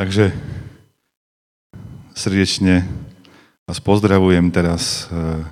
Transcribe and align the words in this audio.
Takže 0.00 0.32
srdečne 2.16 2.88
vás 3.68 3.84
pozdravujem 3.84 4.48
teraz 4.48 5.04
eh, 5.12 5.44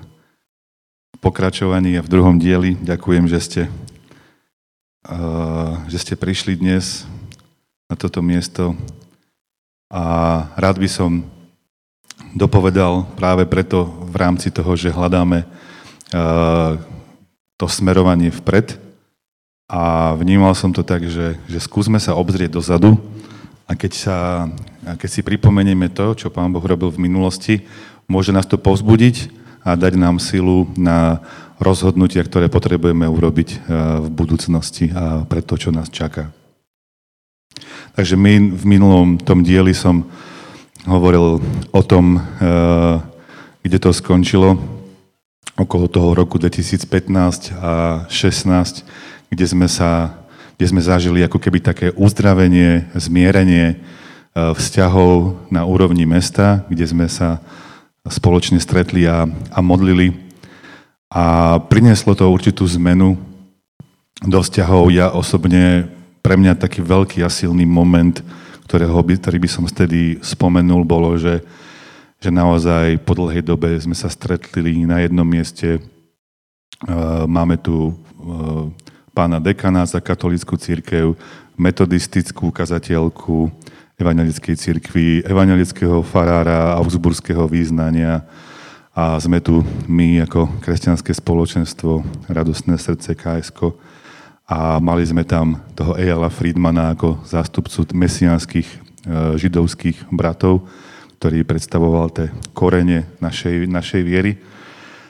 v 1.13 1.17
pokračovaní 1.21 2.01
a 2.01 2.05
v 2.05 2.09
druhom 2.09 2.41
dieli. 2.41 2.73
Ďakujem, 2.81 3.29
že 3.29 3.39
ste, 3.45 3.63
eh, 5.05 5.73
že 5.93 6.01
ste 6.01 6.17
prišli 6.17 6.57
dnes 6.57 7.05
na 7.93 7.95
toto 8.01 8.25
miesto 8.25 8.73
a 9.93 10.05
rád 10.57 10.81
by 10.81 10.89
som 10.89 11.29
dopovedal 12.33 13.05
práve 13.21 13.45
preto 13.45 13.85
v 14.09 14.17
rámci 14.17 14.49
toho, 14.49 14.73
že 14.81 14.89
hľadáme 14.89 15.45
eh, 15.45 16.73
to 17.61 17.67
smerovanie 17.69 18.33
vpred 18.33 18.81
a 19.69 20.17
vnímal 20.17 20.57
som 20.57 20.73
to 20.73 20.81
tak, 20.81 21.05
že, 21.05 21.37
že 21.45 21.61
skúsme 21.61 22.01
sa 22.01 22.17
obzrieť 22.17 22.57
dozadu 22.57 22.97
a 23.69 23.77
keď, 23.77 23.93
sa, 23.93 24.49
keď 24.97 25.09
si 25.13 25.21
pripomenieme 25.21 25.93
to, 25.93 26.17
čo 26.17 26.33
Pán 26.33 26.49
Boh 26.49 26.65
robil 26.65 26.89
v 26.89 27.05
minulosti, 27.05 27.69
môže 28.09 28.33
nás 28.33 28.49
to 28.49 28.57
povzbudiť 28.57 29.29
a 29.61 29.77
dať 29.77 30.01
nám 30.01 30.17
silu 30.17 30.65
na 30.73 31.21
rozhodnutia, 31.61 32.25
ktoré 32.25 32.49
potrebujeme 32.49 33.05
urobiť 33.05 33.49
eh, 33.53 33.59
v 34.01 34.09
budúcnosti 34.09 34.89
a 34.97 35.29
pre 35.29 35.45
to, 35.45 35.61
čo 35.61 35.69
nás 35.69 35.93
čaká. 35.93 36.33
Takže 37.93 38.15
my 38.17 38.57
v 38.57 38.65
minulom 38.65 39.19
tom 39.21 39.45
dieli 39.45 39.75
som 39.77 40.07
hovoril 40.89 41.45
o 41.69 41.83
tom, 41.85 42.17
eh, 42.17 42.97
kde 43.61 43.79
to 43.83 43.93
skončilo, 43.93 44.57
okolo 45.59 45.91
toho 45.91 46.15
roku 46.15 46.39
2015 46.39 47.53
a 47.59 48.07
16, 48.07 48.87
kde 49.29 49.45
sme 49.45 49.67
sa 49.67 50.15
kde 50.59 50.67
sme 50.75 50.83
zažili 50.83 51.23
ako 51.23 51.39
keby 51.39 51.63
také 51.63 51.95
uzdravenie, 51.95 52.91
zmierenie 52.99 53.67
e, 53.71 53.77
vzťahov 54.35 55.47
na 55.55 55.63
úrovni 55.63 56.03
mesta, 56.03 56.67
kde 56.67 56.83
sme 56.83 57.07
sa 57.07 57.39
spoločne 58.03 58.59
stretli 58.59 59.07
a, 59.07 59.23
a 59.55 59.59
modlili. 59.63 60.19
A 61.15 61.57
prinieslo 61.63 62.19
to 62.19 62.27
určitú 62.27 62.67
zmenu 62.75 63.15
do 64.19 64.43
vzťahov. 64.43 64.91
Ja 64.91 65.15
osobne, 65.15 65.87
pre 66.27 66.35
mňa 66.35 66.59
taký 66.59 66.83
veľký 66.83 67.23
a 67.23 67.31
silný 67.31 67.63
moment, 67.63 68.19
ktorého 68.67 68.99
by, 68.99 69.15
ktorý 69.15 69.39
by 69.39 69.49
som 69.49 69.63
vtedy 69.63 70.19
spomenul, 70.27 70.83
bolo, 70.83 71.15
že, 71.15 71.39
že 72.19 72.35
naozaj 72.35 72.99
po 73.07 73.15
dlhej 73.15 73.47
dobe 73.47 73.79
sme 73.79 73.95
sa 73.95 74.11
stretli 74.11 74.83
na 74.91 75.07
jednom 75.07 75.23
mieste. 75.23 75.79
E, 75.79 75.81
máme 77.31 77.63
tu 77.63 77.95
e, 77.95 78.88
pána 79.19 79.43
dekana 79.43 79.83
za 79.83 79.99
katolickú 79.99 80.55
církev, 80.55 81.19
metodistickú 81.59 82.55
kazateľku 82.55 83.51
evangelickej 83.99 84.55
církvy, 84.55 85.27
evangelického 85.27 86.07
farára 86.07 86.79
augsburského 86.79 87.51
význania 87.51 88.23
a 88.95 89.19
sme 89.19 89.43
tu 89.43 89.67
my 89.91 90.23
ako 90.23 90.63
kresťanské 90.63 91.11
spoločenstvo 91.11 92.07
Radostné 92.31 92.79
srdce 92.79 93.19
KSK 93.19 93.75
a 94.47 94.79
mali 94.79 95.03
sme 95.03 95.27
tam 95.27 95.67
toho 95.75 95.99
Ejala 95.99 96.31
Friedmana 96.31 96.95
ako 96.95 97.19
zástupcu 97.27 97.91
mesiánskych 97.91 98.71
e, 98.71 98.77
židovských 99.35 100.15
bratov, 100.15 100.63
ktorý 101.19 101.43
predstavoval 101.43 102.07
tie 102.15 102.31
korene 102.55 103.11
našej, 103.19 103.67
našej 103.67 104.03
viery. 104.07 104.39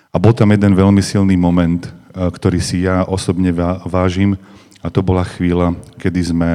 A 0.09 0.17
bol 0.17 0.33
tam 0.33 0.49
jeden 0.49 0.73
veľmi 0.73 1.05
silný 1.05 1.37
moment, 1.37 1.98
ktorý 2.19 2.59
si 2.59 2.83
ja 2.83 3.07
osobne 3.07 3.55
vážim. 3.87 4.35
A 4.83 4.91
to 4.91 5.03
bola 5.03 5.23
chvíľa, 5.23 5.79
kedy 6.03 6.35
sme 6.35 6.53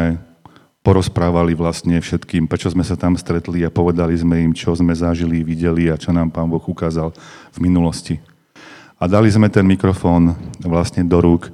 porozprávali 0.84 1.56
vlastne 1.56 1.96
všetkým, 1.96 2.44
prečo 2.44 2.68
sme 2.68 2.84
sa 2.84 3.00
tam 3.00 3.16
stretli 3.16 3.64
a 3.64 3.72
povedali 3.72 4.12
sme 4.20 4.44
im, 4.44 4.52
čo 4.52 4.76
sme 4.76 4.92
zažili, 4.92 5.40
videli 5.40 5.88
a 5.88 5.96
čo 5.96 6.12
nám 6.12 6.28
Pán 6.28 6.52
Boh 6.52 6.60
ukázal 6.60 7.16
v 7.56 7.58
minulosti. 7.64 8.20
A 9.00 9.08
dali 9.08 9.32
sme 9.32 9.48
ten 9.48 9.64
mikrofón 9.64 10.36
vlastne 10.60 11.08
do 11.08 11.24
rúk 11.24 11.48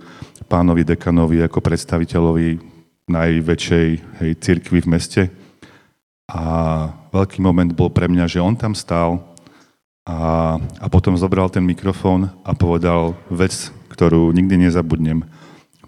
pánovi 0.50 0.82
dekanovi 0.82 1.46
ako 1.46 1.62
predstaviteľovi 1.62 2.58
najväčšej 3.06 3.88
hej, 4.22 4.32
cirkvi 4.42 4.82
v 4.82 4.90
meste. 4.90 5.24
A 6.30 6.42
veľký 7.14 7.42
moment 7.42 7.70
bol 7.74 7.94
pre 7.94 8.10
mňa, 8.10 8.26
že 8.26 8.42
on 8.42 8.58
tam 8.58 8.74
stál 8.74 9.22
a, 10.06 10.58
a 10.58 10.86
potom 10.90 11.18
zobral 11.18 11.54
ten 11.54 11.62
mikrofón 11.62 12.34
a 12.42 12.54
povedal 12.58 13.14
vec, 13.30 13.70
ktorú 14.00 14.32
nikdy 14.32 14.72
nezabudnem. 14.72 15.28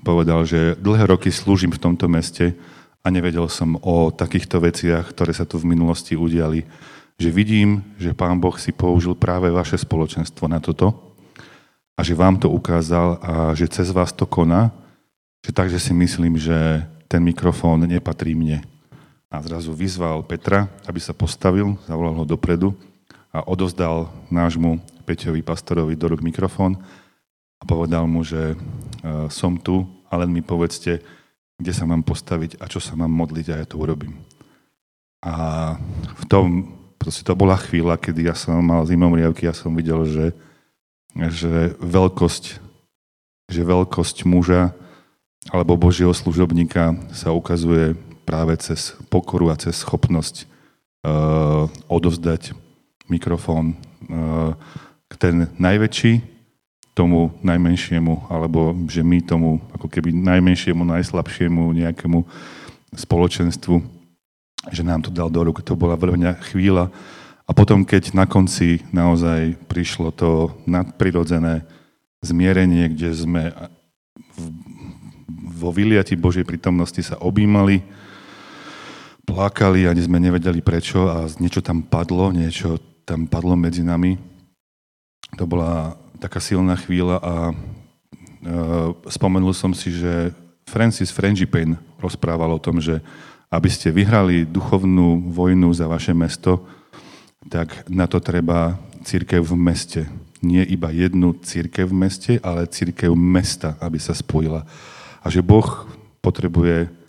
Povedal, 0.03 0.44
že 0.44 0.75
dlhé 0.75 1.07
roky 1.16 1.31
slúžim 1.31 1.72
v 1.72 1.79
tomto 1.79 2.11
meste 2.11 2.59
a 2.99 3.07
nevedel 3.07 3.47
som 3.47 3.79
o 3.79 4.11
takýchto 4.11 4.59
veciach, 4.59 5.16
ktoré 5.16 5.31
sa 5.31 5.47
tu 5.47 5.55
v 5.55 5.72
minulosti 5.72 6.19
udiali. 6.19 6.67
Že 7.16 7.29
vidím, 7.31 7.69
že 7.95 8.11
Pán 8.11 8.44
Boh 8.44 8.59
si 8.59 8.75
použil 8.75 9.16
práve 9.16 9.47
vaše 9.47 9.79
spoločenstvo 9.79 10.51
na 10.51 10.59
toto 10.59 11.16
a 11.95 12.03
že 12.03 12.11
vám 12.11 12.35
to 12.35 12.51
ukázal 12.51 13.16
a 13.23 13.55
že 13.55 13.72
cez 13.72 13.95
vás 13.95 14.11
to 14.11 14.28
koná, 14.28 14.75
že 15.39 15.55
takže 15.55 15.79
si 15.79 15.95
myslím, 15.95 16.35
že 16.35 16.83
ten 17.07 17.23
mikrofón 17.23 17.88
nepatrí 17.88 18.35
mne. 18.35 18.59
A 19.31 19.39
zrazu 19.39 19.72
vyzval 19.72 20.28
Petra, 20.28 20.67
aby 20.83 20.99
sa 20.99 21.16
postavil, 21.16 21.79
zavolal 21.88 22.19
ho 22.19 22.25
dopredu 22.28 22.75
a 23.31 23.47
odozdal 23.47 24.11
nášmu 24.28 24.83
Peťovi 25.07 25.39
pastorovi 25.39 25.95
do 25.95 26.11
rúk 26.11 26.19
mikrofón 26.19 26.75
a 27.61 27.63
povedal 27.63 28.09
mu, 28.09 28.25
že 28.25 28.53
e, 28.53 28.55
som 29.29 29.53
tu 29.61 29.85
a 30.09 30.17
len 30.17 30.33
mi 30.33 30.41
povedzte, 30.41 30.99
kde 31.61 31.72
sa 31.72 31.85
mám 31.85 32.01
postaviť 32.01 32.57
a 32.57 32.66
čo 32.66 32.81
sa 32.81 32.97
mám 32.97 33.13
modliť 33.13 33.47
a 33.53 33.55
ja 33.61 33.66
to 33.69 33.77
urobím. 33.77 34.17
A 35.22 35.77
v 36.17 36.23
tom, 36.25 36.73
proste 36.97 37.22
to 37.22 37.38
bola 37.38 37.53
chvíľa, 37.53 38.01
kedy 38.01 38.25
ja 38.25 38.33
som 38.33 38.57
mal 38.66 38.81
zimom 38.89 39.13
riavky, 39.13 39.45
ja 39.45 39.53
som 39.53 39.77
videl, 39.77 40.01
že, 40.09 40.33
že 41.13 41.77
veľkosť, 41.77 42.57
že 43.45 43.61
veľkosť 43.61 44.25
muža 44.25 44.73
alebo 45.53 45.78
Božieho 45.78 46.13
služobníka 46.13 46.97
sa 47.13 47.29
ukazuje 47.29 47.93
práve 48.25 48.57
cez 48.57 48.97
pokoru 49.09 49.53
a 49.53 49.57
cez 49.57 49.78
schopnosť 49.81 50.45
uh, 51.05 51.66
odovzdať 51.89 52.53
mikrofón 53.09 53.73
uh, 54.09 54.53
ten 55.17 55.49
najväčší 55.57 56.31
tomu 57.01 57.34
najmenšiemu, 57.41 58.29
alebo 58.29 58.78
že 58.85 59.01
my 59.01 59.25
tomu 59.25 59.57
ako 59.73 59.89
keby 59.89 60.13
najmenšiemu, 60.13 60.85
najslabšiemu 60.85 61.73
nejakému 61.73 62.22
spoločenstvu, 62.94 63.81
že 64.69 64.85
nám 64.85 65.01
to 65.01 65.09
dal 65.09 65.34
do 65.34 65.41
rúk. 65.41 65.66
To 65.66 65.73
bola 65.73 65.97
veľmi 65.97 66.29
chvíľa. 66.53 66.94
A 67.50 67.51
potom, 67.57 67.81
keď 67.81 68.13
na 68.13 68.29
konci 68.29 68.85
naozaj 68.94 69.57
prišlo 69.66 70.13
to 70.13 70.53
nadprirodzené 70.69 71.66
zmierenie, 72.22 72.94
kde 72.94 73.09
sme 73.17 73.50
vo 75.57 75.73
vyliati 75.73 76.13
Božej 76.13 76.45
prítomnosti 76.45 77.01
sa 77.01 77.17
objímali, 77.17 77.81
plakali, 79.25 79.90
ani 79.90 80.06
sme 80.06 80.22
nevedeli 80.22 80.61
prečo 80.61 81.09
a 81.09 81.25
niečo 81.41 81.66
tam 81.66 81.81
padlo, 81.81 82.29
niečo 82.29 82.78
tam 83.09 83.25
padlo 83.25 83.57
medzi 83.57 83.81
nami. 83.81 84.17
To 85.40 85.50
bola 85.50 85.97
taká 86.22 86.38
silná 86.38 86.78
chvíľa 86.78 87.18
a 87.18 87.34
uh, 87.50 88.94
spomenul 89.09 89.58
som 89.58 89.74
si, 89.74 89.90
že 89.90 90.30
Francis 90.70 91.09
Frangipane 91.09 91.82
rozprával 91.98 92.54
o 92.54 92.62
tom, 92.62 92.78
že 92.78 93.02
aby 93.52 93.68
ste 93.68 93.92
vyhrali 93.92 94.48
duchovnú 94.48 95.34
vojnu 95.34 95.74
za 95.76 95.90
vaše 95.90 96.16
mesto, 96.16 96.64
tak 97.52 97.84
na 97.92 98.08
to 98.08 98.24
treba 98.24 98.80
církev 99.04 99.44
v 99.44 99.56
meste. 99.58 100.02
Nie 100.40 100.64
iba 100.64 100.94
jednu 100.94 101.36
církev 101.41 101.90
v 101.90 102.00
meste, 102.08 102.34
ale 102.40 102.70
církev 102.70 103.12
mesta, 103.12 103.76
aby 103.84 104.00
sa 104.00 104.16
spojila. 104.16 104.64
A 105.20 105.28
že 105.28 105.44
Boh 105.44 105.67
potrebuje 106.24 107.01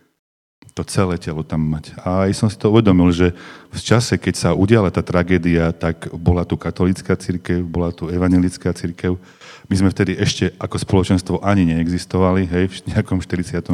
to 0.73 0.83
celé 0.89 1.21
telo 1.21 1.45
tam 1.45 1.61
mať. 1.61 1.93
A 2.01 2.29
aj 2.29 2.33
som 2.33 2.49
si 2.49 2.57
to 2.57 2.73
uvedomil, 2.73 3.13
že 3.13 3.37
v 3.69 3.81
čase, 3.81 4.17
keď 4.17 4.35
sa 4.35 4.51
udiala 4.57 4.89
tá 4.89 5.05
tragédia, 5.05 5.69
tak 5.73 6.09
bola 6.17 6.49
tu 6.49 6.57
katolická 6.57 7.13
církev, 7.13 7.61
bola 7.61 7.93
tu 7.93 8.09
evangelická 8.09 8.73
církev. 8.73 9.21
My 9.69 9.75
sme 9.77 9.93
vtedy 9.93 10.17
ešte 10.17 10.53
ako 10.57 10.77
spoločenstvo 10.81 11.45
ani 11.45 11.69
neexistovali, 11.69 12.49
hej, 12.49 12.65
v 12.73 12.77
nejakom 12.93 13.21
45. 13.21 13.69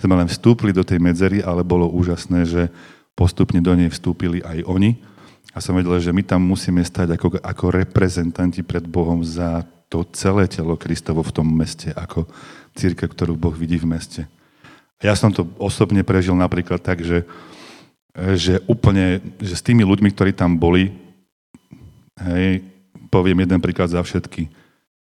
Sme 0.00 0.14
len 0.16 0.28
vstúpili 0.32 0.72
do 0.72 0.80
tej 0.80 0.96
medzery, 0.96 1.44
ale 1.44 1.60
bolo 1.60 1.88
úžasné, 1.92 2.48
že 2.48 2.62
postupne 3.12 3.60
do 3.60 3.72
nej 3.76 3.92
vstúpili 3.92 4.40
aj 4.40 4.64
oni. 4.64 4.96
A 5.52 5.60
som 5.60 5.76
vedel, 5.76 5.96
že 6.00 6.12
my 6.12 6.24
tam 6.24 6.40
musíme 6.40 6.80
stať 6.84 7.20
ako, 7.20 7.40
ako 7.40 7.64
reprezentanti 7.72 8.64
pred 8.64 8.84
Bohom 8.84 9.20
za 9.20 9.64
to 9.88 10.04
celé 10.12 10.44
telo 10.48 10.76
Kristovo 10.76 11.24
v 11.24 11.34
tom 11.34 11.48
meste, 11.48 11.92
ako 11.96 12.28
církev, 12.76 13.08
ktorú 13.08 13.34
Boh 13.36 13.56
vidí 13.56 13.80
v 13.80 13.88
meste. 13.88 14.20
Ja 14.98 15.14
som 15.14 15.30
to 15.30 15.46
osobne 15.62 16.02
prežil 16.02 16.34
napríklad 16.34 16.82
tak, 16.82 17.06
že, 17.06 17.22
že 18.34 18.58
úplne, 18.66 19.22
že 19.38 19.54
s 19.54 19.62
tými 19.62 19.86
ľuďmi, 19.86 20.10
ktorí 20.10 20.34
tam 20.34 20.58
boli, 20.58 20.90
hej, 22.18 22.66
poviem 23.06 23.46
jeden 23.46 23.62
príklad 23.62 23.94
za 23.94 24.02
všetky. 24.02 24.50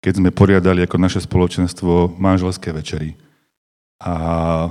Keď 0.03 0.13
sme 0.19 0.35
poriadali 0.35 0.83
ako 0.83 0.99
naše 0.99 1.23
spoločenstvo 1.23 2.19
manželské 2.19 2.75
večery, 2.75 3.15
a 4.05 4.13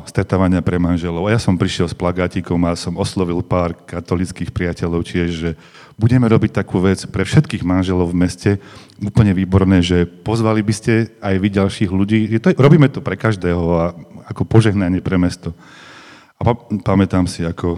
stretávania 0.06 0.62
pre 0.62 0.78
manželov. 0.78 1.26
A 1.26 1.34
ja 1.34 1.40
som 1.42 1.58
prišiel 1.58 1.90
s 1.90 1.98
plagátikom 1.98 2.60
a 2.70 2.78
som 2.78 2.94
oslovil 3.02 3.42
pár 3.42 3.74
katolických 3.74 4.54
priateľov 4.54 5.02
tiež, 5.08 5.30
že 5.34 5.50
budeme 5.98 6.30
robiť 6.30 6.62
takú 6.62 6.78
vec 6.78 7.02
pre 7.10 7.26
všetkých 7.26 7.66
manželov 7.66 8.14
v 8.14 8.20
meste, 8.20 8.52
úplne 9.02 9.34
výborné, 9.34 9.82
že 9.82 10.06
pozvali 10.06 10.62
by 10.62 10.74
ste 10.78 10.94
aj 11.18 11.36
vy 11.40 11.50
ďalších 11.50 11.90
ľudí. 11.90 12.30
Robíme 12.54 12.92
to 12.94 13.02
pre 13.02 13.18
každého 13.18 13.64
a 13.74 13.86
ako 14.34 14.50
požehnanie 14.50 15.00
pre 15.00 15.22
mesto. 15.22 15.54
A 16.42 16.50
pamätám 16.82 17.30
si, 17.30 17.46
ako 17.46 17.78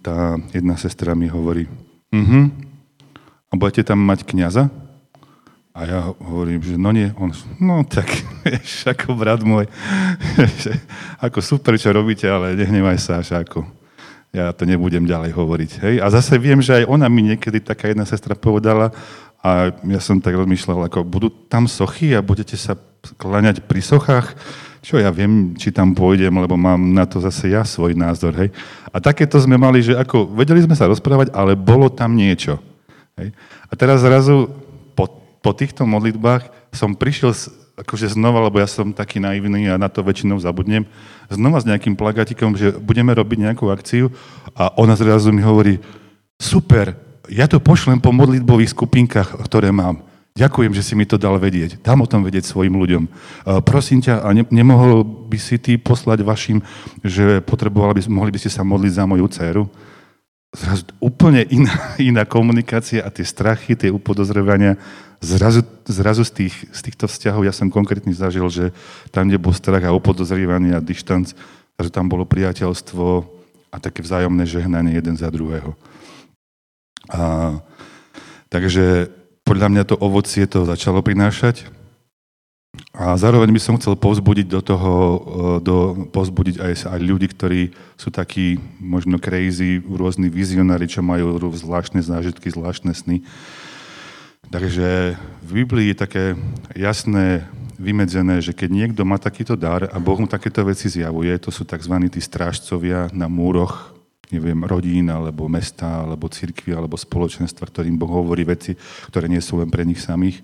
tá 0.00 0.38
jedna 0.54 0.78
sestra 0.78 1.18
mi 1.18 1.26
hovorí, 1.26 1.66
uh-huh, 2.14 2.46
a 3.50 3.52
budete 3.58 3.82
tam 3.82 4.00
mať 4.06 4.22
kniaza? 4.22 4.70
A 5.76 5.84
ja 5.84 5.98
hovorím, 6.24 6.64
že 6.64 6.80
no 6.80 6.88
nie, 6.88 7.12
on, 7.20 7.34
no 7.60 7.84
tak, 7.84 8.08
vieš, 8.46 8.88
ako 8.88 9.18
brat 9.18 9.42
môj, 9.44 9.68
ako 11.26 11.38
super, 11.42 11.76
čo 11.76 11.92
robíte, 11.92 12.24
ale 12.30 12.56
nehnevaj 12.56 12.96
sa, 12.96 13.20
až 13.20 13.42
ako 13.42 13.66
ja 14.36 14.52
to 14.52 14.68
nebudem 14.68 15.08
ďalej 15.08 15.32
hovoriť. 15.32 15.70
Hej? 15.80 15.94
A 16.04 16.12
zase 16.12 16.36
viem, 16.36 16.60
že 16.60 16.82
aj 16.82 16.84
ona 16.92 17.08
mi 17.08 17.24
niekedy 17.24 17.56
taká 17.56 17.88
jedna 17.88 18.04
sestra 18.04 18.36
povedala, 18.36 18.92
a 19.46 19.70
ja 19.70 20.00
som 20.02 20.18
tak 20.18 20.34
rozmýšľal, 20.34 20.90
ako 20.90 21.06
budú 21.06 21.28
tam 21.46 21.70
sochy 21.70 22.18
a 22.18 22.24
budete 22.24 22.58
sa 22.58 22.74
kláňať 23.14 23.62
pri 23.62 23.78
sochách, 23.78 24.34
čo 24.86 25.02
ja 25.02 25.10
viem, 25.10 25.58
či 25.58 25.74
tam 25.74 25.90
pôjdem, 25.90 26.30
lebo 26.30 26.54
mám 26.54 26.78
na 26.78 27.02
to 27.02 27.18
zase 27.18 27.50
ja 27.50 27.66
svoj 27.66 27.98
názor. 27.98 28.30
Hej? 28.38 28.54
A 28.94 29.02
takéto 29.02 29.34
sme 29.42 29.58
mali, 29.58 29.82
že 29.82 29.98
ako 29.98 30.30
vedeli 30.30 30.62
sme 30.62 30.78
sa 30.78 30.86
rozprávať, 30.86 31.34
ale 31.34 31.58
bolo 31.58 31.90
tam 31.90 32.14
niečo. 32.14 32.62
Hej? 33.18 33.34
A 33.66 33.72
teraz 33.74 34.06
zrazu 34.06 34.46
po 35.46 35.54
týchto 35.54 35.86
modlitbách 35.86 36.74
som 36.74 36.98
prišiel 36.98 37.30
akože 37.78 38.18
znova, 38.18 38.42
lebo 38.50 38.58
ja 38.58 38.66
som 38.66 38.90
taký 38.90 39.22
naivný 39.22 39.70
a 39.70 39.78
na 39.78 39.86
to 39.86 40.02
väčšinou 40.02 40.42
zabudnem, 40.42 40.82
znova 41.30 41.62
s 41.62 41.68
nejakým 41.70 41.94
plagatikom, 41.94 42.58
že 42.58 42.74
budeme 42.82 43.14
robiť 43.14 43.46
nejakú 43.46 43.70
akciu 43.70 44.10
a 44.58 44.74
ona 44.74 44.98
zrazu 44.98 45.30
mi 45.30 45.46
hovorí, 45.46 45.78
super, 46.34 46.98
ja 47.30 47.46
to 47.46 47.62
pošlem 47.62 48.02
po 48.02 48.10
modlitbových 48.10 48.74
skupinkách, 48.74 49.38
ktoré 49.46 49.70
mám. 49.70 50.02
Ďakujem, 50.36 50.76
že 50.76 50.84
si 50.84 50.92
mi 50.92 51.08
to 51.08 51.16
dal 51.16 51.40
vedieť. 51.40 51.80
Dám 51.80 52.04
o 52.04 52.10
tom 52.10 52.20
vedieť 52.20 52.44
svojim 52.44 52.76
ľuďom. 52.76 53.08
prosím 53.64 54.04
ťa, 54.04 54.20
a 54.20 54.36
ne, 54.36 54.44
nemohol 54.52 55.00
by 55.00 55.38
si 55.40 55.56
ty 55.56 55.80
poslať 55.80 56.20
vašim, 56.20 56.60
že 57.00 57.40
potrebovali 57.40 58.04
by, 58.04 58.12
mohli 58.12 58.30
by 58.36 58.44
ste 58.44 58.52
sa 58.52 58.60
modliť 58.60 58.92
za 58.92 59.04
moju 59.08 59.26
dceru? 59.32 59.64
Zrazu 60.52 60.92
úplne 61.00 61.40
iná, 61.48 61.72
iná 62.12 62.28
komunikácia 62.28 63.00
a 63.00 63.08
tie 63.08 63.24
strachy, 63.24 63.80
tie 63.80 63.88
upodozrevania 63.88 64.76
zrazu, 65.24 65.64
zrazu 65.88 66.28
z, 66.28 66.44
tých, 66.44 66.54
z 66.68 66.80
týchto 66.84 67.08
vzťahov 67.08 67.48
ja 67.48 67.56
som 67.56 67.72
konkrétne 67.72 68.12
zažil, 68.12 68.44
že 68.52 68.76
tam, 69.08 69.32
kde 69.32 69.40
bol 69.40 69.56
strach 69.56 69.88
a 69.88 69.96
upodozrievanie 69.96 70.76
a 70.76 70.84
dištanc, 70.84 71.32
že 71.80 71.88
tam 71.88 72.12
bolo 72.12 72.28
priateľstvo 72.28 73.24
a 73.72 73.76
také 73.80 74.04
vzájomné 74.04 74.44
žehnanie 74.44 75.00
jeden 75.00 75.16
za 75.16 75.32
druhého. 75.32 75.72
A, 77.08 77.56
takže 78.52 79.08
podľa 79.46 79.68
mňa 79.70 79.82
to 79.86 79.96
ovocie 80.02 80.44
to 80.50 80.66
začalo 80.66 81.00
prinášať. 81.00 81.70
A 82.92 83.16
zároveň 83.16 83.48
by 83.56 83.60
som 83.62 83.78
chcel 83.80 83.96
povzbudiť 83.96 84.52
do 84.52 84.60
toho, 84.60 84.92
do, 85.64 85.76
povzbudiť 86.12 86.60
aj, 86.60 86.72
aj 86.92 87.00
ľudí, 87.00 87.32
ktorí 87.32 87.72
sú 87.96 88.12
takí 88.12 88.60
možno 88.76 89.16
crazy, 89.16 89.80
rôzni 89.80 90.28
vizionári, 90.28 90.84
čo 90.84 91.00
majú 91.00 91.40
zvláštne 91.56 92.04
zážitky, 92.04 92.52
zvláštne 92.52 92.92
sny, 92.92 93.24
Takže 94.46 95.18
v 95.42 95.50
Biblii 95.50 95.90
je 95.90 95.98
také 95.98 96.24
jasné, 96.78 97.42
vymedzené, 97.76 98.40
že 98.40 98.56
keď 98.56 98.70
niekto 98.72 99.02
má 99.04 99.20
takýto 99.20 99.58
dar 99.58 99.90
a 99.90 99.98
Boh 100.00 100.16
mu 100.16 100.24
takéto 100.24 100.64
veci 100.64 100.88
zjavuje, 100.88 101.34
to 101.36 101.52
sú 101.52 101.66
tzv. 101.68 101.92
tí 102.08 102.20
strážcovia 102.22 103.12
na 103.12 103.28
múroch, 103.28 103.92
neviem, 104.30 104.58
rodín, 104.66 105.10
alebo 105.10 105.46
mesta, 105.46 106.02
alebo 106.02 106.30
cirkvi, 106.30 106.74
alebo 106.74 106.98
spoločenstva, 106.98 107.66
ktorým 107.68 107.94
Boh 107.94 108.10
hovorí 108.10 108.42
veci, 108.42 108.74
ktoré 109.10 109.30
nie 109.30 109.40
sú 109.40 109.58
len 109.62 109.70
pre 109.70 109.86
nich 109.86 110.02
samých, 110.02 110.42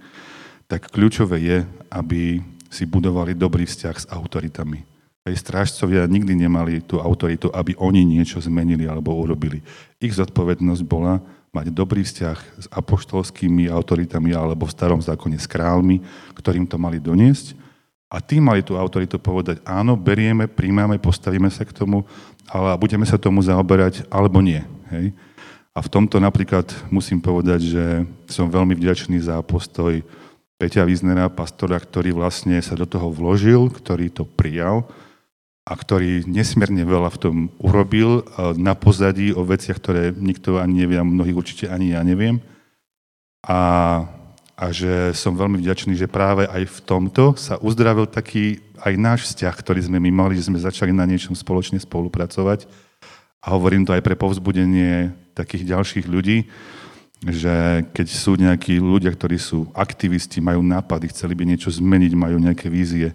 tak 0.71 0.89
kľúčové 0.89 1.37
je, 1.43 1.59
aby 1.93 2.41
si 2.73 2.89
budovali 2.89 3.37
dobrý 3.37 3.69
vzťah 3.69 3.97
s 3.97 4.09
autoritami. 4.09 4.81
Aj 5.23 5.35
strážcovia 5.39 6.03
nikdy 6.09 6.35
nemali 6.35 6.83
tú 6.83 6.99
autoritu, 6.99 7.47
aby 7.55 7.79
oni 7.79 8.03
niečo 8.03 8.43
zmenili 8.43 8.91
alebo 8.91 9.15
urobili. 9.15 9.63
Ich 10.03 10.19
zodpovednosť 10.19 10.83
bola 10.83 11.23
mať 11.53 11.69
dobrý 11.69 12.03
vzťah 12.03 12.39
s 12.59 12.67
apoštolskými 12.73 13.69
autoritami 13.69 14.33
alebo 14.33 14.65
v 14.65 14.75
starom 14.75 14.99
zákone 14.99 15.37
s 15.37 15.47
kráľmi, 15.47 16.01
ktorým 16.35 16.65
to 16.65 16.81
mali 16.81 16.97
doniesť. 16.97 17.55
A 18.13 18.21
tí 18.21 18.41
mali 18.41 18.61
tú 18.61 18.77
autoritu 18.77 19.17
povedať, 19.17 19.61
áno, 19.65 19.97
berieme, 19.97 20.45
príjmame, 20.45 21.01
postavíme 21.01 21.49
sa 21.49 21.65
k 21.65 21.73
tomu, 21.73 22.05
ale 22.49 22.75
budeme 22.79 23.07
sa 23.07 23.21
tomu 23.21 23.43
zaoberať, 23.45 24.07
alebo 24.11 24.43
nie. 24.43 24.63
Hej? 24.91 25.13
A 25.73 25.81
v 25.81 25.89
tomto 25.89 26.21
napríklad 26.21 26.69
musím 26.93 27.23
povedať, 27.23 27.61
že 27.65 27.85
som 28.29 28.53
veľmi 28.53 28.77
vďačný 28.77 29.17
za 29.25 29.41
postoj 29.41 30.05
Peťa 30.61 30.85
Wiesnera, 30.85 31.33
pastora, 31.33 31.81
ktorý 31.81 32.13
vlastne 32.13 32.61
sa 32.61 32.77
do 32.77 32.85
toho 32.85 33.09
vložil, 33.09 33.73
ktorý 33.73 34.13
to 34.13 34.29
prijal 34.29 34.87
a 35.65 35.73
ktorý 35.75 36.27
nesmierne 36.29 36.83
veľa 36.85 37.11
v 37.15 37.19
tom 37.19 37.37
urobil 37.59 38.27
na 38.59 38.75
pozadí 38.75 39.33
o 39.33 39.47
veciach, 39.47 39.79
ktoré 39.79 40.03
nikto 40.13 40.59
ani 40.59 40.85
nevie 40.85 40.99
a 41.01 41.07
mnohí 41.07 41.33
určite 41.33 41.71
ani 41.71 41.95
ja 41.97 42.03
neviem. 42.05 42.43
A, 43.43 43.59
a 44.63 44.71
že 44.71 45.11
som 45.19 45.35
veľmi 45.35 45.59
vďačný, 45.59 45.99
že 45.99 46.07
práve 46.07 46.47
aj 46.47 46.71
v 46.71 46.79
tomto 46.87 47.35
sa 47.35 47.59
uzdravil 47.59 48.07
taký 48.07 48.63
aj 48.79 48.95
náš 48.95 49.21
vzťah, 49.27 49.55
ktorý 49.59 49.83
sme 49.83 49.99
my 49.99 50.11
mali, 50.15 50.39
že 50.39 50.47
sme 50.47 50.63
začali 50.63 50.95
na 50.95 51.03
niečom 51.03 51.35
spoločne 51.35 51.83
spolupracovať. 51.83 52.71
A 53.43 53.59
hovorím 53.59 53.83
to 53.83 53.91
aj 53.91 54.07
pre 54.07 54.15
povzbudenie 54.15 55.11
takých 55.35 55.67
ďalších 55.67 56.07
ľudí, 56.07 56.47
že 57.27 57.83
keď 57.91 58.07
sú 58.07 58.39
nejakí 58.39 58.79
ľudia, 58.79 59.11
ktorí 59.11 59.35
sú 59.35 59.67
aktivisti, 59.75 60.39
majú 60.39 60.63
nápady, 60.63 61.11
chceli 61.11 61.35
by 61.35 61.43
niečo 61.43 61.75
zmeniť, 61.75 62.13
majú 62.15 62.39
nejaké 62.39 62.71
vízie, 62.71 63.11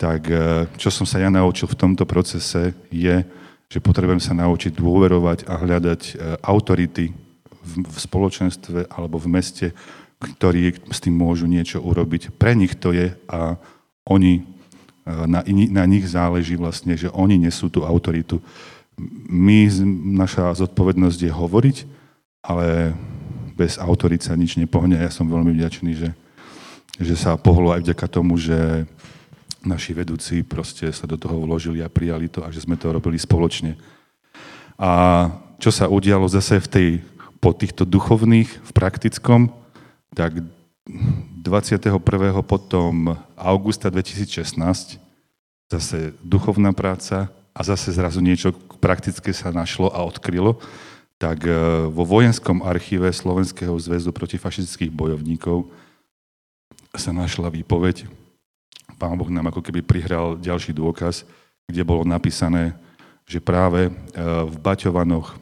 tak 0.00 0.32
e, 0.32 0.64
čo 0.80 0.88
som 0.88 1.04
sa 1.04 1.20
ja 1.20 1.28
naučil 1.28 1.68
v 1.68 1.76
tomto 1.76 2.08
procese 2.08 2.72
je, 2.88 3.20
že 3.68 3.84
potrebujem 3.84 4.20
sa 4.20 4.32
naučiť 4.32 4.72
dôverovať 4.80 5.44
a 5.44 5.60
hľadať 5.60 6.00
e, 6.08 6.12
autority 6.40 7.12
v 7.60 7.96
spoločenstve 8.00 8.88
alebo 8.88 9.20
v 9.20 9.28
meste, 9.28 9.66
ktorí 10.20 10.76
s 10.92 11.00
tým 11.00 11.16
môžu 11.16 11.48
niečo 11.48 11.80
urobiť. 11.80 12.36
Pre 12.36 12.52
nich 12.52 12.76
to 12.76 12.92
je 12.92 13.16
a 13.24 13.56
oni, 14.04 14.44
e, 15.08 15.12
na, 15.24 15.40
na 15.48 15.84
nich 15.88 16.04
záleží 16.04 16.60
vlastne, 16.60 16.92
že 16.92 17.08
oni 17.08 17.40
nesú 17.40 17.72
tú 17.72 17.88
autoritu. 17.88 18.44
My, 19.32 19.64
naša 20.20 20.52
zodpovednosť 20.60 21.20
je 21.24 21.32
hovoriť, 21.32 21.76
ale 22.44 22.92
bez 23.56 23.80
autority 23.80 24.28
sa 24.28 24.36
nič 24.36 24.60
nepohne. 24.60 25.00
Ja 25.00 25.08
som 25.08 25.28
veľmi 25.28 25.56
vďačný, 25.56 25.92
že, 25.96 26.10
že 27.00 27.16
sa 27.16 27.40
pohlo 27.40 27.72
aj 27.72 27.80
vďaka 27.80 28.06
tomu, 28.12 28.36
že 28.36 28.84
naši 29.64 29.92
vedúci 29.92 30.40
proste 30.40 30.88
sa 30.92 31.04
do 31.04 31.20
toho 31.20 31.44
vložili 31.44 31.84
a 31.84 31.92
prijali 31.92 32.28
to 32.32 32.44
a 32.44 32.52
že 32.52 32.64
sme 32.64 32.76
to 32.80 32.92
robili 32.92 33.20
spoločne. 33.20 33.76
A 34.80 35.28
čo 35.60 35.68
sa 35.68 35.92
udialo 35.92 36.24
zase 36.28 36.56
v 36.60 36.68
tej, 36.68 36.88
po 37.40 37.52
týchto 37.52 37.84
duchovných, 37.84 38.48
v 38.48 38.70
praktickom, 38.72 39.52
tak 40.12 40.42
21. 41.40 41.98
potom 42.42 43.14
augusta 43.38 43.90
2016 43.90 44.98
zase 45.70 46.12
duchovná 46.24 46.74
práca 46.74 47.30
a 47.54 47.60
zase 47.62 47.94
zrazu 47.94 48.18
niečo 48.18 48.50
praktické 48.82 49.30
sa 49.30 49.54
našlo 49.54 49.90
a 49.92 50.02
odkrylo, 50.02 50.58
tak 51.20 51.46
e, 51.46 51.52
vo 51.90 52.02
vojenskom 52.02 52.64
archíve 52.66 53.12
Slovenského 53.12 53.76
zväzu 53.78 54.10
protifašistických 54.10 54.90
bojovníkov 54.90 55.68
sa 56.96 57.14
našla 57.14 57.52
výpoveď 57.52 58.08
Pán 59.00 59.16
Boh 59.16 59.32
nám 59.32 59.48
ako 59.48 59.64
keby 59.64 59.80
prihral 59.80 60.36
ďalší 60.36 60.76
dôkaz, 60.76 61.24
kde 61.64 61.88
bolo 61.88 62.04
napísané, 62.04 62.76
že 63.24 63.40
práve 63.40 63.88
e, 63.88 63.90
v 64.44 64.54
Baťovanoch, 64.60 65.40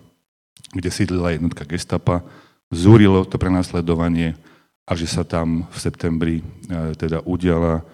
kde 0.70 0.90
sídlila 0.94 1.34
jednotka 1.34 1.66
gestapa, 1.66 2.22
zúrilo 2.70 3.26
to 3.26 3.34
prenasledovanie 3.34 4.38
a 4.88 4.96
že 4.96 5.04
sa 5.04 5.20
tam 5.20 5.68
v 5.68 5.76
septembri 5.76 6.36
e, 6.40 6.44
teda 6.96 7.20
udiala 7.28 7.84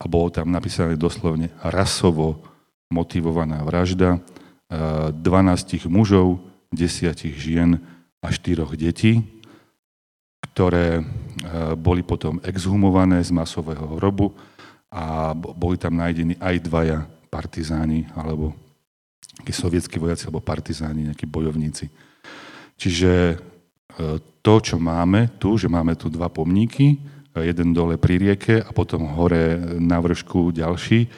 a 0.00 0.04
bolo 0.08 0.32
tam 0.32 0.50
napísané 0.50 0.98
doslovne 0.98 1.54
rasovo 1.62 2.42
motivovaná 2.90 3.62
vražda 3.62 4.18
12 4.66 5.20
e, 5.22 5.86
mužov, 5.86 6.42
10 6.74 7.14
žien 7.38 7.78
a 8.18 8.28
4 8.34 8.66
detí, 8.74 9.22
ktoré 10.50 11.02
boli 11.78 12.02
potom 12.04 12.42
exhumované 12.42 13.22
z 13.22 13.30
masového 13.32 13.96
hrobu 13.98 14.34
a 14.90 15.30
boli 15.34 15.78
tam 15.78 15.94
nájdení 15.94 16.34
aj 16.42 16.56
dvaja 16.66 16.98
partizáni, 17.30 18.10
alebo 18.18 18.52
sovietskí 19.50 19.98
vojaci, 19.98 20.26
alebo 20.26 20.42
partizáni, 20.42 21.10
nejakí 21.10 21.26
bojovníci. 21.26 21.90
Čiže 22.78 23.12
e, 23.12 23.36
to, 24.40 24.54
čo 24.60 24.76
máme 24.80 25.36
tu, 25.36 25.56
že 25.60 25.68
máme 25.68 25.96
tu 25.96 26.08
dva 26.08 26.32
pomníky, 26.32 26.96
e, 26.96 26.98
jeden 27.44 27.76
dole 27.76 28.00
pri 28.00 28.16
rieke 28.16 28.64
a 28.64 28.70
potom 28.72 29.04
hore 29.16 29.60
na 29.78 30.00
vršku 30.00 30.52
ďalší, 30.56 31.08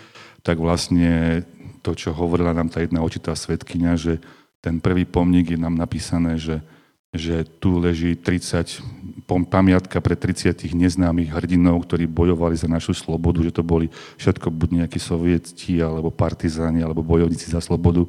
tak 0.43 0.59
vlastne 0.59 1.43
to, 1.83 1.95
čo 1.95 2.15
hovorila 2.15 2.55
nám 2.55 2.71
tá 2.71 2.83
jedna 2.83 3.03
očitá 3.03 3.35
svetkynia, 3.35 3.99
že 3.99 4.23
ten 4.63 4.79
prvý 4.79 5.03
pomník 5.03 5.55
je 5.55 5.59
nám 5.59 5.75
napísané, 5.75 6.39
že, 6.39 6.63
že 7.11 7.43
tu 7.59 7.83
leží 7.83 8.15
30, 8.15 8.79
pamiatka 9.27 9.99
pre 9.99 10.15
30 10.15 10.55
neznámych 10.71 11.35
hrdinov, 11.35 11.83
ktorí 11.83 12.07
bojovali 12.07 12.55
za 12.55 12.71
našu 12.71 12.95
slobodu, 12.95 13.43
že 13.43 13.55
to 13.55 13.67
boli 13.67 13.91
všetko 14.23 14.55
buď 14.55 14.69
nejakí 14.83 14.99
sovietí, 15.03 15.83
alebo 15.83 16.15
partizáni, 16.15 16.83
alebo 16.83 17.03
bojovníci 17.03 17.51
za 17.51 17.59
slobodu, 17.59 18.07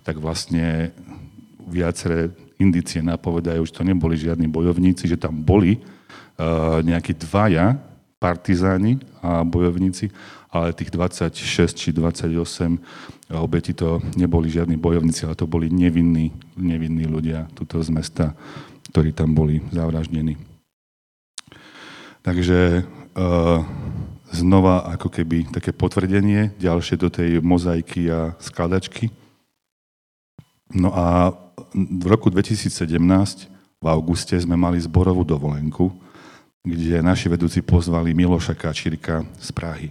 tak 0.00 0.16
vlastne 0.16 0.96
viaceré 1.68 2.32
indície 2.60 3.00
napovedajú, 3.00 3.64
že 3.64 3.74
to 3.74 3.82
neboli 3.82 4.20
žiadni 4.20 4.46
bojovníci, 4.46 5.08
že 5.08 5.16
tam 5.16 5.40
boli 5.40 5.80
uh, 5.80 6.84
nejakí 6.84 7.16
dvaja 7.16 7.80
partizáni 8.20 9.00
a 9.24 9.40
bojovníci, 9.40 10.12
ale 10.52 10.76
tých 10.76 10.92
26 10.92 11.72
či 11.72 11.88
28 11.96 12.36
obeti 13.40 13.72
to 13.72 14.02
neboli 14.18 14.52
žiadni 14.52 14.76
bojovníci, 14.76 15.24
ale 15.24 15.38
to 15.38 15.48
boli 15.48 15.72
nevinní, 15.72 16.34
nevinní 16.58 17.08
ľudia 17.08 17.48
tuto 17.56 17.80
z 17.80 17.88
mesta, 17.94 18.36
ktorí 18.92 19.16
tam 19.16 19.32
boli 19.32 19.64
zavraždení. 19.72 20.36
Takže 22.20 22.84
uh, 22.84 23.64
znova 24.30 24.84
ako 24.98 25.08
keby 25.08 25.48
také 25.48 25.72
potvrdenie 25.72 26.52
ďalšie 26.60 26.96
do 27.00 27.08
tej 27.08 27.40
mozaiky 27.40 28.10
a 28.12 28.36
skladačky. 28.36 29.08
No 30.70 30.94
a 30.94 31.34
v 31.74 32.04
roku 32.06 32.30
2017 32.30 32.70
v 33.80 33.86
auguste 33.88 34.36
sme 34.36 34.58
mali 34.58 34.76
zborovú 34.82 35.24
dovolenku, 35.24 35.88
kde 36.60 37.00
naši 37.00 37.32
vedúci 37.32 37.64
pozvali 37.64 38.12
Miloša 38.12 38.52
Kačírka 38.52 39.24
z 39.40 39.48
Prahy 39.56 39.88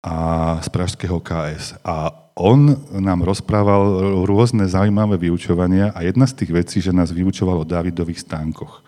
a 0.00 0.56
z 0.64 0.68
pražského 0.72 1.20
KS. 1.20 1.76
A 1.84 2.08
on 2.40 2.72
nám 2.96 3.20
rozprával 3.20 4.16
rôzne 4.24 4.64
zaujímavé 4.64 5.20
vyučovania 5.20 5.92
a 5.92 6.00
jedna 6.00 6.24
z 6.24 6.40
tých 6.40 6.50
vecí, 6.56 6.80
že 6.80 6.96
nás 6.96 7.12
vyučoval 7.12 7.60
o 7.60 7.68
Davidových 7.68 8.24
stánkoch. 8.24 8.80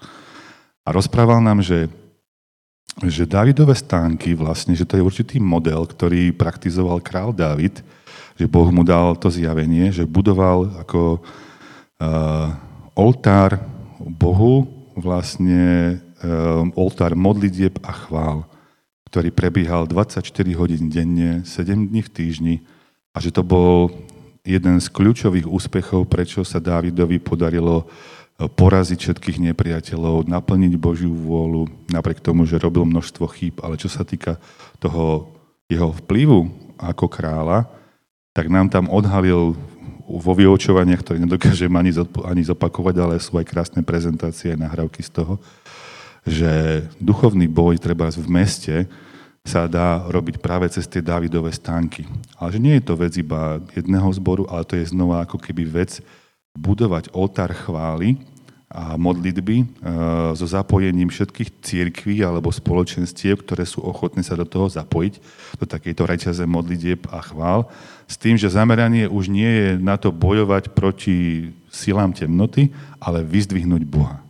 A 0.82 0.88
rozprával 0.88 1.44
nám, 1.44 1.60
že, 1.60 1.92
že 3.04 3.28
Davidové 3.28 3.76
stánky 3.76 4.32
vlastne, 4.32 4.72
že 4.72 4.88
to 4.88 4.96
je 4.96 5.04
určitý 5.04 5.36
model, 5.36 5.84
ktorý 5.84 6.32
praktizoval 6.32 7.04
král 7.04 7.36
David, 7.36 7.84
že 8.40 8.48
Boh 8.48 8.72
mu 8.72 8.80
dal 8.80 9.12
to 9.20 9.28
zjavenie, 9.28 9.92
že 9.92 10.08
budoval 10.08 10.80
ako 10.80 11.20
oltár 12.97 13.62
Bohu 13.99 14.66
vlastne 14.97 15.97
um, 16.21 16.68
oltár 16.76 17.16
modlitieb 17.16 17.80
a 17.80 17.92
chvál, 17.94 18.44
ktorý 19.09 19.32
prebiehal 19.32 19.88
24 19.88 20.25
hodín 20.56 20.92
denne, 20.92 21.44
7 21.44 21.88
dní 21.88 22.00
v 22.04 22.11
týždni 22.12 22.54
a 23.12 23.21
že 23.21 23.32
to 23.32 23.44
bol 23.44 23.92
jeden 24.42 24.82
z 24.82 24.87
kľúčových 24.90 25.47
úspechov, 25.47 26.11
prečo 26.11 26.42
sa 26.42 26.59
Dávidovi 26.59 27.23
podarilo 27.23 27.87
uh, 27.87 28.49
poraziť 28.50 28.99
všetkých 28.99 29.38
nepriateľov, 29.52 30.26
naplniť 30.26 30.73
Božiu 30.80 31.12
vôľu, 31.12 31.71
napriek 31.92 32.18
tomu, 32.25 32.49
že 32.49 32.61
robil 32.61 32.88
množstvo 32.88 33.25
chýb, 33.30 33.61
ale 33.62 33.78
čo 33.78 33.87
sa 33.87 34.02
týka 34.02 34.40
toho 34.82 35.30
jeho 35.71 35.94
vplyvu 36.04 36.50
ako 36.80 37.06
kráľa, 37.06 37.71
tak 38.32 38.49
nám 38.49 38.73
tam 38.73 38.88
odhalil 38.88 39.54
vo 40.06 40.32
vyučovaniach, 40.35 41.00
ktoré 41.02 41.18
nedokážem 41.23 41.73
ani, 41.75 41.92
ani 42.26 42.42
zopakovať, 42.42 42.94
ale 42.99 43.14
sú 43.23 43.38
aj 43.38 43.47
krásne 43.47 43.80
prezentácie, 43.80 44.59
nahrávky 44.59 45.02
z 45.02 45.11
toho, 45.23 45.35
že 46.23 46.82
duchovný 47.02 47.50
boj 47.50 47.78
treba 47.82 48.11
v 48.11 48.28
meste 48.30 48.87
sa 49.42 49.66
dá 49.66 50.06
robiť 50.06 50.38
práve 50.38 50.71
cez 50.71 50.87
tie 50.87 51.02
Dávidové 51.02 51.50
stánky. 51.50 52.06
Ale 52.38 52.54
že 52.54 52.62
nie 52.62 52.78
je 52.78 52.87
to 52.87 52.94
vec 52.94 53.12
iba 53.18 53.59
jedného 53.75 54.06
zboru, 54.14 54.47
ale 54.47 54.62
to 54.62 54.78
je 54.78 54.87
znova 54.94 55.26
ako 55.26 55.38
keby 55.42 55.66
vec 55.66 55.99
budovať 56.54 57.11
oltár 57.11 57.50
chvály 57.50 58.23
a 58.73 58.97
modlitby 58.97 59.56
e, 59.61 59.66
so 60.32 60.47
zapojením 60.49 61.12
všetkých 61.12 61.50
církví 61.61 62.25
alebo 62.25 62.49
spoločenstiev, 62.49 63.44
ktoré 63.44 63.68
sú 63.68 63.85
ochotné 63.85 64.25
sa 64.25 64.32
do 64.32 64.49
toho 64.49 64.64
zapojiť, 64.71 65.14
do 65.61 65.66
takejto 65.68 66.02
reťaze 66.09 66.44
modlitieb 66.49 67.04
a 67.12 67.21
chvál, 67.21 67.68
s 68.06 68.16
tým, 68.18 68.37
že 68.37 68.52
zameranie 68.52 69.09
už 69.09 69.32
nie 69.32 69.49
je 69.49 69.68
na 69.80 69.97
to 69.97 70.12
bojovať 70.12 70.75
proti 70.75 71.49
silám 71.73 72.12
temnoty, 72.12 72.68
ale 73.00 73.25
vyzdvihnúť 73.25 73.82
Boha 73.88 74.23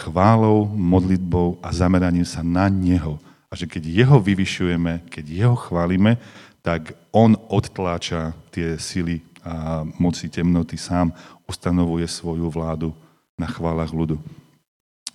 chválou, 0.00 0.64
modlitbou 0.64 1.60
a 1.60 1.68
zameraním 1.68 2.24
sa 2.24 2.40
na 2.40 2.72
Neho. 2.72 3.20
A 3.50 3.58
že 3.58 3.68
keď 3.68 3.84
Jeho 3.84 4.16
vyvyšujeme, 4.16 5.04
keď 5.12 5.24
Jeho 5.28 5.56
chválime, 5.58 6.16
tak 6.64 6.96
On 7.12 7.36
odtláča 7.36 8.32
tie 8.48 8.80
sily 8.80 9.20
a 9.40 9.84
moci 9.96 10.28
temnoty 10.28 10.76
sám, 10.76 11.12
ustanovuje 11.48 12.04
svoju 12.04 12.48
vládu 12.52 12.92
na 13.36 13.48
chválach 13.48 13.88
ľudu. 13.88 14.20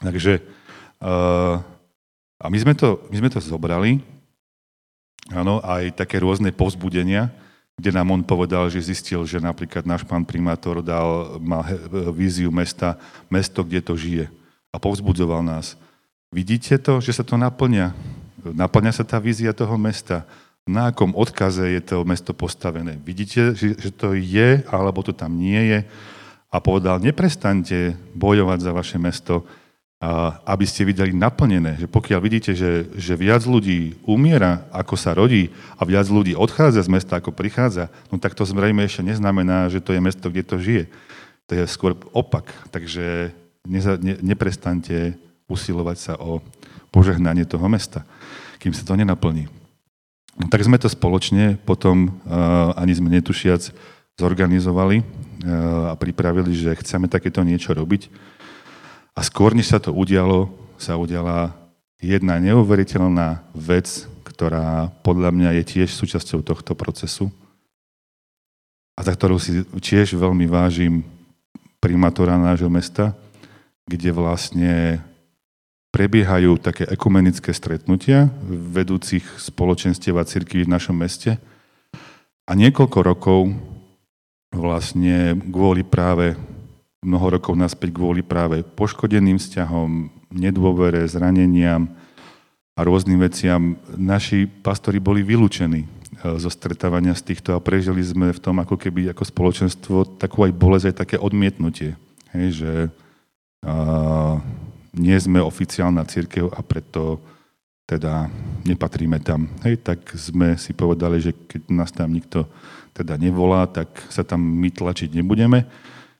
Takže 0.01 0.41
uh, 0.41 1.61
a 2.41 2.45
my 2.49 2.57
sme, 2.57 2.73
to, 2.73 3.05
my 3.13 3.15
sme 3.21 3.29
to 3.29 3.39
zobrali, 3.39 4.01
áno, 5.33 5.63
aj 5.63 5.97
také 5.97 6.21
rôzne 6.21 6.53
povzbudenia, 6.53 7.31
kde 7.75 7.91
nám 7.91 8.11
on 8.11 8.23
povedal, 8.23 8.71
že 8.71 8.79
zistil, 8.79 9.27
že 9.27 9.43
napríklad 9.43 9.83
náš 9.83 10.07
pán 10.07 10.23
primátor 10.23 10.79
dal, 10.79 11.41
mal 11.43 11.65
víziu 12.15 12.47
mesta, 12.51 12.95
mesto, 13.27 13.65
kde 13.65 13.81
to 13.83 13.93
žije 13.99 14.25
a 14.71 14.79
povzbudzoval 14.79 15.43
nás. 15.43 15.79
Vidíte 16.35 16.75
to, 16.79 16.99
že 16.99 17.15
sa 17.15 17.23
to 17.23 17.39
naplňa? 17.39 17.95
Naplňa 18.43 18.91
sa 18.91 19.07
tá 19.07 19.17
vízia 19.23 19.55
toho 19.55 19.79
mesta. 19.79 20.27
Na 20.67 20.91
akom 20.91 21.15
odkaze 21.15 21.63
je 21.63 21.81
to 21.83 22.03
mesto 22.03 22.35
postavené? 22.35 22.99
Vidíte, 22.99 23.55
že, 23.55 23.77
že 23.79 23.91
to 23.93 24.11
je, 24.17 24.65
alebo 24.67 24.99
to 24.99 25.15
tam 25.15 25.37
nie 25.39 25.61
je? 25.71 25.79
A 26.51 26.57
povedal, 26.59 26.99
neprestaňte 26.99 27.95
bojovať 28.15 28.59
za 28.63 28.71
vaše 28.75 28.97
mesto, 28.99 29.47
a 30.05 30.37
aby 30.53 30.69
ste 30.69 30.85
videli 30.85 31.17
naplnené, 31.17 31.81
že 31.81 31.89
pokiaľ 31.89 32.19
vidíte, 32.21 32.53
že, 32.53 32.85
že 32.93 33.17
viac 33.17 33.41
ľudí 33.41 33.97
umiera, 34.05 34.69
ako 34.69 34.93
sa 34.93 35.17
rodí 35.17 35.49
a 35.73 35.81
viac 35.81 36.05
ľudí 36.05 36.37
odchádza 36.37 36.85
z 36.85 36.93
mesta, 36.93 37.17
ako 37.17 37.33
prichádza, 37.33 37.89
no 38.13 38.21
tak 38.21 38.37
to 38.37 38.45
zrejme 38.45 38.85
ešte 38.85 39.01
neznamená, 39.01 39.65
že 39.65 39.81
to 39.81 39.97
je 39.97 40.05
mesto, 40.05 40.29
kde 40.29 40.45
to 40.45 40.61
žije. 40.61 40.85
To 41.49 41.57
je 41.57 41.65
skôr 41.65 41.97
opak. 42.13 42.53
Takže 42.69 43.33
neza, 43.65 43.97
ne, 43.97 44.13
neprestante 44.21 45.17
usilovať 45.49 45.97
sa 45.97 46.13
o 46.21 46.37
požehnanie 46.93 47.49
toho 47.49 47.65
mesta, 47.65 48.05
kým 48.61 48.77
sa 48.77 48.85
to 48.85 48.93
nenaplní. 48.93 49.49
No, 50.37 50.45
tak 50.53 50.61
sme 50.61 50.77
to 50.77 50.85
spoločne 50.85 51.57
potom, 51.65 52.13
uh, 52.29 52.77
ani 52.77 52.93
sme 52.93 53.09
netušiac, 53.09 53.73
zorganizovali 54.21 55.01
uh, 55.01 55.05
a 55.89 55.93
pripravili, 55.97 56.53
že 56.53 56.77
chceme 56.77 57.09
takéto 57.09 57.41
niečo 57.41 57.73
robiť. 57.73 58.34
A 59.15 59.23
skôr, 59.23 59.55
než 59.55 59.71
sa 59.71 59.79
to 59.79 59.95
udialo, 59.95 60.51
sa 60.75 60.99
udiala 60.99 61.55
jedna 62.03 62.35
neuveriteľná 62.37 63.47
vec, 63.55 64.05
ktorá 64.27 64.91
podľa 65.01 65.31
mňa 65.31 65.49
je 65.61 65.63
tiež 65.63 65.89
súčasťou 65.95 66.43
tohto 66.43 66.75
procesu 66.75 67.31
a 68.95 68.99
za 69.03 69.11
ktorú 69.15 69.39
si 69.39 69.63
tiež 69.63 70.15
veľmi 70.15 70.47
vážim 70.47 71.03
primátora 71.79 72.39
nášho 72.39 72.71
mesta, 72.71 73.15
kde 73.87 74.11
vlastne 74.11 75.03
prebiehajú 75.95 76.59
také 76.59 76.83
ekumenické 76.87 77.55
stretnutia 77.55 78.27
vedúcich 78.47 79.23
spoločenstiev 79.39 80.19
a 80.19 80.27
cirkví 80.27 80.67
v 80.67 80.73
našom 80.75 80.95
meste. 80.95 81.39
A 82.43 82.51
niekoľko 82.51 82.99
rokov 82.99 83.39
vlastne 84.51 85.39
kvôli 85.51 85.87
práve, 85.87 86.35
mnoho 87.03 87.39
rokov 87.39 87.57
naspäť 87.57 87.95
kvôli 87.95 88.21
práve 88.21 88.63
poškodeným 88.63 89.41
vzťahom, 89.41 90.11
nedôvere, 90.31 91.03
zraneniam 91.09 91.91
a 92.75 92.79
rôznym 92.83 93.19
veciam, 93.23 93.79
naši 93.95 94.47
pastori 94.47 94.99
boli 94.99 95.23
vylúčení 95.23 95.83
e, 95.83 95.87
zo 96.39 96.51
stretávania 96.51 97.15
z 97.15 97.33
týchto 97.33 97.55
a 97.55 97.63
prežili 97.63 98.03
sme 98.03 98.35
v 98.35 98.39
tom 98.39 98.59
ako 98.59 98.75
keby 98.75 99.11
ako 99.15 99.23
spoločenstvo 99.23 100.19
takú 100.19 100.43
aj 100.43 100.51
bolesť, 100.55 100.85
aj 100.91 100.95
také 100.95 101.15
odmietnutie. 101.19 101.95
Hej, 102.35 102.63
že 102.63 102.71
nie 104.95 105.17
sme 105.17 105.41
oficiálna 105.41 106.05
církev 106.05 106.53
a 106.53 106.59
preto 106.61 107.19
teda 107.85 108.29
nepatríme 108.65 109.21
tam. 109.21 109.45
Hej, 109.61 109.85
tak 109.85 110.01
sme 110.17 110.57
si 110.57 110.73
povedali, 110.73 111.21
že 111.21 111.31
keď 111.33 111.61
nás 111.69 111.93
tam 111.93 112.09
nikto 112.09 112.49
teda 112.97 113.13
nevolá, 113.19 113.69
tak 113.69 113.91
sa 114.09 114.25
tam 114.25 114.41
my 114.41 114.73
tlačiť 114.73 115.13
nebudeme. 115.13 115.67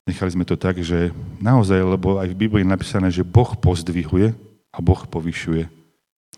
Nechali 0.06 0.30
sme 0.30 0.46
to 0.46 0.54
tak, 0.54 0.78
že 0.86 1.10
naozaj, 1.42 1.82
lebo 1.82 2.22
aj 2.22 2.30
v 2.30 2.38
Biblii 2.46 2.62
je 2.62 2.70
napísané, 2.70 3.10
že 3.10 3.26
Boh 3.26 3.58
pozdvihuje 3.58 4.38
a 4.70 4.78
Boh 4.78 5.02
povyšuje. 5.02 5.66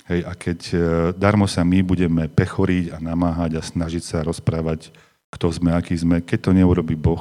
Hej, 0.09 0.21
a 0.25 0.33
keď 0.33 0.61
e, 0.73 0.77
darmo 1.13 1.45
sa 1.45 1.69
my 1.69 1.85
budeme 1.85 2.33
pechoriť 2.33 2.97
a 2.97 3.05
namáhať 3.05 3.61
a 3.61 3.63
snažiť 3.69 4.01
sa 4.01 4.25
rozprávať, 4.25 4.89
kto 5.29 5.53
sme, 5.53 5.77
aký 5.77 5.93
sme, 5.93 6.25
keď 6.25 6.49
to 6.49 6.57
neurobi 6.57 6.97
Boh, 6.97 7.21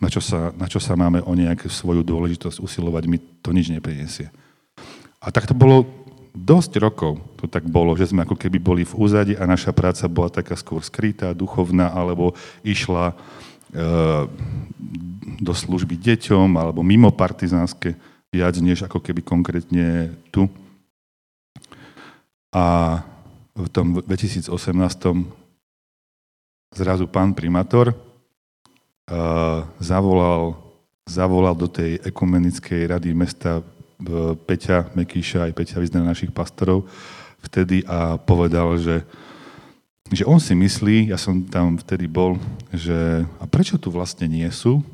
na 0.00 0.08
čo 0.08 0.24
sa, 0.24 0.56
na 0.56 0.72
čo 0.72 0.80
sa 0.80 0.96
máme 0.96 1.20
o 1.20 1.32
nejakú 1.36 1.68
svoju 1.68 2.00
dôležitosť 2.00 2.64
usilovať, 2.64 3.04
mi 3.04 3.20
to 3.44 3.52
nič 3.52 3.68
nepriniesie. 3.68 4.32
A 5.20 5.28
tak 5.28 5.44
to 5.44 5.52
bolo 5.52 5.84
dosť 6.32 6.80
rokov. 6.80 7.20
To 7.38 7.44
tak 7.44 7.68
bolo, 7.68 7.92
že 7.92 8.08
sme 8.08 8.24
ako 8.24 8.40
keby 8.40 8.56
boli 8.56 8.82
v 8.88 8.96
úzadi 8.96 9.36
a 9.36 9.44
naša 9.44 9.76
práca 9.76 10.08
bola 10.08 10.32
taká 10.32 10.56
skôr 10.56 10.80
skrytá, 10.80 11.36
duchovná, 11.36 11.92
alebo 11.92 12.32
išla 12.64 13.12
do 15.40 15.52
služby 15.52 15.98
deťom, 15.98 16.54
alebo 16.54 16.86
mimo 16.86 17.10
partizánske, 17.10 17.98
viac 18.30 18.54
než 18.62 18.86
ako 18.86 19.02
keby 19.02 19.22
konkrétne 19.22 20.14
tu. 20.30 20.46
A 22.54 22.98
v 23.54 23.68
tom 23.70 23.98
2018 23.98 24.50
zrazu 26.74 27.06
pán 27.06 27.34
primátor 27.34 27.94
uh, 27.94 29.62
zavolal, 29.78 30.58
zavolal 31.06 31.54
do 31.54 31.70
tej 31.70 32.02
ekumenickej 32.02 32.90
rady 32.90 33.14
mesta 33.14 33.62
Peťa 34.46 34.90
Mekíša 34.98 35.46
aj 35.46 35.52
Peťa 35.54 35.78
vyzná 35.78 36.02
našich 36.02 36.34
pastorov 36.34 36.90
vtedy 37.44 37.86
a 37.86 38.16
povedal, 38.18 38.74
že, 38.80 39.04
že 40.12 40.28
on 40.28 40.36
si 40.36 40.52
myslí, 40.52 41.08
ja 41.08 41.16
som 41.16 41.40
tam 41.44 41.80
vtedy 41.80 42.04
bol, 42.04 42.36
že 42.74 43.24
a 43.40 43.44
prečo 43.48 43.80
tu 43.80 43.88
vlastne 43.88 44.28
nie 44.28 44.44
sú? 44.52 44.84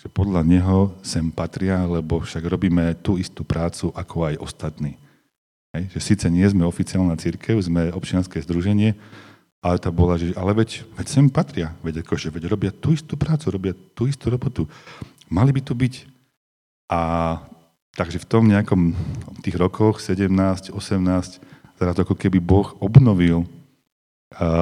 Že 0.00 0.08
podľa 0.12 0.42
neho 0.44 0.92
sem 1.00 1.32
patria, 1.32 1.80
lebo 1.84 2.20
však 2.20 2.44
robíme 2.44 2.96
tú 3.00 3.16
istú 3.16 3.44
prácu 3.44 3.92
ako 3.92 4.32
aj 4.32 4.34
ostatní. 4.40 4.96
Hej, 5.72 5.96
že 5.96 6.00
síce 6.02 6.26
nie 6.28 6.44
sme 6.44 6.66
oficiálna 6.66 7.14
církev, 7.16 7.56
sme 7.62 7.94
občianske 7.94 8.42
združenie, 8.42 8.98
ale 9.60 9.76
tá 9.78 9.92
bola, 9.92 10.16
že 10.16 10.32
ale 10.34 10.56
veď, 10.56 10.88
veď 10.96 11.06
sem 11.06 11.26
patria, 11.28 11.76
veď, 11.84 12.02
akože, 12.02 12.32
veď 12.32 12.48
robia 12.48 12.72
tú 12.72 12.96
istú 12.96 13.14
prácu, 13.14 13.52
robia 13.52 13.72
tú 13.92 14.08
istú 14.08 14.32
robotu. 14.32 14.66
Mali 15.30 15.52
by 15.54 15.60
tu 15.62 15.76
byť. 15.76 15.94
A 16.90 17.00
Takže 18.00 18.22
v 18.22 18.28
tom 18.32 18.46
nejakom 18.46 18.94
tých 19.42 19.58
rokoch, 19.58 19.98
17, 19.98 20.30
18, 20.72 20.72
teda 21.76 21.90
to 21.92 22.00
ako 22.06 22.14
keby 22.14 22.38
Boh 22.38 22.72
obnovil 22.78 23.44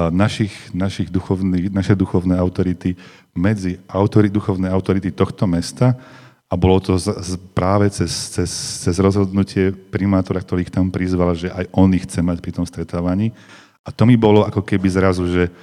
našich, 0.09 0.73
našich 0.73 1.13
duchovných, 1.13 1.69
naše 1.69 1.93
duchovné 1.93 2.33
autority 2.41 2.97
medzi 3.37 3.77
autory, 3.85 4.33
duchovné 4.33 4.65
autority 4.65 5.13
tohto 5.13 5.45
mesta 5.45 5.93
a 6.49 6.57
bolo 6.57 6.81
to 6.81 6.97
z, 6.97 7.13
z, 7.21 7.31
práve 7.53 7.85
cez, 7.93 8.09
cez, 8.09 8.49
cez 8.81 8.95
rozhodnutie 8.97 9.69
primátora, 9.69 10.41
ktorý 10.41 10.65
ich 10.65 10.73
tam 10.73 10.89
prizval, 10.89 11.37
že 11.37 11.53
aj 11.53 11.69
on 11.69 11.93
ich 11.93 12.09
chce 12.09 12.25
mať 12.25 12.41
pri 12.41 12.51
tom 12.57 12.65
stretávaní. 12.65 13.29
A 13.85 13.93
to 13.93 14.09
mi 14.09 14.17
bolo 14.17 14.41
ako 14.41 14.65
keby 14.65 14.89
zrazu, 14.89 15.29
že, 15.29 15.53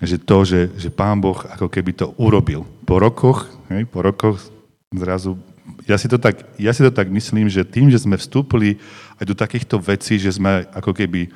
že 0.00 0.16
to, 0.16 0.48
že, 0.48 0.72
že 0.80 0.88
pán 0.88 1.20
Boh 1.20 1.36
ako 1.36 1.68
keby 1.68 1.92
to 1.92 2.16
urobil. 2.16 2.64
Po 2.88 2.96
rokoch, 2.96 3.44
hej, 3.68 3.84
po 3.84 4.00
rokoch 4.00 4.40
zrazu 4.88 5.36
ja 5.84 6.00
si, 6.00 6.08
to 6.08 6.16
tak, 6.16 6.40
ja 6.56 6.72
si 6.72 6.80
to 6.80 6.88
tak 6.88 7.12
myslím, 7.12 7.48
že 7.52 7.60
tým, 7.60 7.92
že 7.92 8.00
sme 8.00 8.16
vstúpili 8.16 8.80
aj 9.20 9.24
do 9.28 9.36
takýchto 9.36 9.76
vecí, 9.76 10.16
že 10.16 10.32
sme 10.32 10.64
ako 10.72 10.96
keby 10.96 11.28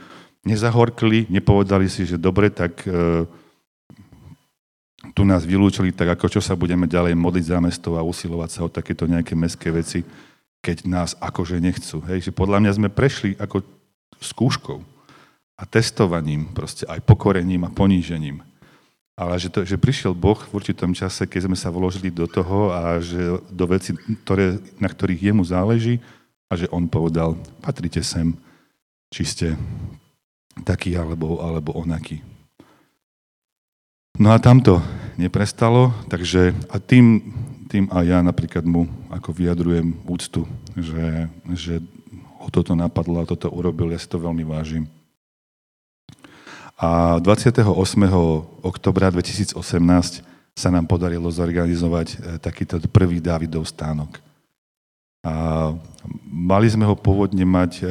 nezahorkli, 0.43 1.31
nepovedali 1.31 1.87
si, 1.87 2.07
že 2.07 2.19
dobre, 2.19 2.51
tak 2.51 2.83
e, 2.87 3.27
tu 5.15 5.23
nás 5.23 5.47
vylúčili, 5.47 5.95
tak 5.95 6.15
ako 6.19 6.39
čo 6.39 6.41
sa 6.43 6.59
budeme 6.59 6.87
ďalej 6.87 7.15
modliť 7.15 7.45
za 7.47 7.59
mesto 7.59 7.95
a 7.99 8.07
usilovať 8.07 8.51
sa 8.51 8.61
o 8.67 8.71
takéto 8.71 9.07
nejaké 9.07 9.35
mestské 9.39 9.71
veci, 9.71 10.03
keď 10.63 10.87
nás 10.87 11.11
akože 11.19 11.59
nechcú. 11.59 12.03
Hej, 12.07 12.31
že 12.31 12.33
podľa 12.35 12.63
mňa 12.63 12.73
sme 12.79 12.89
prešli 12.91 13.35
ako 13.39 13.67
skúškou 14.23 14.79
a 15.59 15.63
testovaním, 15.67 16.51
proste 16.55 16.87
aj 16.87 17.03
pokorením 17.03 17.67
a 17.67 17.75
ponížením. 17.75 18.43
Ale 19.13 19.37
že, 19.37 19.53
to, 19.53 19.63
že 19.63 19.77
prišiel 19.77 20.17
Boh 20.17 20.39
v 20.39 20.55
určitom 20.57 20.97
čase, 20.97 21.29
keď 21.29 21.51
sme 21.51 21.57
sa 21.59 21.69
vložili 21.69 22.09
do 22.09 22.25
toho 22.25 22.73
a 22.73 22.99
že 22.99 23.39
do 23.53 23.65
veci, 23.69 23.93
ktoré, 24.25 24.57
na 24.81 24.89
ktorých 24.89 25.31
jemu 25.31 25.45
záleží 25.45 26.01
a 26.49 26.57
že 26.57 26.67
on 26.73 26.89
povedal, 26.89 27.37
patrite 27.61 28.01
sem, 28.01 28.33
či 29.13 29.23
ste 29.29 29.47
taký 30.61 30.95
alebo, 30.95 31.41
alebo 31.41 31.73
onaký. 31.73 32.21
No 34.21 34.31
a 34.31 34.39
tamto 34.39 34.85
neprestalo, 35.17 35.91
takže 36.13 36.53
a 36.69 36.77
tým, 36.77 37.33
tým 37.73 37.89
aj 37.89 38.05
ja 38.05 38.19
napríklad 38.21 38.65
mu 38.69 38.85
ako 39.09 39.33
vyjadrujem 39.33 39.97
úctu, 40.05 40.45
že, 40.77 41.33
že 41.57 41.75
ho 42.43 42.49
toto 42.53 42.77
napadlo 42.77 43.25
a 43.25 43.29
toto 43.29 43.49
urobil, 43.49 43.89
ja 43.95 44.01
si 44.01 44.09
to 44.11 44.21
veľmi 44.21 44.45
vážim. 44.45 44.85
A 46.77 47.23
28. 47.23 47.63
oktobra 48.67 49.07
2018 49.15 49.55
sa 50.53 50.69
nám 50.69 50.85
podarilo 50.85 51.31
zorganizovať 51.31 52.09
e, 52.13 52.17
takýto 52.43 52.77
prvý 52.91 53.23
Dávidov 53.23 53.65
stánok. 53.65 54.19
A 55.23 55.71
mali 56.27 56.67
sme 56.67 56.83
ho 56.83 56.99
pôvodne 56.99 57.47
mať, 57.47 57.73
e, 57.79 57.87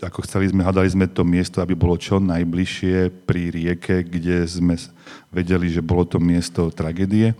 ako 0.00 0.24
chceli 0.24 0.48
sme, 0.48 0.64
hľadali 0.64 0.88
sme 0.88 1.04
to 1.12 1.20
miesto, 1.20 1.60
aby 1.60 1.76
bolo 1.76 2.00
čo 2.00 2.16
najbližšie 2.16 3.28
pri 3.28 3.52
rieke, 3.52 4.00
kde 4.00 4.48
sme 4.48 4.80
vedeli, 5.28 5.68
že 5.68 5.84
bolo 5.84 6.08
to 6.08 6.16
miesto 6.16 6.72
tragédie. 6.72 7.36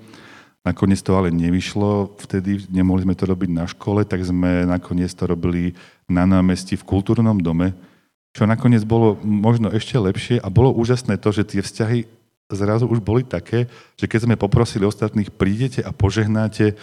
Nakoniec 0.64 1.00
to 1.00 1.16
ale 1.16 1.32
nevyšlo, 1.32 2.20
vtedy 2.20 2.68
nemohli 2.68 3.08
sme 3.08 3.16
to 3.16 3.24
robiť 3.24 3.50
na 3.52 3.64
škole, 3.64 4.04
tak 4.04 4.20
sme 4.24 4.68
nakoniec 4.68 5.12
to 5.12 5.24
robili 5.24 5.72
na 6.04 6.28
námestí 6.28 6.76
v 6.76 6.84
kultúrnom 6.84 7.40
dome, 7.40 7.72
čo 8.37 8.44
nakoniec 8.44 8.84
bolo 8.84 9.16
možno 9.24 9.72
ešte 9.72 9.96
lepšie 9.96 10.37
a 10.40 10.52
bolo 10.52 10.72
úžasné 10.72 11.16
to, 11.16 11.32
že 11.32 11.48
tie 11.48 11.60
vzťahy 11.64 12.24
zrazu 12.52 12.84
už 12.84 13.00
boli 13.00 13.24
také, 13.24 13.72
že 13.96 14.04
keď 14.04 14.28
sme 14.28 14.40
poprosili 14.40 14.84
ostatných, 14.84 15.32
prídete 15.32 15.80
a 15.80 15.96
požehnáte 15.96 16.76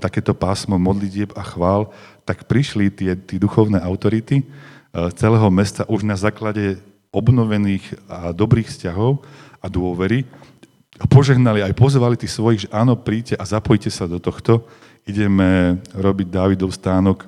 takéto 0.00 0.32
pásmo 0.32 0.80
modlitieb 0.80 1.32
a 1.36 1.44
chvál, 1.44 1.92
tak 2.24 2.48
prišli 2.48 2.88
tie, 2.88 3.12
tie 3.16 3.36
duchovné 3.36 3.76
autority 3.84 4.40
uh, 4.44 5.12
celého 5.12 5.48
mesta 5.52 5.84
už 5.88 6.08
na 6.08 6.16
základe 6.16 6.80
obnovených 7.10 7.84
a 8.08 8.30
dobrých 8.30 8.70
vzťahov 8.70 9.20
a 9.60 9.66
dôvery 9.68 10.24
a 11.00 11.04
požehnali 11.08 11.64
aj 11.64 11.72
pozvali 11.74 12.16
tých 12.16 12.32
svojich, 12.36 12.60
že 12.66 12.72
áno, 12.72 12.94
príďte 12.94 13.34
a 13.40 13.44
zapojte 13.48 13.88
sa 13.88 14.04
do 14.04 14.20
tohto, 14.20 14.68
ideme 15.08 15.80
robiť 15.96 16.28
Dávidov 16.28 16.76
stánok 16.76 17.24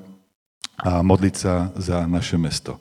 a 0.77 1.01
modliť 1.01 1.35
sa 1.35 1.73
za 1.77 2.05
naše 2.05 2.37
mesto. 2.37 2.77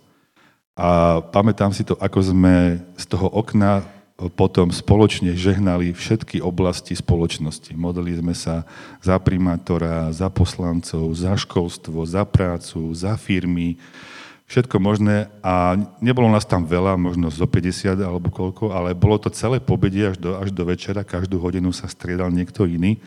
A 0.75 1.19
pamätám 1.19 1.71
si 1.71 1.83
to, 1.87 1.95
ako 1.99 2.19
sme 2.33 2.79
z 2.95 3.05
toho 3.07 3.27
okna 3.27 3.83
potom 4.29 4.69
spoločne 4.69 5.33
žehnali 5.33 5.97
všetky 5.97 6.43
oblasti 6.43 6.93
spoločnosti. 6.93 7.73
Modlili 7.73 8.21
sme 8.21 8.37
sa 8.37 8.67
za 9.01 9.17
primátora, 9.17 10.13
za 10.13 10.29
poslancov, 10.29 11.09
za 11.17 11.33
školstvo, 11.33 12.05
za 12.05 12.21
prácu, 12.27 12.93
za 12.93 13.17
firmy, 13.17 13.81
všetko 14.45 14.77
možné. 14.77 15.31
A 15.41 15.79
nebolo 16.03 16.29
nás 16.29 16.45
tam 16.45 16.67
veľa, 16.67 16.99
možno 16.99 17.33
zo 17.33 17.47
50 17.47 17.97
alebo 18.03 18.29
koľko, 18.29 18.75
ale 18.75 18.93
bolo 18.93 19.17
to 19.17 19.33
celé 19.33 19.57
pobedie 19.57 20.11
až 20.13 20.17
do, 20.19 20.37
až 20.37 20.53
do 20.53 20.67
večera, 20.67 21.07
každú 21.07 21.39
hodinu 21.39 21.73
sa 21.73 21.89
striedal 21.89 22.29
niekto 22.29 22.67
iný 22.67 22.99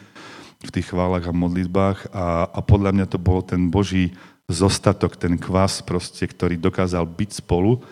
v 0.65 0.71
tých 0.73 0.91
chválach 0.91 1.29
a 1.29 1.37
modlitbách. 1.37 2.11
A, 2.11 2.49
a 2.49 2.61
podľa 2.65 2.97
mňa 2.97 3.07
to 3.07 3.21
bol 3.21 3.45
ten 3.45 3.69
Boží 3.69 4.17
zostatok, 4.49 5.21
ten 5.21 5.37
kvas 5.37 5.85
proste, 5.85 6.25
ktorý 6.25 6.57
dokázal 6.57 7.05
byť 7.05 7.45
spolu. 7.45 7.85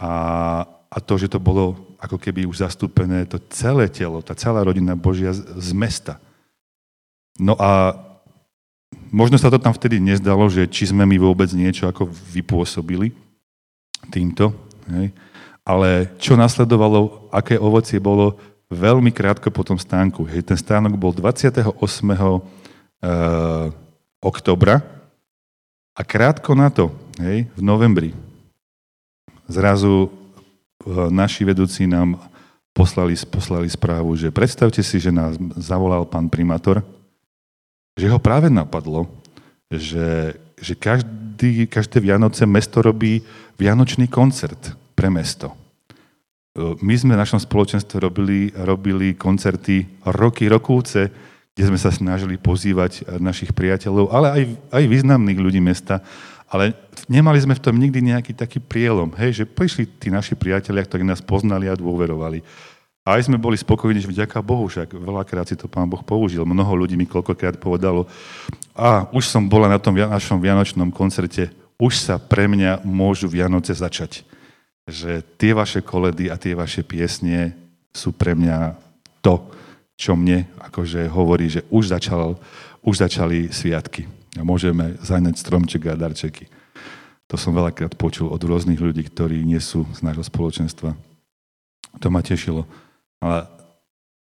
A, 0.00 0.64
a 0.94 1.02
to, 1.02 1.18
že 1.18 1.26
to 1.26 1.42
bolo 1.42 1.74
ako 1.98 2.14
keby 2.22 2.46
už 2.46 2.62
zastúpené 2.62 3.26
to 3.26 3.42
celé 3.50 3.90
telo, 3.90 4.22
tá 4.22 4.30
celá 4.38 4.62
rodina 4.62 4.94
Božia 4.94 5.34
z, 5.34 5.42
z 5.42 5.70
mesta. 5.74 6.22
No 7.34 7.58
a 7.58 7.98
možno 9.10 9.34
sa 9.34 9.50
to 9.50 9.58
tam 9.58 9.74
vtedy 9.74 9.98
nezdalo, 9.98 10.46
že 10.46 10.70
či 10.70 10.94
sme 10.94 11.02
my 11.02 11.18
vôbec 11.18 11.50
niečo 11.50 11.90
ako 11.90 12.06
vypôsobili 12.06 13.10
týmto, 14.14 14.54
hej? 14.86 15.10
ale 15.66 16.14
čo 16.22 16.38
nasledovalo, 16.38 17.26
aké 17.34 17.58
ovocie 17.58 17.98
bolo 17.98 18.38
veľmi 18.70 19.10
krátko 19.10 19.50
po 19.50 19.66
tom 19.66 19.80
stánku. 19.80 20.22
Hej, 20.30 20.46
ten 20.46 20.58
stánok 20.60 20.94
bol 20.94 21.10
28. 21.10 21.74
Uh, 23.04 23.68
oktobra 24.24 24.80
a 25.92 26.00
krátko 26.00 26.56
na 26.56 26.72
to, 26.72 26.88
hej, 27.20 27.44
v 27.52 27.60
novembri, 27.60 28.16
zrazu 29.44 30.08
naši 31.10 31.48
vedúci 31.48 31.88
nám 31.88 32.20
poslali, 32.76 33.16
poslali 33.28 33.68
správu, 33.70 34.18
že 34.18 34.34
predstavte 34.34 34.82
si, 34.84 35.00
že 35.00 35.14
nás 35.14 35.38
zavolal 35.56 36.04
pán 36.04 36.28
primátor, 36.28 36.84
že 37.94 38.10
ho 38.10 38.18
práve 38.18 38.50
napadlo, 38.50 39.06
že, 39.70 40.34
že 40.58 40.74
každý, 40.74 41.70
každé 41.70 42.02
Vianoce 42.02 42.44
mesto 42.44 42.82
robí 42.82 43.22
Vianočný 43.54 44.10
koncert 44.10 44.74
pre 44.98 45.06
mesto. 45.08 45.54
E, 45.54 45.54
my 46.82 46.94
sme 46.98 47.14
v 47.14 47.22
našom 47.22 47.38
spoločenstve 47.38 48.02
robili, 48.02 48.50
robili 48.50 49.14
koncerty 49.14 49.86
roky, 50.10 50.50
rokúce, 50.50 51.06
kde 51.54 51.70
sme 51.70 51.78
sa 51.78 51.94
snažili 51.94 52.34
pozývať 52.34 52.92
eh, 53.00 53.22
našich 53.22 53.54
priateľov, 53.54 54.10
ale 54.10 54.26
aj, 54.34 54.42
aj 54.74 54.84
významných 54.90 55.38
ľudí 55.38 55.62
mesta, 55.62 56.02
ale 56.54 56.70
nemali 57.10 57.42
sme 57.42 57.58
v 57.58 57.64
tom 57.66 57.74
nikdy 57.74 57.98
nejaký 58.14 58.30
taký 58.30 58.62
prielom, 58.62 59.10
hej, 59.18 59.42
že 59.42 59.44
prišli 59.50 59.90
tí 59.98 60.06
naši 60.06 60.38
priatelia, 60.38 60.86
ktorí 60.86 61.02
nás 61.02 61.18
poznali 61.18 61.66
a 61.66 61.74
dôverovali. 61.74 62.46
A 63.02 63.18
aj 63.18 63.26
sme 63.26 63.42
boli 63.42 63.58
spokojní, 63.58 63.98
že 63.98 64.08
vďaka 64.08 64.38
Bohu, 64.38 64.70
však 64.70 64.94
veľakrát 64.94 65.50
si 65.50 65.58
to 65.58 65.66
pán 65.66 65.90
Boh 65.90 66.00
použil. 66.00 66.46
Mnoho 66.46 66.72
ľudí 66.78 66.94
mi 66.94 67.10
koľkokrát 67.10 67.58
povedalo, 67.58 68.06
a 68.70 69.10
už 69.10 69.26
som 69.26 69.50
bola 69.50 69.66
na 69.66 69.82
tom 69.82 69.98
našom 69.98 70.38
vianočnom 70.38 70.94
koncerte, 70.94 71.50
už 71.74 71.98
sa 71.98 72.22
pre 72.22 72.46
mňa 72.46 72.86
môžu 72.86 73.26
Vianoce 73.26 73.74
začať. 73.74 74.22
Že 74.86 75.26
tie 75.34 75.52
vaše 75.58 75.82
koledy 75.82 76.30
a 76.30 76.38
tie 76.38 76.54
vaše 76.54 76.86
piesnie 76.86 77.50
sú 77.90 78.14
pre 78.14 78.38
mňa 78.38 78.78
to, 79.18 79.42
čo 79.98 80.14
mne 80.14 80.46
akože 80.62 81.10
hovorí, 81.10 81.50
že 81.50 81.66
už, 81.66 81.92
začal, 81.98 82.38
už 82.80 82.94
začali 83.04 83.50
sviatky. 83.50 84.06
A 84.34 84.42
môžeme 84.42 84.98
zaňať 85.02 85.38
stromček 85.38 85.86
a 85.90 85.98
darčeky. 85.98 86.50
To 87.30 87.40
som 87.40 87.56
veľakrát 87.56 87.94
počul 87.96 88.28
od 88.28 88.42
rôznych 88.42 88.78
ľudí, 88.78 89.06
ktorí 89.06 89.46
nie 89.46 89.58
sú 89.62 89.88
z 89.94 90.00
nášho 90.04 90.26
spoločenstva. 90.26 90.92
To 92.02 92.06
ma 92.10 92.20
tešilo. 92.20 92.66
Ale 93.22 93.46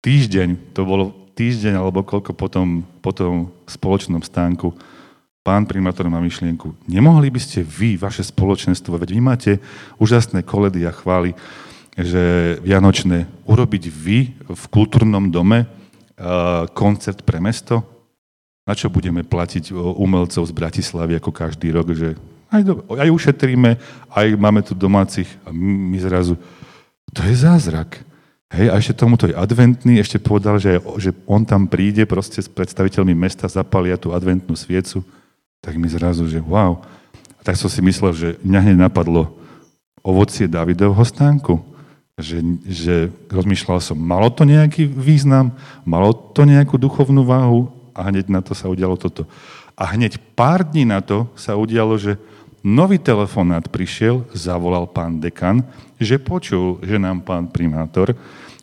týždeň, 0.05 0.71
to 0.71 0.81
bolo 0.87 1.11
týždeň 1.35 1.77
alebo 1.77 2.05
koľko 2.05 2.31
potom, 2.33 2.85
potom 3.03 3.51
v 3.65 3.69
spoločnom 3.69 4.23
stánku, 4.23 4.73
pán 5.45 5.63
primátor 5.63 6.09
má 6.11 6.19
myšlienku, 6.19 6.75
nemohli 6.89 7.31
by 7.31 7.39
ste 7.39 7.63
vy, 7.63 7.95
vaše 7.95 8.25
spoločenstvo, 8.25 8.99
veď 8.99 9.09
vy 9.15 9.21
máte 9.21 9.51
úžasné 9.95 10.43
koledy 10.43 10.83
a 10.83 10.91
chvály, 10.91 11.37
že 11.97 12.55
Vianočné, 12.61 13.25
urobiť 13.47 13.83
vy 13.89 14.17
v 14.43 14.63
kultúrnom 14.69 15.33
dome 15.33 15.65
uh, 15.65 16.67
koncert 16.75 17.23
pre 17.23 17.41
mesto? 17.41 17.96
Na 18.67 18.75
čo 18.75 18.91
budeme 18.91 19.23
platiť 19.23 19.71
umelcov 19.71 20.43
z 20.43 20.51
Bratislavy 20.51 21.15
ako 21.15 21.31
každý 21.31 21.71
rok, 21.71 21.95
že 21.95 22.19
aj, 22.51 22.61
do, 22.63 22.73
aj 22.95 23.09
ušetríme, 23.11 23.79
aj 24.11 24.27
máme 24.35 24.59
tu 24.63 24.75
domácich 24.75 25.27
a 25.47 25.51
my 25.55 25.95
zrazu... 25.99 26.35
To 27.15 27.23
je 27.23 27.35
zázrak. 27.39 28.03
Hej, 28.47 28.67
a 28.71 28.79
ešte 28.79 28.95
tomuto 29.03 29.27
je 29.27 29.35
adventný, 29.35 29.99
ešte 29.99 30.19
povedal, 30.23 30.55
že, 30.55 30.79
že 30.99 31.11
on 31.27 31.43
tam 31.43 31.67
príde 31.67 32.07
proste 32.07 32.39
s 32.39 32.47
predstaviteľmi 32.47 33.11
mesta, 33.11 33.51
zapalia 33.51 33.99
tú 33.99 34.15
adventnú 34.15 34.55
sviecu, 34.55 35.03
tak 35.59 35.75
mi 35.75 35.91
zrazu, 35.91 36.23
že 36.31 36.39
wow. 36.39 36.79
A 37.35 37.41
tak 37.43 37.59
som 37.59 37.67
si 37.67 37.83
myslel, 37.83 38.11
že 38.15 38.29
mňa 38.43 38.59
hneď 38.63 38.77
napadlo 38.87 39.35
ovocie 39.99 40.47
Davidovho 40.47 41.03
stánku. 41.03 41.59
Že, 42.17 42.37
že 42.65 42.95
rozmýšľal 43.29 43.77
som, 43.77 43.93
malo 43.93 44.33
to 44.33 44.41
nejaký 44.41 44.89
význam, 44.89 45.53
malo 45.85 46.09
to 46.33 46.49
nejakú 46.49 46.73
duchovnú 46.81 47.21
váhu 47.21 47.69
a 47.97 48.05
hneď 48.13 48.29
na 48.29 48.45
to 48.45 48.53
sa 48.53 48.69
udialo 48.69 48.93
toto. 48.95 49.25
A 49.73 49.97
hneď 49.97 50.21
pár 50.37 50.61
dní 50.61 50.85
na 50.85 51.01
to 51.01 51.25
sa 51.33 51.57
udialo, 51.57 51.97
že 51.97 52.21
nový 52.61 53.01
telefonát 53.01 53.65
prišiel, 53.65 54.29
zavolal 54.37 54.85
pán 54.85 55.17
dekan 55.17 55.65
že 55.97 56.21
počul, 56.21 56.77
že 56.85 57.01
nám 57.01 57.25
pán 57.25 57.49
primátor 57.49 58.13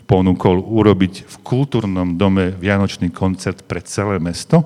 ponúkol 0.04 0.62
urobiť 0.62 1.26
v 1.26 1.36
kultúrnom 1.42 2.14
dome 2.14 2.54
vianočný 2.54 3.10
koncert 3.10 3.66
pre 3.66 3.82
celé 3.82 4.22
mesto. 4.22 4.62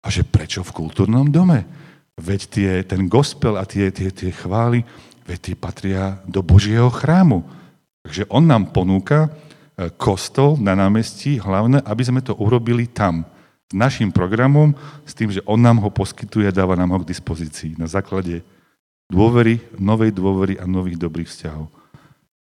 A 0.00 0.08
že 0.08 0.24
prečo 0.24 0.64
v 0.64 0.84
kultúrnom 0.84 1.28
dome? 1.28 1.66
Veď 2.16 2.40
tie, 2.48 2.70
ten 2.84 3.08
gospel 3.08 3.56
a 3.56 3.64
tie, 3.64 3.92
tie, 3.92 4.12
tie 4.12 4.32
chvály, 4.32 4.84
veď 5.24 5.38
tie 5.40 5.56
patria 5.56 6.20
do 6.24 6.40
Božieho 6.44 6.88
chrámu. 6.92 7.44
Takže 8.04 8.28
on 8.32 8.48
nám 8.48 8.72
ponúka 8.72 9.28
e, 9.28 9.30
kostol 9.96 10.56
na 10.56 10.72
námestí, 10.72 11.36
hlavne, 11.40 11.84
aby 11.84 12.02
sme 12.04 12.20
to 12.24 12.36
urobili 12.36 12.88
tam, 12.88 13.28
našim 13.70 14.10
programom, 14.10 14.74
s 15.06 15.14
tým, 15.14 15.30
že 15.30 15.44
on 15.46 15.58
nám 15.62 15.78
ho 15.78 15.90
poskytuje 15.90 16.50
a 16.50 16.54
dáva 16.54 16.74
nám 16.74 16.94
ho 16.94 16.98
k 17.02 17.10
dispozícii 17.10 17.78
na 17.78 17.86
základe 17.86 18.42
dôvery, 19.10 19.62
novej 19.78 20.10
dôvery 20.14 20.58
a 20.58 20.66
nových 20.66 20.98
dobrých 20.98 21.30
vzťahov. 21.30 21.70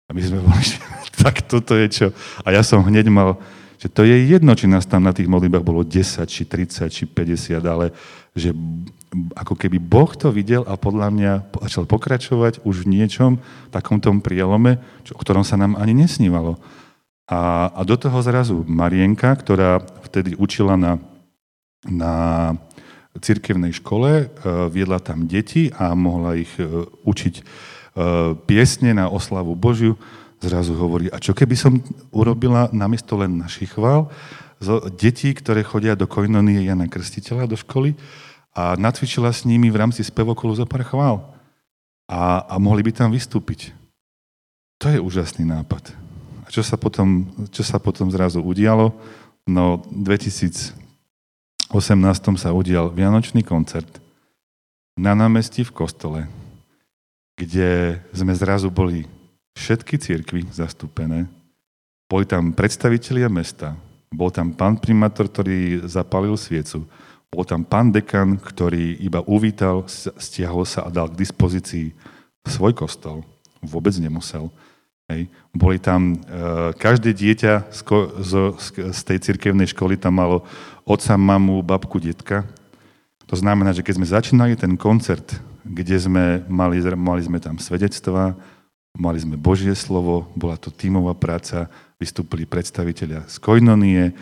A 0.07 0.15
my 0.15 0.21
sme 0.23 0.39
boli, 0.39 0.63
že 0.71 0.79
tak 1.17 1.45
toto 1.45 1.73
je 1.77 1.87
čo. 1.89 2.07
A 2.45 2.53
ja 2.53 2.61
som 2.61 2.85
hneď 2.85 3.09
mal, 3.09 3.37
že 3.77 3.89
to 3.89 4.01
je 4.05 4.17
jedno, 4.29 4.57
či 4.57 4.65
nás 4.65 4.89
tam 4.89 5.05
na 5.05 5.13
tých 5.13 5.29
modlitbách 5.29 5.65
bolo 5.65 5.85
10, 5.85 6.25
či 6.25 6.49
30, 6.49 6.89
či 6.89 7.03
50, 7.05 7.61
ale 7.61 7.93
že 8.33 8.53
ako 9.37 9.53
keby 9.55 9.77
Boh 9.77 10.09
to 10.17 10.33
videl 10.33 10.65
a 10.67 10.75
podľa 10.75 11.07
mňa 11.13 11.31
začal 11.69 11.85
pokračovať 11.85 12.65
už 12.65 12.85
v 12.85 12.99
niečom, 12.99 13.39
takom 13.69 14.01
tom 14.01 14.19
prielome, 14.19 14.81
čo, 15.05 15.15
o 15.15 15.21
ktorom 15.21 15.45
sa 15.45 15.55
nám 15.55 15.77
ani 15.79 15.93
nesnívalo. 15.95 16.59
A, 17.27 17.71
a 17.75 17.81
do 17.83 17.99
toho 17.99 18.19
zrazu 18.23 18.63
Marienka, 18.63 19.35
ktorá 19.35 19.83
vtedy 20.07 20.33
učila 20.39 20.79
na, 20.79 20.95
na 21.83 22.13
cirkevnej 23.19 23.75
škole, 23.75 24.25
e, 24.25 24.25
viedla 24.71 25.03
tam 25.03 25.27
deti 25.27 25.67
a 25.75 25.91
mohla 25.91 26.39
ich 26.39 26.55
e, 26.55 26.87
učiť 27.03 27.35
E, 27.97 28.37
piesne 28.45 28.93
na 28.93 29.09
oslavu 29.09 29.57
Božiu, 29.57 29.97
zrazu 30.37 30.77
hovorí, 30.77 31.09
a 31.09 31.17
čo 31.17 31.33
keby 31.33 31.57
som 31.57 31.81
urobila 32.13 32.69
namiesto 32.69 33.17
len 33.17 33.41
našich 33.41 33.73
chvál, 33.73 34.13
detí, 34.93 35.33
ktoré 35.33 35.65
chodia 35.65 35.97
do 35.97 36.05
Koinonie 36.05 36.61
Jana 36.61 36.85
Krstiteľa 36.85 37.49
do 37.49 37.57
školy 37.57 37.97
a 38.53 38.77
natvičila 38.77 39.33
s 39.33 39.49
nimi 39.49 39.73
v 39.73 39.81
rámci 39.81 40.05
spevokolu 40.05 40.53
za 40.53 40.69
pár 40.69 40.85
chvál. 40.85 41.25
A, 42.05 42.45
a 42.45 42.55
mohli 42.61 42.85
by 42.85 42.93
tam 42.93 43.09
vystúpiť. 43.09 43.73
To 44.77 44.93
je 44.93 45.01
úžasný 45.01 45.49
nápad. 45.49 46.06
A 46.47 46.49
čo 46.49 46.63
sa 46.63 46.79
potom, 46.79 47.27
čo 47.51 47.61
sa 47.61 47.75
potom 47.77 48.07
zrazu 48.07 48.39
udialo? 48.39 48.95
No, 49.43 49.83
v 49.83 50.15
2018 50.15 50.71
sa 52.39 52.49
udial 52.55 52.87
Vianočný 52.95 53.43
koncert 53.43 53.99
na 54.95 55.11
námestí 55.13 55.67
v 55.67 55.75
kostole 55.75 56.25
kde 57.37 58.01
sme 58.09 58.33
zrazu 58.33 58.73
boli 58.73 59.05
všetky 59.53 60.01
církvy 60.01 60.49
zastúpené. 60.49 61.29
Boli 62.09 62.25
tam 62.25 62.49
predstavitelia 62.49 63.29
mesta, 63.29 63.77
bol 64.09 64.33
tam 64.33 64.49
pán 64.57 64.81
primátor, 64.81 65.29
ktorý 65.29 65.85
zapalil 65.85 66.33
sviecu, 66.33 66.89
bol 67.29 67.45
tam 67.45 67.61
pán 67.61 67.93
dekan, 67.93 68.41
ktorý 68.41 68.97
iba 69.05 69.21
uvítal, 69.29 69.85
stiahol 70.17 70.65
sa 70.65 70.87
a 70.87 70.89
dal 70.89 71.13
k 71.13 71.19
dispozícii 71.19 71.93
svoj 72.47 72.73
kostol. 72.73 73.21
Vôbec 73.61 73.93
nemusel. 74.01 74.49
Hej. 75.07 75.31
Boli 75.55 75.79
tam, 75.79 76.19
e, 76.19 76.75
každé 76.75 77.15
dieťa 77.15 77.71
z, 77.71 77.81
z, 78.21 78.31
z 78.91 78.99
tej 79.07 79.17
cirkevnej 79.23 79.71
školy 79.71 79.95
tam 79.95 80.19
malo 80.19 80.43
otca, 80.83 81.15
mamu, 81.15 81.63
babku, 81.63 81.99
detka. 81.99 82.43
To 83.27 83.35
znamená, 83.35 83.71
že 83.71 83.83
keď 83.83 83.93
sme 83.99 84.07
začínali 84.07 84.53
ten 84.59 84.75
koncert 84.75 85.39
kde 85.67 85.97
sme 85.99 86.25
mali, 86.47 86.79
mali 86.95 87.21
sme 87.21 87.39
tam 87.43 87.59
svedectvá, 87.59 88.33
mali 88.95 89.19
sme 89.19 89.35
Božie 89.35 89.75
slovo, 89.75 90.31
bola 90.33 90.55
to 90.55 90.71
tímová 90.71 91.13
práca, 91.13 91.67
vystúpili 91.99 92.47
predstaviteľia 92.47 93.27
z 93.27 93.35
Koinonie, 93.41 94.03
e, 94.09 94.13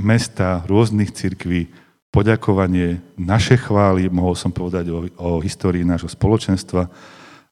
mesta, 0.00 0.64
rôznych 0.64 1.12
cirkví, 1.12 1.68
poďakovanie, 2.10 3.04
naše 3.20 3.60
chvály, 3.60 4.08
mohol 4.08 4.32
som 4.32 4.48
povedať 4.48 4.88
o, 4.88 5.04
o 5.20 5.30
histórii 5.44 5.84
nášho 5.84 6.08
spoločenstva 6.08 6.88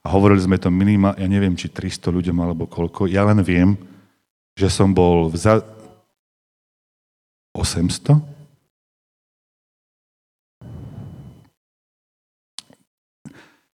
a 0.04 0.12
hovorili 0.12 0.44
sme 0.44 0.60
to 0.60 0.68
minimálne, 0.68 1.16
ja 1.16 1.24
neviem, 1.24 1.56
či 1.56 1.72
300 1.72 2.12
ľuďom 2.12 2.36
alebo 2.36 2.68
koľko, 2.68 3.08
ja 3.08 3.24
len 3.24 3.40
viem, 3.40 3.72
že 4.52 4.68
som 4.68 4.92
bol 4.92 5.32
v 5.32 5.36
za... 5.40 5.64
800? 7.56 8.20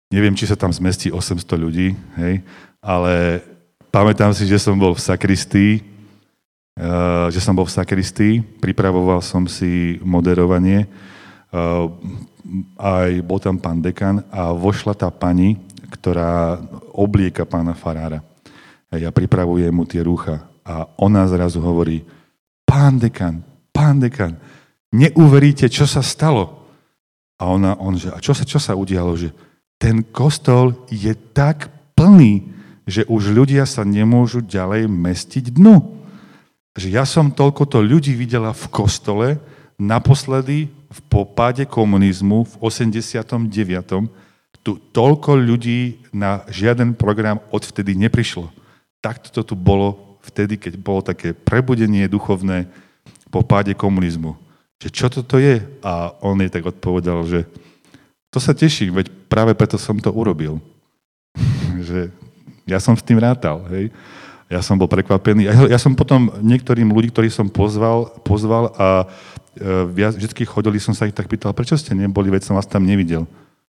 Neviem, 0.09 0.33
či 0.33 0.47
sa 0.47 0.55
tam 0.55 0.71
zmestí 0.71 1.11
800 1.11 1.43
ľudí, 1.59 1.91
hej, 2.15 2.39
ale 2.79 3.43
pamätám 3.91 4.31
si, 4.31 4.47
že 4.47 4.63
som 4.63 4.79
bol 4.79 4.95
v 4.95 5.03
sakristii, 5.03 5.83
uh, 6.79 7.27
že 7.29 7.43
som 7.43 7.51
bol 7.51 7.67
v 7.67 7.75
sakristii, 7.75 8.33
pripravoval 8.63 9.19
som 9.19 9.43
si 9.43 9.99
moderovanie, 10.01 10.87
uh, 11.51 11.91
aj 12.79 13.19
bol 13.27 13.43
tam 13.43 13.59
pán 13.59 13.83
dekan 13.83 14.23
a 14.31 14.55
vošla 14.55 14.95
tá 14.95 15.11
pani, 15.11 15.59
ktorá 15.95 16.59
oblieka 16.91 17.47
pána 17.47 17.71
farára. 17.73 18.19
Ja 18.91 19.09
pripravujem 19.11 19.71
mu 19.71 19.87
tie 19.87 20.03
rúcha 20.03 20.45
a 20.61 20.87
ona 20.99 21.23
zrazu 21.27 21.63
hovorí, 21.63 22.03
pán 22.67 22.99
dekan, 22.99 23.43
pán 23.71 23.99
dekan, 23.99 24.35
neuveríte, 24.91 25.67
čo 25.71 25.87
sa 25.87 26.03
stalo. 26.03 26.67
A 27.35 27.51
ona, 27.51 27.75
on, 27.79 27.99
že, 27.99 28.07
a 28.11 28.19
čo 28.23 28.31
sa, 28.31 28.47
čo 28.47 28.59
sa 28.59 28.73
udialo, 28.73 29.15
že 29.19 29.35
ten 29.75 30.01
kostol 30.07 30.87
je 30.87 31.11
tak 31.35 31.67
plný, 31.99 32.47
že 32.87 33.03
už 33.11 33.35
ľudia 33.35 33.67
sa 33.67 33.83
nemôžu 33.83 34.39
ďalej 34.45 34.87
mestiť 34.87 35.51
dnu. 35.51 35.99
Že 36.75 36.87
ja 36.91 37.03
som 37.03 37.33
toľkoto 37.33 37.83
ľudí 37.83 38.15
videla 38.15 38.55
v 38.55 38.65
kostole, 38.71 39.27
naposledy 39.75 40.71
v 40.71 40.99
popáde 41.11 41.67
komunizmu 41.67 42.47
v 42.47 42.53
89. 42.63 43.51
Tu 44.65 44.81
toľko 44.89 45.37
ľudí 45.37 46.09
na 46.09 46.41
žiaden 46.49 46.97
program 46.97 47.37
odvtedy 47.53 47.93
neprišlo. 47.93 48.49
Takto 48.97 49.29
to 49.29 49.53
tu 49.53 49.53
bolo 49.53 50.17
vtedy, 50.25 50.57
keď 50.57 50.73
bolo 50.81 51.05
také 51.05 51.37
prebudenie 51.37 52.09
duchovné 52.09 52.65
po 53.29 53.45
páde 53.45 53.77
komunizmu. 53.77 54.33
Že 54.81 54.89
čo 54.89 55.07
toto 55.13 55.37
je? 55.37 55.61
A 55.85 56.17
on 56.25 56.41
jej 56.41 56.49
tak 56.49 56.65
odpovedal, 56.65 57.21
že 57.29 57.45
to 58.33 58.41
sa 58.41 58.57
teším, 58.57 58.97
veď 58.97 59.07
práve 59.29 59.53
preto 59.53 59.77
som 59.77 59.95
to 60.01 60.09
urobil. 60.09 60.57
že 61.87 62.09
ja 62.65 62.81
som 62.81 62.97
s 62.97 63.05
tým 63.05 63.21
rátal, 63.21 63.61
hej. 63.69 63.93
Ja 64.45 64.61
som 64.61 64.77
bol 64.77 64.85
prekvapený. 64.85 65.49
Ja, 65.49 65.77
ja 65.77 65.79
som 65.81 65.97
potom 65.97 66.29
niektorým 66.41 66.89
ľudí, 66.89 67.09
ktorí 67.09 67.33
som 67.33 67.49
pozval, 67.49 68.13
pozval 68.21 68.69
a 68.77 69.09
e, 69.57 70.13
vždy 70.21 70.45
chodili, 70.45 70.77
som 70.77 70.93
sa 70.93 71.09
ich 71.09 71.17
tak 71.17 71.25
pýtal, 71.25 71.49
prečo 71.53 71.73
ste 71.77 71.97
neboli, 71.97 72.29
veď 72.29 72.45
som 72.45 72.57
vás 72.57 72.69
tam 72.69 72.85
nevidel. 72.85 73.25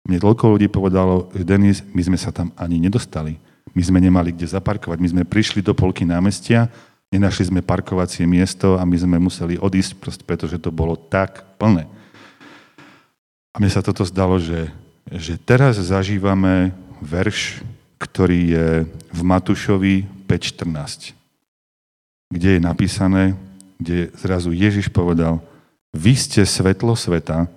Mne 0.07 0.17
toľko 0.17 0.57
ľudí 0.57 0.67
povedalo, 0.67 1.29
že 1.33 1.45
Denis, 1.45 1.85
my 1.93 2.01
sme 2.01 2.17
sa 2.17 2.33
tam 2.33 2.49
ani 2.57 2.81
nedostali. 2.81 3.37
My 3.77 3.81
sme 3.85 4.01
nemali 4.01 4.33
kde 4.33 4.49
zaparkovať. 4.49 4.97
My 4.97 5.09
sme 5.09 5.23
prišli 5.23 5.61
do 5.61 5.77
polky 5.77 6.03
námestia, 6.03 6.67
nenašli 7.13 7.51
sme 7.53 7.61
parkovacie 7.61 8.25
miesto 8.25 8.79
a 8.79 8.83
my 8.87 8.97
sme 8.97 9.17
museli 9.21 9.61
odísť, 9.61 9.91
proste, 9.99 10.23
pretože 10.25 10.57
to 10.57 10.73
bolo 10.73 10.97
tak 10.97 11.45
plné. 11.61 11.85
A 13.51 13.59
mne 13.59 13.71
sa 13.71 13.83
toto 13.83 14.07
zdalo, 14.07 14.39
že, 14.39 14.71
že 15.11 15.35
teraz 15.35 15.77
zažívame 15.77 16.71
verš, 17.03 17.61
ktorý 18.01 18.39
je 18.49 18.67
v 19.11 19.21
Matúšovi 19.21 20.07
5.14, 20.25 21.13
kde 22.31 22.49
je 22.57 22.61
napísané, 22.63 23.35
kde 23.77 24.09
zrazu 24.17 24.55
Ježiš 24.55 24.89
povedal, 24.89 25.43
vy 25.91 26.15
ste 26.15 26.47
svetlo 26.47 26.95
sveta, 26.95 27.51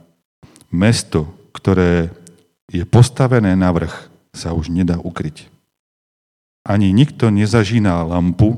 mesto, 0.75 1.31
ktoré 1.55 2.11
je 2.71 2.83
postavené 2.89 3.53
na 3.59 3.71
vrch, 3.73 4.09
sa 4.35 4.57
už 4.57 4.73
nedá 4.73 4.97
ukryť. 4.99 5.49
Ani 6.65 6.91
nikto 6.97 7.29
nezažíná 7.29 8.01
lampu 8.03 8.57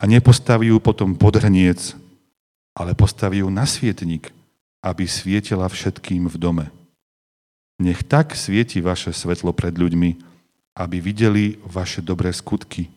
a 0.00 0.08
nepostaví 0.08 0.72
ju 0.72 0.80
potom 0.80 1.14
pod 1.14 1.36
hrniec, 1.36 1.94
ale 2.72 2.96
postaví 2.96 3.44
ju 3.44 3.52
na 3.52 3.68
svietnik, 3.68 4.32
aby 4.80 5.04
svietila 5.04 5.68
všetkým 5.68 6.26
v 6.26 6.36
dome. 6.40 6.66
Nech 7.76 8.02
tak 8.02 8.32
svieti 8.34 8.80
vaše 8.80 9.12
svetlo 9.12 9.52
pred 9.52 9.76
ľuďmi, 9.76 10.10
aby 10.72 10.96
videli 10.98 11.60
vaše 11.68 12.00
dobré 12.00 12.32
skutky 12.32 12.88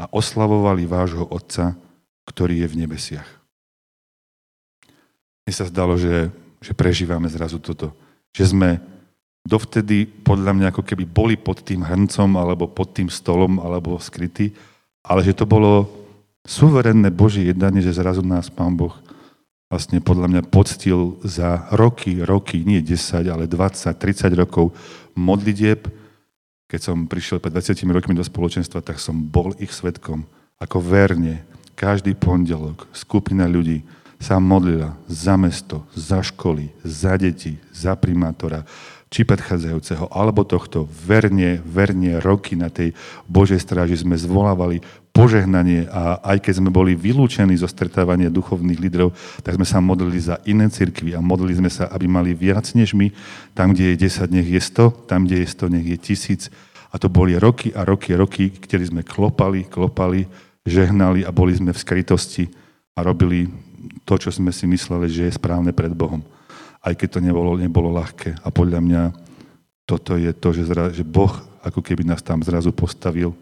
a 0.00 0.08
oslavovali 0.08 0.88
vášho 0.88 1.28
Otca, 1.28 1.76
ktorý 2.24 2.64
je 2.64 2.68
v 2.72 2.78
nebesiach. 2.86 3.28
Mne 5.44 5.52
sa 5.52 5.68
zdalo, 5.68 6.00
že, 6.00 6.32
že 6.64 6.72
prežívame 6.72 7.28
zrazu 7.28 7.60
toto. 7.60 7.92
Že 8.32 8.44
sme 8.56 8.70
dovtedy 9.44 10.04
podľa 10.06 10.52
mňa 10.56 10.66
ako 10.70 10.82
keby 10.84 11.04
boli 11.08 11.34
pod 11.36 11.64
tým 11.64 11.84
hrncom 11.84 12.30
alebo 12.36 12.68
pod 12.68 12.92
tým 12.92 13.08
stolom 13.08 13.60
alebo 13.60 13.96
skrytí, 13.96 14.52
ale 15.04 15.24
že 15.24 15.32
to 15.32 15.48
bolo 15.48 15.88
suverénne 16.44 17.08
Božie 17.12 17.48
jednanie, 17.48 17.80
že 17.80 17.96
zrazu 17.96 18.20
nás 18.20 18.52
Pán 18.52 18.76
Boh 18.76 18.96
vlastne 19.70 20.02
podľa 20.02 20.26
mňa 20.26 20.42
poctil 20.50 21.14
za 21.22 21.70
roky, 21.70 22.18
roky, 22.26 22.66
nie 22.66 22.82
10, 22.82 23.22
ale 23.30 23.46
20, 23.46 23.94
30 23.94 24.34
rokov 24.34 24.74
modlitieb. 25.14 25.86
Keď 26.66 26.80
som 26.82 27.06
prišiel 27.06 27.38
pred 27.38 27.54
20 27.54 27.86
rokmi 27.94 28.18
do 28.18 28.26
spoločenstva, 28.26 28.82
tak 28.82 28.98
som 28.98 29.14
bol 29.14 29.54
ich 29.62 29.70
svetkom. 29.70 30.26
Ako 30.58 30.82
verne, 30.82 31.46
každý 31.78 32.18
pondelok 32.18 32.90
skupina 32.90 33.46
ľudí 33.46 33.86
sa 34.20 34.42
modlila 34.42 34.98
za 35.08 35.38
mesto, 35.38 35.86
za 35.94 36.20
školy, 36.20 36.74
za 36.84 37.16
deti, 37.16 37.56
za 37.72 37.96
primátora, 37.96 38.66
či 39.10 39.26
predchádzajúceho, 39.26 40.06
alebo 40.14 40.46
tohto, 40.46 40.86
verne, 40.86 41.58
verne 41.66 42.22
roky 42.22 42.54
na 42.54 42.70
tej 42.70 42.94
Božej 43.26 43.58
stráži 43.58 43.98
sme 43.98 44.14
zvolávali 44.14 44.78
požehnanie 45.10 45.90
a 45.90 46.22
aj 46.22 46.46
keď 46.46 46.62
sme 46.62 46.70
boli 46.70 46.94
vylúčení 46.94 47.58
zo 47.58 47.66
stretávania 47.66 48.30
duchovných 48.30 48.78
lídrov, 48.78 49.10
tak 49.42 49.58
sme 49.58 49.66
sa 49.66 49.82
modlili 49.82 50.22
za 50.22 50.38
iné 50.46 50.70
cirkvy 50.70 51.18
a 51.18 51.20
modlili 51.20 51.58
sme 51.58 51.66
sa, 51.66 51.90
aby 51.90 52.06
mali 52.06 52.38
viac 52.38 52.70
než 52.78 52.94
my. 52.94 53.10
Tam, 53.50 53.74
kde 53.74 53.98
je 53.98 54.06
10, 54.06 54.30
nech 54.30 54.46
je 54.46 54.62
100, 54.62 55.10
tam, 55.10 55.26
kde 55.26 55.42
je 55.42 55.46
100, 55.58 55.74
nech 55.74 55.86
je 55.90 55.98
tisíc. 55.98 56.42
A 56.94 56.94
to 56.94 57.10
boli 57.10 57.34
roky 57.34 57.74
a 57.74 57.82
roky 57.82 58.14
roky, 58.14 58.54
kedy 58.54 58.94
sme 58.94 59.02
klopali, 59.02 59.66
klopali, 59.66 60.30
žehnali 60.62 61.26
a 61.26 61.34
boli 61.34 61.50
sme 61.58 61.74
v 61.74 61.82
skrytosti 61.82 62.46
a 62.94 63.02
robili 63.02 63.50
to, 64.06 64.14
čo 64.14 64.30
sme 64.30 64.54
si 64.54 64.70
mysleli, 64.70 65.10
že 65.10 65.26
je 65.26 65.34
správne 65.34 65.74
pred 65.74 65.90
Bohom 65.90 66.22
aj 66.80 66.94
keď 66.96 67.08
to 67.16 67.20
nebolo, 67.20 67.56
nebolo 67.60 67.92
ľahké. 67.92 68.40
A 68.40 68.48
podľa 68.48 68.80
mňa 68.80 69.02
toto 69.84 70.16
je 70.16 70.32
to, 70.32 70.48
že, 70.54 70.62
zra, 70.70 70.88
že 70.94 71.04
Boh 71.04 71.30
ako 71.60 71.84
keby 71.84 72.08
nás 72.08 72.24
tam 72.24 72.40
zrazu 72.40 72.72
postavil, 72.72 73.36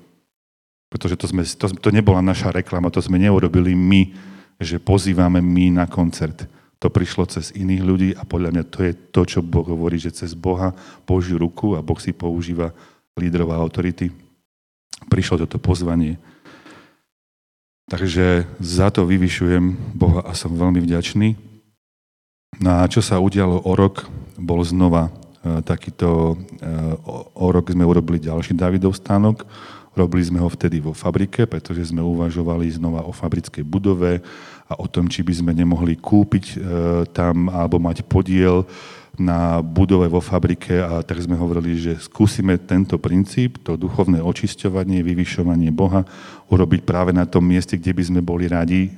pretože 0.88 1.20
to, 1.20 1.27
sme, 1.29 1.44
to, 1.44 1.68
to 1.68 1.90
nebola 1.92 2.24
naša 2.24 2.51
reklama, 2.51 2.90
to 2.90 3.05
sme 3.05 3.20
neurobili 3.20 3.77
my, 3.77 4.11
že 4.59 4.83
pozývame 4.83 5.38
my 5.38 5.85
na 5.85 5.85
koncert. 5.87 6.48
To 6.79 6.88
prišlo 6.88 7.27
cez 7.27 7.51
iných 7.55 7.83
ľudí 7.83 8.11
a 8.14 8.22
podľa 8.22 8.51
mňa 8.55 8.64
to 8.70 8.79
je 8.87 8.92
to, 9.11 9.22
čo 9.27 9.40
Boh 9.42 9.66
hovorí, 9.66 9.98
že 9.98 10.14
cez 10.14 10.33
Boha, 10.35 10.74
Božiu 11.05 11.38
ruku 11.38 11.74
a 11.74 11.83
Boh 11.83 11.98
si 11.98 12.14
používa 12.14 12.70
lídrov 13.18 13.51
a 13.51 13.61
autority. 13.61 14.14
Prišlo 15.11 15.42
toto 15.46 15.59
pozvanie. 15.59 16.18
Takže 17.90 18.46
za 18.62 18.94
to 18.94 19.09
vyvyšujem 19.09 19.96
Boha 19.96 20.22
a 20.22 20.33
som 20.38 20.55
veľmi 20.55 20.79
vďačný. 20.85 21.47
No 22.58 22.82
a 22.82 22.90
čo 22.90 22.98
sa 22.98 23.22
udialo 23.22 23.62
o 23.62 23.72
rok, 23.78 24.11
bol 24.34 24.64
znova 24.66 25.06
e, 25.06 25.62
takýto, 25.62 26.34
e, 26.58 26.66
o 27.38 27.46
rok 27.54 27.70
sme 27.70 27.87
urobili 27.87 28.18
ďalší 28.18 28.56
Davidov 28.56 28.98
stánok, 28.98 29.46
robili 29.94 30.26
sme 30.26 30.42
ho 30.42 30.50
vtedy 30.50 30.82
vo 30.82 30.90
fabrike, 30.90 31.46
pretože 31.46 31.94
sme 31.94 32.02
uvažovali 32.02 32.66
znova 32.74 33.06
o 33.06 33.14
fabrickej 33.14 33.62
budove 33.62 34.18
a 34.66 34.74
o 34.74 34.90
tom, 34.90 35.06
či 35.06 35.22
by 35.22 35.34
sme 35.38 35.52
nemohli 35.54 35.94
kúpiť 35.94 36.44
e, 36.50 36.56
tam 37.14 37.46
alebo 37.46 37.78
mať 37.78 38.02
podiel 38.02 38.66
na 39.14 39.62
budove 39.62 40.11
vo 40.11 40.18
fabrike. 40.18 40.82
A 40.82 41.06
tak 41.06 41.22
sme 41.22 41.38
hovorili, 41.38 41.78
že 41.78 41.94
skúsime 42.02 42.58
tento 42.58 42.98
princíp, 42.98 43.62
to 43.62 43.78
duchovné 43.78 44.18
očisťovanie, 44.18 45.06
vyvyšovanie 45.06 45.70
Boha, 45.70 46.02
urobiť 46.50 46.82
práve 46.82 47.14
na 47.14 47.22
tom 47.22 47.46
mieste, 47.46 47.78
kde 47.78 47.94
by 47.94 48.02
sme 48.02 48.20
boli 48.22 48.50
radi, 48.50 48.90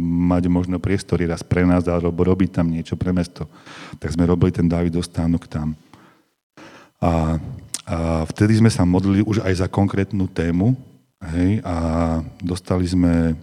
mať 0.00 0.48
možno 0.48 0.80
priestory 0.80 1.28
raz 1.28 1.44
pre 1.44 1.68
nás 1.68 1.84
alebo 1.84 2.24
robiť 2.24 2.60
tam 2.60 2.72
niečo 2.72 2.96
pre 2.96 3.12
mesto. 3.12 3.44
Tak 4.00 4.16
sme 4.16 4.24
robili 4.24 4.52
ten 4.52 4.64
Davidov 4.64 5.04
stánok 5.04 5.44
tam. 5.44 5.76
A, 6.96 7.36
a 7.84 7.96
vtedy 8.32 8.56
sme 8.56 8.72
sa 8.72 8.88
modlili 8.88 9.20
už 9.20 9.44
aj 9.44 9.54
za 9.60 9.68
konkrétnu 9.68 10.24
tému 10.32 10.72
hej, 11.36 11.60
a 11.60 11.76
dostali 12.40 12.88
sme 12.88 13.32
e, 13.32 13.34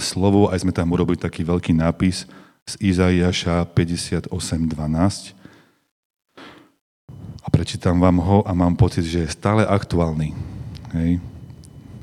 slovo, 0.00 0.48
aj 0.48 0.64
sme 0.64 0.72
tam 0.72 0.88
urobili 0.96 1.20
taký 1.20 1.44
veľký 1.44 1.76
nápis 1.76 2.24
z 2.64 2.74
Izaiaša 2.80 3.68
58.12 3.76 5.36
a 7.46 7.48
prečítam 7.52 8.02
vám 8.02 8.18
ho 8.18 8.42
a 8.42 8.50
mám 8.56 8.74
pocit, 8.74 9.06
že 9.06 9.22
je 9.22 9.30
stále 9.30 9.62
aktuálny. 9.62 10.34
Hej. 10.98 11.22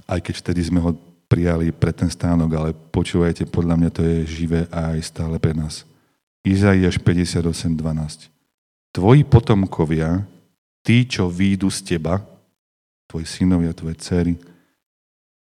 Aj 0.07 0.19
keď 0.23 0.39
vtedy 0.39 0.61
sme 0.63 0.79
ho 0.79 0.95
prijali 1.33 1.73
pre 1.73 1.89
ten 1.89 2.13
stánok, 2.13 2.49
ale 2.53 2.69
počúvajte, 2.93 3.49
podľa 3.49 3.73
mňa 3.73 3.89
to 3.89 4.05
je 4.05 4.17
živé 4.29 4.69
aj 4.69 5.01
stále 5.01 5.41
pre 5.41 5.57
nás. 5.57 5.81
Izaiáš 6.45 7.01
58.12. 7.01 8.29
Tvoji 8.93 9.25
potomkovia, 9.25 10.21
tí, 10.85 11.09
čo 11.09 11.25
výjdu 11.25 11.73
z 11.73 11.97
teba, 11.97 12.21
tvoji 13.09 13.25
synovia, 13.25 13.73
tvoje 13.73 13.97
dcery, 13.97 14.37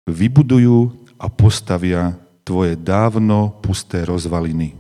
vybudujú 0.06 0.94
a 1.18 1.26
postavia 1.34 2.14
tvoje 2.46 2.78
dávno 2.78 3.50
pusté 3.66 4.06
rozvaliny. 4.06 4.78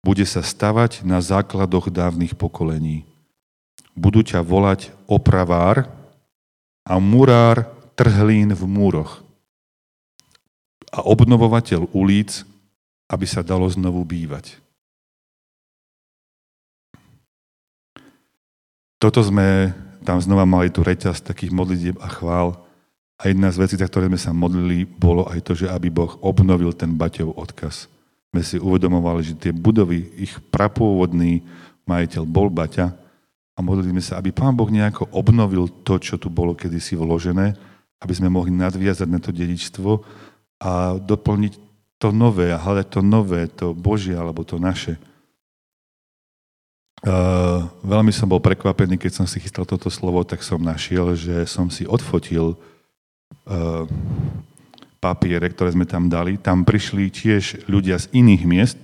Bude 0.00 0.24
sa 0.24 0.40
stavať 0.40 1.04
na 1.04 1.20
základoch 1.20 1.92
dávnych 1.92 2.32
pokolení. 2.32 3.04
Budú 3.92 4.24
ťa 4.24 4.40
volať 4.40 4.96
opravár 5.04 5.92
a 6.88 6.96
murár 6.96 7.68
trhlín 7.92 8.56
v 8.56 8.64
múroch 8.64 9.23
a 10.94 11.02
obnovovateľ 11.02 11.90
ulic, 11.90 12.46
aby 13.10 13.26
sa 13.26 13.42
dalo 13.42 13.66
znovu 13.66 14.06
bývať. 14.06 14.62
Toto 19.02 19.20
sme 19.20 19.74
tam 20.06 20.22
znova 20.22 20.46
mali 20.46 20.70
tu 20.70 20.86
reťaz 20.86 21.20
takých 21.20 21.50
modlitieb 21.50 21.96
a 21.98 22.08
chvál. 22.08 22.56
A 23.18 23.28
jedna 23.28 23.50
z 23.50 23.60
vecí, 23.60 23.74
za 23.74 23.88
ktoré 23.90 24.06
sme 24.08 24.20
sa 24.20 24.30
modlili, 24.32 24.86
bolo 24.86 25.26
aj 25.28 25.40
to, 25.44 25.52
že 25.56 25.66
aby 25.68 25.90
Boh 25.90 26.14
obnovil 26.22 26.72
ten 26.72 26.94
Baťov 26.94 27.34
odkaz. 27.36 27.90
My 28.32 28.42
si 28.42 28.58
uvedomovali, 28.58 29.22
že 29.22 29.34
tie 29.38 29.52
budovy, 29.54 30.08
ich 30.18 30.34
prapôvodný 30.50 31.44
majiteľ 31.86 32.22
bol 32.26 32.48
Baťa 32.50 32.90
a 33.54 33.58
modlili 33.62 33.94
sme 33.98 34.02
sa, 34.02 34.18
aby 34.18 34.34
Pán 34.34 34.56
Boh 34.56 34.66
nejako 34.66 35.08
obnovil 35.14 35.70
to, 35.86 36.00
čo 36.00 36.18
tu 36.18 36.26
bolo 36.32 36.56
kedysi 36.56 36.98
vložené, 36.98 37.54
aby 38.02 38.12
sme 38.12 38.32
mohli 38.32 38.50
nadviazať 38.52 39.08
na 39.08 39.20
to 39.22 39.30
dedičstvo 39.30 39.90
a 40.60 40.96
doplniť 40.98 41.52
to 41.98 42.12
nové 42.12 42.52
a 42.52 42.60
hľadať 42.60 42.86
to 42.90 43.00
nové, 43.00 43.48
to 43.48 43.72
Božie 43.72 44.14
alebo 44.14 44.44
to 44.44 44.60
naše. 44.60 45.00
Uh, 47.04 47.68
veľmi 47.84 48.12
som 48.16 48.24
bol 48.24 48.40
prekvapený, 48.40 48.96
keď 48.96 49.12
som 49.12 49.26
si 49.28 49.36
chystal 49.36 49.68
toto 49.68 49.92
slovo, 49.92 50.24
tak 50.24 50.40
som 50.40 50.56
našiel, 50.56 51.12
že 51.12 51.44
som 51.44 51.68
si 51.68 51.84
odfotil 51.84 52.56
uh, 52.56 53.84
papiere, 55.04 55.52
ktoré 55.52 55.76
sme 55.76 55.84
tam 55.84 56.08
dali. 56.08 56.40
Tam 56.40 56.64
prišli 56.64 57.12
tiež 57.12 57.68
ľudia 57.68 58.00
z 58.00 58.08
iných 58.16 58.42
miest, 58.48 58.80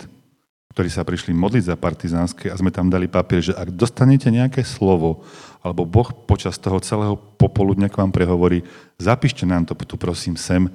ktorí 0.77 0.87
sa 0.93 1.01
prišli 1.01 1.33
modliť 1.33 1.73
za 1.73 1.75
partizánske 1.75 2.53
a 2.53 2.55
sme 2.55 2.69
tam 2.69 2.93
dali 2.93 3.09
papier, 3.09 3.41
že 3.41 3.57
ak 3.57 3.73
dostanete 3.73 4.29
nejaké 4.29 4.61
slovo, 4.61 5.25
alebo 5.65 5.83
Boh 5.89 6.13
počas 6.29 6.61
toho 6.61 6.77
celého 6.77 7.17
popoludňa 7.41 7.89
k 7.89 7.99
vám 8.05 8.13
prehovorí, 8.13 8.61
zapíšte 9.01 9.49
nám 9.49 9.65
to 9.65 9.73
tu 9.73 9.97
prosím 9.97 10.37
sem, 10.37 10.69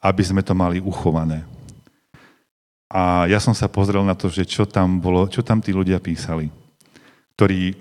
aby 0.00 0.22
sme 0.24 0.40
to 0.40 0.56
mali 0.56 0.80
uchované. 0.80 1.44
A 2.90 3.28
ja 3.30 3.38
som 3.38 3.54
sa 3.54 3.70
pozrel 3.70 4.02
na 4.02 4.18
to, 4.18 4.26
že 4.26 4.42
čo 4.42 4.66
tam 4.66 4.98
bolo, 4.98 5.30
čo 5.30 5.46
tam 5.46 5.62
tí 5.62 5.70
ľudia 5.70 6.02
písali, 6.02 6.50
ktorí 7.38 7.78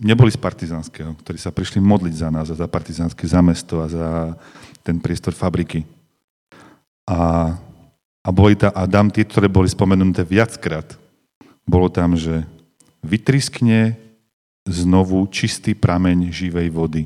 neboli 0.00 0.32
z 0.32 0.40
partizánskeho, 0.40 1.12
ktorí 1.20 1.36
sa 1.36 1.52
prišli 1.52 1.76
modliť 1.84 2.14
za 2.16 2.28
nás 2.32 2.48
a 2.48 2.56
za 2.56 2.64
partizánske 2.64 3.28
za 3.28 3.44
mesto 3.44 3.84
a 3.84 3.86
za 3.92 4.08
ten 4.80 4.96
priestor 4.96 5.36
fabriky. 5.36 5.84
A, 7.04 7.52
a 8.24 8.28
boli 8.32 8.56
tam, 8.56 8.72
a 8.72 8.88
dám 8.88 9.12
tie, 9.12 9.28
ktoré 9.28 9.52
boli 9.52 9.68
spomenuté 9.68 10.24
viackrát. 10.24 10.96
Bolo 11.68 11.92
tam, 11.92 12.16
že 12.16 12.48
vytriskne 13.04 14.00
znovu 14.64 15.28
čistý 15.28 15.76
prameň 15.76 16.32
živej 16.32 16.68
vody. 16.72 17.04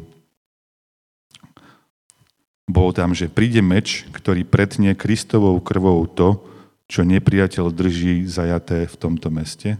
Bolo 2.65 2.97
tam, 2.97 3.13
že 3.13 3.29
príde 3.29 3.61
meč, 3.61 4.09
ktorý 4.09 4.49
pretne 4.49 4.97
Kristovou 4.97 5.61
krvou 5.61 6.09
to, 6.09 6.41
čo 6.89 7.05
nepriateľ 7.05 7.73
drží 7.73 8.25
zajaté 8.25 8.89
v 8.89 8.97
tomto 8.97 9.29
meste. 9.29 9.77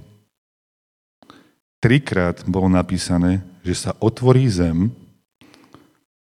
Trikrát 1.81 2.45
bolo 2.49 2.69
napísané, 2.69 3.45
že 3.61 3.77
sa 3.77 3.93
otvorí 4.01 4.49
zem, 4.49 4.89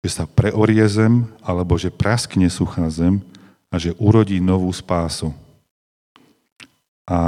že 0.05 0.21
sa 0.21 0.25
preorie 0.29 0.85
zem, 0.85 1.25
alebo 1.41 1.77
že 1.77 1.89
praskne 1.89 2.45
suchá 2.49 2.89
zem 2.93 3.21
a 3.73 3.81
že 3.81 3.97
urodí 3.97 4.37
novú 4.37 4.69
spásu. 4.69 5.33
A 7.09 7.19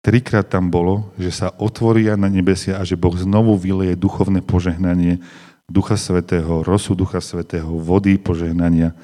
trikrát 0.00 0.48
tam 0.48 0.72
bolo, 0.72 1.12
že 1.20 1.28
sa 1.28 1.52
otvoria 1.60 2.16
na 2.16 2.32
nebesia 2.32 2.80
a 2.80 2.86
že 2.88 2.96
Boh 2.96 3.12
znovu 3.16 3.54
vyleje 3.60 3.98
duchovné 3.98 4.40
požehnanie 4.40 5.20
Ducha 5.68 6.00
Svetého, 6.00 6.64
rosu 6.64 6.96
Ducha 6.96 7.20
Svetého, 7.20 7.68
vody 7.76 8.16
požehnania 8.16 8.96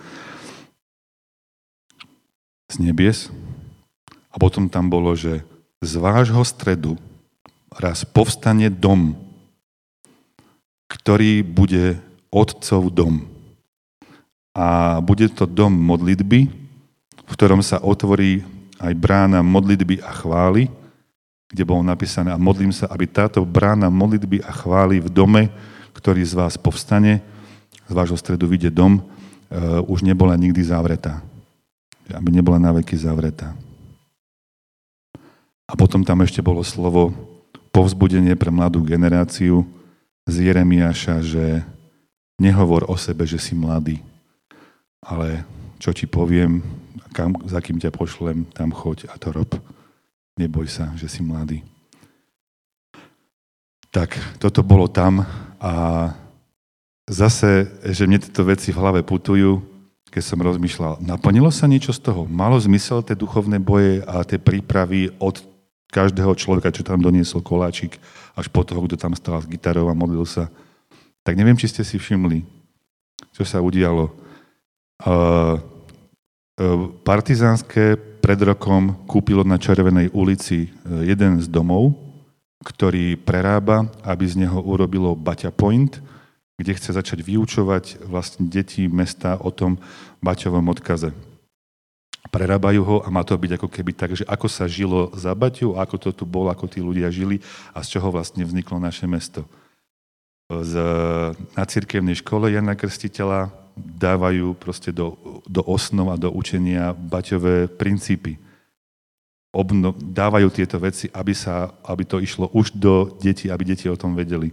z 2.72 2.80
nebies. 2.80 3.28
A 4.32 4.40
potom 4.40 4.66
tam 4.72 4.88
bolo, 4.88 5.12
že 5.12 5.44
z 5.84 5.92
vášho 6.00 6.40
stredu 6.42 6.96
raz 7.68 8.08
povstane 8.08 8.72
dom, 8.72 9.12
ktorý 10.88 11.44
bude 11.44 12.00
otcov 12.32 12.88
dom. 12.90 13.28
A 14.56 14.98
bude 15.04 15.28
to 15.28 15.44
dom 15.44 15.76
modlitby, 15.76 16.48
v 17.24 17.32
ktorom 17.36 17.60
sa 17.60 17.78
otvorí 17.84 18.40
aj 18.80 18.92
brána 18.96 19.44
modlitby 19.44 20.00
a 20.00 20.10
chvály, 20.16 20.72
kde 21.52 21.62
bolo 21.62 21.84
napísané 21.84 22.32
a 22.32 22.40
modlím 22.40 22.72
sa, 22.72 22.88
aby 22.88 23.06
táto 23.06 23.44
brána 23.44 23.92
modlitby 23.92 24.42
a 24.42 24.50
chvály 24.50 24.98
v 24.98 25.12
dome, 25.12 25.42
ktorý 26.04 26.20
z 26.20 26.36
vás 26.36 26.60
povstane, 26.60 27.24
z 27.88 27.92
vášho 27.96 28.20
stredu 28.20 28.44
vyjde 28.44 28.68
dom, 28.68 29.00
uh, 29.00 29.80
už 29.88 30.04
nebola 30.04 30.36
nikdy 30.36 30.60
zavretá. 30.60 31.24
Aby 32.12 32.28
nebola 32.28 32.60
na 32.60 32.76
veky 32.76 32.92
zavretá. 32.92 33.56
A 35.64 35.72
potom 35.72 36.04
tam 36.04 36.20
ešte 36.20 36.44
bolo 36.44 36.60
slovo 36.60 37.08
povzbudenie 37.72 38.36
pre 38.36 38.52
mladú 38.52 38.84
generáciu 38.84 39.64
z 40.28 40.52
Jeremiáša, 40.52 41.24
že 41.24 41.64
nehovor 42.36 42.84
o 42.84 43.00
sebe, 43.00 43.24
že 43.24 43.40
si 43.40 43.56
mladý, 43.56 44.04
ale 45.00 45.40
čo 45.80 45.96
ti 45.96 46.04
poviem, 46.04 46.60
kam, 47.16 47.32
za 47.48 47.64
kým 47.64 47.80
ťa 47.80 47.88
pošlem, 47.88 48.44
tam 48.52 48.76
choď 48.76 49.08
a 49.08 49.16
to 49.16 49.32
rob. 49.32 49.56
Neboj 50.36 50.68
sa, 50.68 50.92
že 51.00 51.08
si 51.08 51.24
mladý. 51.24 51.64
Tak, 53.88 54.20
toto 54.36 54.60
bolo 54.60 54.84
tam 54.90 55.24
a 55.64 55.72
zase, 57.08 57.72
že 57.88 58.04
mne 58.04 58.20
tieto 58.20 58.44
veci 58.44 58.68
v 58.68 58.80
hlave 58.84 59.00
putujú, 59.00 59.64
keď 60.12 60.20
som 60.20 60.44
rozmýšľal, 60.44 61.00
naplnilo 61.00 61.48
sa 61.48 61.64
niečo 61.64 61.96
z 61.96 62.04
toho? 62.04 62.28
Malo 62.28 62.60
zmysel 62.60 63.00
tie 63.00 63.16
duchovné 63.16 63.56
boje 63.56 64.04
a 64.04 64.20
tie 64.28 64.36
prípravy 64.36 65.08
od 65.16 65.40
každého 65.88 66.36
človeka, 66.36 66.68
čo 66.68 66.84
tam 66.84 67.00
doniesol 67.00 67.40
koláčik, 67.40 67.96
až 68.36 68.52
po 68.52 68.60
toho, 68.60 68.84
kto 68.84 69.00
tam 69.00 69.16
stál 69.16 69.40
s 69.40 69.48
gitarou 69.48 69.88
a 69.88 69.96
modlil 69.96 70.28
sa. 70.28 70.52
Tak 71.24 71.32
neviem, 71.32 71.56
či 71.56 71.72
ste 71.72 71.80
si 71.80 71.96
všimli, 71.96 72.44
čo 73.32 73.48
sa 73.48 73.64
udialo. 73.64 74.12
Uh, 75.00 75.56
partizánske 77.08 77.96
pred 78.20 78.38
rokom 78.44 78.94
kúpilo 79.08 79.42
na 79.42 79.58
Červenej 79.58 80.12
ulici 80.14 80.70
jeden 80.86 81.42
z 81.42 81.46
domov, 81.50 82.03
ktorý 82.64 83.20
prerába, 83.20 83.92
aby 84.00 84.24
z 84.24 84.40
neho 84.48 84.58
urobilo 84.64 85.12
Baťa 85.12 85.52
Point, 85.52 86.00
kde 86.56 86.72
chce 86.72 86.96
začať 86.96 87.20
vyučovať 87.20 88.08
vlastne 88.08 88.48
deti 88.48 88.88
mesta 88.88 89.36
o 89.36 89.52
tom 89.52 89.76
Baťovom 90.24 90.64
odkaze. 90.72 91.12
Prerábajú 92.32 92.80
ho 92.82 92.96
a 93.04 93.12
má 93.12 93.20
to 93.22 93.36
byť 93.36 93.60
ako 93.60 93.68
keby 93.68 93.92
tak, 93.92 94.16
že 94.16 94.24
ako 94.24 94.48
sa 94.48 94.64
žilo 94.64 95.12
za 95.12 95.36
Baťu, 95.36 95.76
ako 95.76 95.96
to 96.00 96.10
tu 96.10 96.24
bolo, 96.24 96.48
ako 96.48 96.66
tí 96.66 96.80
ľudia 96.80 97.12
žili 97.12 97.44
a 97.76 97.84
z 97.84 97.98
čoho 97.98 98.08
vlastne 98.08 98.42
vzniklo 98.42 98.80
naše 98.80 99.04
mesto. 99.04 99.44
Z, 100.48 100.72
na 101.52 101.64
cirkevnej 101.68 102.16
škole 102.20 102.48
Jana 102.48 102.76
Krstiteľa 102.76 103.52
dávajú 103.76 104.54
proste 104.56 104.94
do, 104.94 105.18
do 105.44 105.60
osnov 105.66 106.14
a 106.14 106.20
do 106.20 106.30
učenia 106.30 106.94
Baťové 106.94 107.66
princípy 107.66 108.38
obno- 109.54 109.94
dávajú 109.94 110.50
tieto 110.50 110.76
veci, 110.82 111.06
aby, 111.14 111.30
sa, 111.30 111.70
aby 111.86 112.02
to 112.02 112.18
išlo 112.18 112.50
už 112.50 112.74
do 112.74 113.14
detí, 113.22 113.46
aby 113.48 113.62
deti 113.62 113.86
o 113.86 113.96
tom 113.96 114.18
vedeli. 114.18 114.50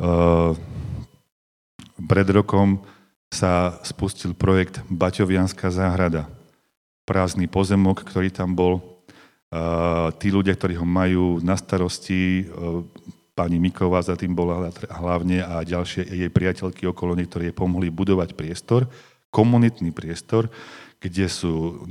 Uh, 0.00 0.56
pred 2.08 2.26
rokom 2.32 2.82
sa 3.28 3.78
spustil 3.84 4.32
projekt 4.34 4.82
Baťovianská 4.88 5.68
záhrada. 5.70 6.26
Prázdny 7.04 7.46
pozemok, 7.46 8.02
ktorý 8.02 8.32
tam 8.32 8.56
bol. 8.56 8.80
Uh, 9.52 10.10
tí 10.18 10.32
ľudia, 10.32 10.56
ktorí 10.56 10.74
ho 10.80 10.88
majú 10.88 11.38
na 11.44 11.54
starosti, 11.54 12.48
uh, 12.48 12.82
pani 13.34 13.58
Miková 13.58 14.00
za 14.02 14.14
tým 14.14 14.32
bola 14.32 14.70
hlavne 14.88 15.42
a 15.42 15.66
ďalšie 15.66 16.06
jej 16.06 16.30
priateľky 16.30 16.86
okolo 16.86 17.18
nej, 17.18 17.26
ktorí 17.26 17.50
jej 17.50 17.56
pomohli 17.56 17.90
budovať 17.90 18.38
priestor, 18.38 18.86
komunitný 19.34 19.90
priestor, 19.90 20.46
kde 21.02 21.26
sú 21.26 21.82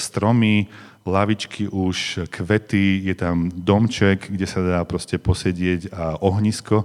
stromy, 0.00 0.72
lavičky 1.06 1.70
už, 1.70 2.26
kvety, 2.28 3.06
je 3.06 3.14
tam 3.14 3.48
domček, 3.48 4.28
kde 4.28 4.46
sa 4.46 4.60
dá 4.60 4.82
proste 4.82 5.16
posedieť 5.16 5.94
a 5.94 6.18
ohnisko 6.18 6.84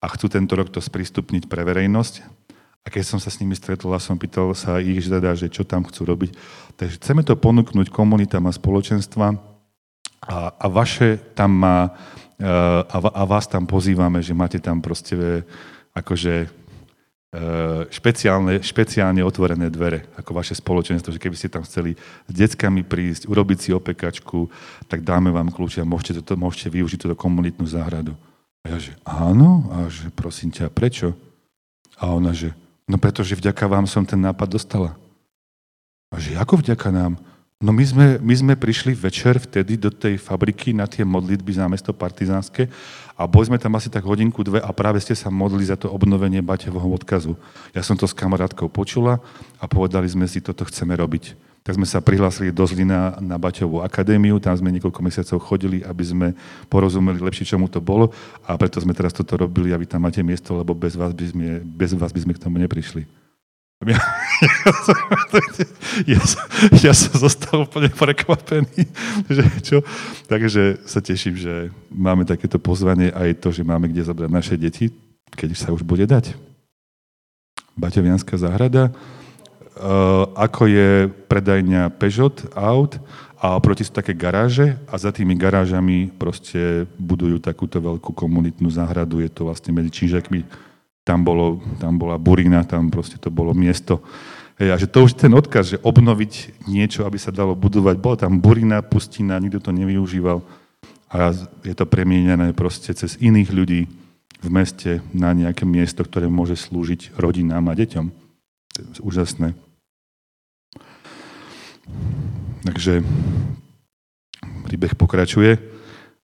a 0.00 0.06
chcú 0.08 0.26
tento 0.32 0.56
rok 0.56 0.72
to 0.72 0.80
sprístupniť 0.80 1.46
pre 1.46 1.62
verejnosť. 1.62 2.24
A 2.82 2.86
keď 2.88 3.04
som 3.04 3.18
sa 3.20 3.28
s 3.28 3.38
nimi 3.44 3.52
stretol 3.52 3.92
a 3.92 4.00
som 4.00 4.16
pýtal 4.16 4.48
sa 4.56 4.80
ich 4.80 5.04
teda, 5.04 5.36
že 5.36 5.52
čo 5.52 5.68
tam 5.68 5.84
chcú 5.84 6.08
robiť. 6.08 6.30
Takže 6.80 6.96
chceme 6.96 7.20
to 7.20 7.36
ponúknuť 7.36 7.92
komunitám 7.92 8.48
a 8.48 8.56
spoločenstva 8.56 9.36
a, 10.24 10.36
a 10.56 10.66
vaše 10.72 11.20
tam 11.36 11.52
má, 11.52 11.92
a, 12.40 12.98
a 12.98 13.22
vás 13.28 13.44
tam 13.44 13.68
pozývame, 13.68 14.24
že 14.24 14.32
máte 14.32 14.56
tam 14.56 14.80
proste 14.80 15.44
akože 15.92 16.34
Eh, 16.48 16.57
špeciálne, 17.92 18.64
špeciálne 18.64 19.20
otvorené 19.20 19.68
dvere, 19.68 20.08
ako 20.16 20.32
vaše 20.32 20.56
spoločenstvo, 20.56 21.12
že 21.12 21.20
keby 21.20 21.36
ste 21.36 21.52
tam 21.52 21.60
chceli 21.60 21.92
s 22.24 22.32
deckami 22.32 22.80
prísť, 22.80 23.28
urobiť 23.28 23.58
si 23.60 23.70
opekačku, 23.76 24.48
tak 24.88 25.04
dáme 25.04 25.28
vám 25.28 25.52
kľúče 25.52 25.84
a 25.84 25.88
môžete, 25.88 26.24
to, 26.24 26.40
môžete 26.40 26.72
využiť 26.72 27.04
túto 27.04 27.12
komunitnú 27.12 27.68
záhradu. 27.68 28.16
A 28.64 28.72
ja 28.72 28.78
že 28.80 28.96
áno, 29.04 29.68
a 29.68 29.92
že 29.92 30.08
prosím 30.08 30.48
ťa, 30.48 30.72
prečo? 30.72 31.12
A 32.00 32.16
ona 32.16 32.32
že, 32.32 32.56
no 32.88 32.96
pretože 32.96 33.36
vďaka 33.36 33.68
vám 33.68 33.84
som 33.84 34.08
ten 34.08 34.24
nápad 34.24 34.48
dostala. 34.48 34.96
A 36.08 36.16
že 36.16 36.32
ako 36.32 36.64
vďaka 36.64 36.88
nám? 36.88 37.20
No 37.58 37.74
my 37.74 37.82
sme, 37.82 38.22
my 38.22 38.34
sme 38.38 38.54
prišli 38.54 38.94
večer 38.94 39.42
vtedy 39.42 39.74
do 39.74 39.90
tej 39.90 40.14
fabriky 40.14 40.70
na 40.70 40.86
tie 40.86 41.02
modlitby 41.02 41.58
za 41.58 41.66
mesto 41.66 41.90
partizánske 41.90 42.70
a 43.18 43.26
boli 43.26 43.50
sme 43.50 43.58
tam 43.58 43.74
asi 43.74 43.90
tak 43.90 44.06
hodinku, 44.06 44.46
dve 44.46 44.62
a 44.62 44.70
práve 44.70 45.02
ste 45.02 45.18
sa 45.18 45.26
modli 45.26 45.66
za 45.66 45.74
to 45.74 45.90
obnovenie 45.90 46.38
Baťovho 46.38 46.86
odkazu. 46.94 47.34
Ja 47.74 47.82
som 47.82 47.98
to 47.98 48.06
s 48.06 48.14
kamarátkou 48.14 48.70
počula 48.70 49.18
a 49.58 49.66
povedali 49.66 50.06
sme 50.06 50.30
si, 50.30 50.38
toto 50.38 50.62
chceme 50.70 50.94
robiť. 50.94 51.34
Tak 51.66 51.74
sme 51.74 51.82
sa 51.82 51.98
prihlásili 51.98 52.54
do 52.54 52.62
Zlina 52.62 53.18
na 53.18 53.34
Baťovú 53.42 53.82
akadémiu, 53.82 54.38
tam 54.38 54.54
sme 54.54 54.70
niekoľko 54.78 55.02
mesiacov 55.02 55.42
chodili, 55.42 55.82
aby 55.82 56.04
sme 56.06 56.26
porozumeli 56.70 57.18
lepšie, 57.18 57.58
čomu 57.58 57.66
to 57.66 57.82
bolo 57.82 58.14
a 58.46 58.54
preto 58.54 58.78
sme 58.78 58.94
teraz 58.94 59.10
toto 59.10 59.34
robili 59.34 59.74
a 59.74 59.80
vy 59.82 59.90
tam 59.90 60.06
máte 60.06 60.22
miesto, 60.22 60.54
lebo 60.54 60.78
bez 60.78 60.94
vás 60.94 61.10
by 61.10 61.26
sme, 61.26 61.58
bez 61.66 61.90
vás 61.98 62.14
by 62.14 62.22
sme 62.22 62.38
k 62.38 62.42
tomu 62.46 62.62
neprišli. 62.62 63.27
Ja, 63.86 63.94
ja, 64.42 64.72
som, 64.86 64.98
ja, 66.02 66.18
som, 66.18 66.42
ja 66.82 66.92
som 66.94 67.14
zostal 67.14 67.62
úplne 67.62 67.86
prekvapený, 67.94 68.90
že 69.30 69.44
čo. 69.62 69.86
Takže 70.26 70.82
sa 70.82 70.98
teším, 70.98 71.38
že 71.38 71.70
máme 71.86 72.26
takéto 72.26 72.58
pozvanie 72.58 73.14
aj 73.14 73.38
to, 73.38 73.54
že 73.54 73.62
máme 73.62 73.86
kde 73.86 74.02
zabrať 74.02 74.30
naše 74.34 74.54
deti, 74.58 74.90
keď 75.30 75.54
sa 75.54 75.70
už 75.70 75.86
bude 75.86 76.10
dať. 76.10 76.34
Baťovianská 77.78 78.34
záhrada, 78.34 78.90
uh, 78.90 80.26
ako 80.34 80.66
je 80.66 80.90
predajňa 81.30 81.94
Peugeot 81.94 82.50
aut 82.58 82.98
a 83.38 83.54
oproti 83.54 83.86
sú 83.86 83.94
také 83.94 84.10
garáže 84.10 84.74
a 84.90 84.98
za 84.98 85.14
tými 85.14 85.38
garážami 85.38 86.10
proste 86.18 86.90
budujú 86.98 87.38
takúto 87.38 87.78
veľkú 87.78 88.10
komunitnú 88.10 88.66
záhradu. 88.66 89.22
Je 89.22 89.30
to 89.30 89.46
vlastne 89.46 89.70
medzi 89.70 89.94
Čížakmi 89.94 90.42
tam, 91.08 91.24
bolo, 91.24 91.64
tam 91.80 91.96
bola 91.96 92.20
burina, 92.20 92.60
tam 92.68 92.92
proste 92.92 93.16
to 93.16 93.32
bolo 93.32 93.56
miesto. 93.56 94.04
Hej, 94.60 94.68
a 94.68 94.76
že 94.76 94.92
to 94.92 95.08
už 95.08 95.16
ten 95.16 95.32
odkaz, 95.32 95.72
že 95.72 95.78
obnoviť 95.80 96.66
niečo, 96.68 97.08
aby 97.08 97.16
sa 97.16 97.32
dalo 97.32 97.56
budovať. 97.56 97.96
Bola 97.96 98.20
tam 98.20 98.36
burina, 98.44 98.84
pustina, 98.84 99.40
nikto 99.40 99.64
to 99.64 99.72
nevyužíval. 99.72 100.44
a 101.08 101.32
je 101.64 101.72
to 101.72 101.88
premienené 101.88 102.52
proste 102.52 102.92
cez 102.92 103.16
iných 103.16 103.48
ľudí 103.48 103.88
v 104.44 104.48
meste 104.52 105.00
na 105.16 105.32
nejaké 105.32 105.64
miesto, 105.64 106.04
ktoré 106.04 106.28
môže 106.28 106.60
slúžiť 106.60 107.16
rodinám 107.16 107.72
a 107.72 107.74
deťom. 107.74 108.06
To 108.12 108.78
je 108.84 109.00
úžasné. 109.00 109.56
Takže 112.68 113.00
príbeh 114.68 114.92
pokračuje. 114.92 115.56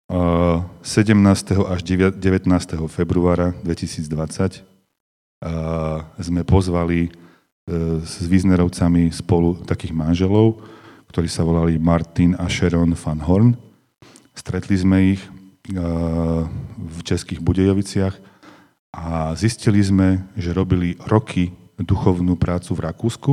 17. 0.04 0.84
až 1.64 1.80
19. 1.80 2.12
februára 2.92 3.56
2020 3.64 4.73
sme 6.20 6.42
pozvali 6.46 7.08
e, 7.08 7.10
s 8.00 8.24
Wiesnerovcami 8.24 9.12
spolu 9.12 9.60
takých 9.64 9.92
manželov, 9.92 10.60
ktorí 11.12 11.28
sa 11.28 11.44
volali 11.44 11.76
Martin 11.76 12.34
a 12.40 12.48
Sharon 12.48 12.96
van 12.96 13.20
Horn. 13.22 13.50
Stretli 14.32 14.76
sme 14.80 15.14
ich 15.14 15.22
e, 15.22 15.30
v 16.74 16.98
Českých 17.04 17.44
Budejoviciach 17.44 18.14
a 18.94 19.34
zistili 19.34 19.82
sme, 19.82 20.26
že 20.38 20.54
robili 20.54 20.94
roky 21.10 21.52
duchovnú 21.78 22.38
prácu 22.38 22.78
v 22.78 22.84
Rakúsku, 22.86 23.32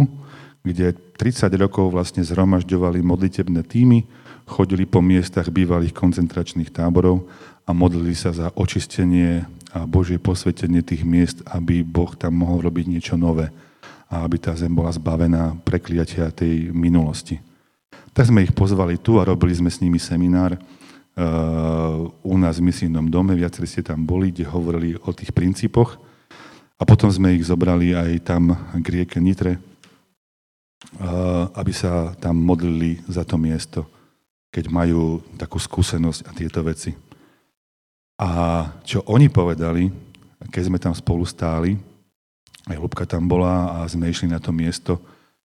kde 0.66 0.94
30 1.18 1.50
rokov 1.58 1.94
vlastne 1.94 2.26
zhromažďovali 2.26 3.02
modlitebné 3.02 3.62
týmy, 3.66 4.06
chodili 4.46 4.90
po 4.90 5.02
miestach 5.02 5.50
bývalých 5.54 5.94
koncentračných 5.94 6.74
táborov 6.74 7.30
a 7.66 7.72
modlili 7.74 8.18
sa 8.18 8.34
za 8.34 8.50
očistenie 8.58 9.46
a 9.72 9.88
Božie 9.88 10.20
posvetenie 10.20 10.84
tých 10.84 11.08
miest, 11.08 11.40
aby 11.48 11.80
Boh 11.84 12.12
tam 12.16 12.44
mohol 12.44 12.68
robiť 12.68 12.86
niečo 12.92 13.16
nové 13.16 13.48
a 14.12 14.28
aby 14.28 14.36
tá 14.36 14.52
zem 14.60 14.72
bola 14.72 14.92
zbavená 14.92 15.56
prekliatia 15.64 16.36
tej 16.36 16.76
minulosti. 16.76 17.40
Tak 18.12 18.28
sme 18.28 18.44
ich 18.44 18.52
pozvali 18.52 19.00
tu 19.00 19.16
a 19.16 19.28
robili 19.28 19.56
sme 19.56 19.72
s 19.72 19.80
nimi 19.80 19.96
seminár 19.96 20.60
uh, 20.60 22.12
u 22.20 22.36
nás 22.36 22.60
v 22.60 22.68
misijnom 22.68 23.08
dome, 23.08 23.40
viacerí 23.40 23.64
ste 23.64 23.88
tam 23.88 24.04
boli, 24.04 24.36
kde 24.36 24.52
hovorili 24.52 25.00
o 25.00 25.16
tých 25.16 25.32
princípoch 25.32 25.96
a 26.76 26.84
potom 26.84 27.08
sme 27.08 27.40
ich 27.40 27.48
zobrali 27.48 27.96
aj 27.96 28.12
tam 28.28 28.52
k 28.76 28.88
rieke 28.92 29.24
Nitre, 29.24 29.56
uh, 29.56 31.48
aby 31.56 31.72
sa 31.72 32.12
tam 32.20 32.36
modlili 32.36 33.00
za 33.08 33.24
to 33.24 33.40
miesto, 33.40 33.88
keď 34.52 34.68
majú 34.68 35.24
takú 35.40 35.56
skúsenosť 35.56 36.28
a 36.28 36.32
tieto 36.36 36.60
veci. 36.68 36.92
A 38.22 38.30
čo 38.86 39.02
oni 39.10 39.34
povedali, 39.34 39.90
keď 40.54 40.64
sme 40.70 40.78
tam 40.78 40.94
spolu 40.94 41.26
stáli, 41.26 41.74
aj 42.70 42.78
Lubka 42.78 43.10
tam 43.10 43.26
bola 43.26 43.82
a 43.82 43.90
sme 43.90 44.14
išli 44.14 44.30
na 44.30 44.38
to 44.38 44.54
miesto. 44.54 45.02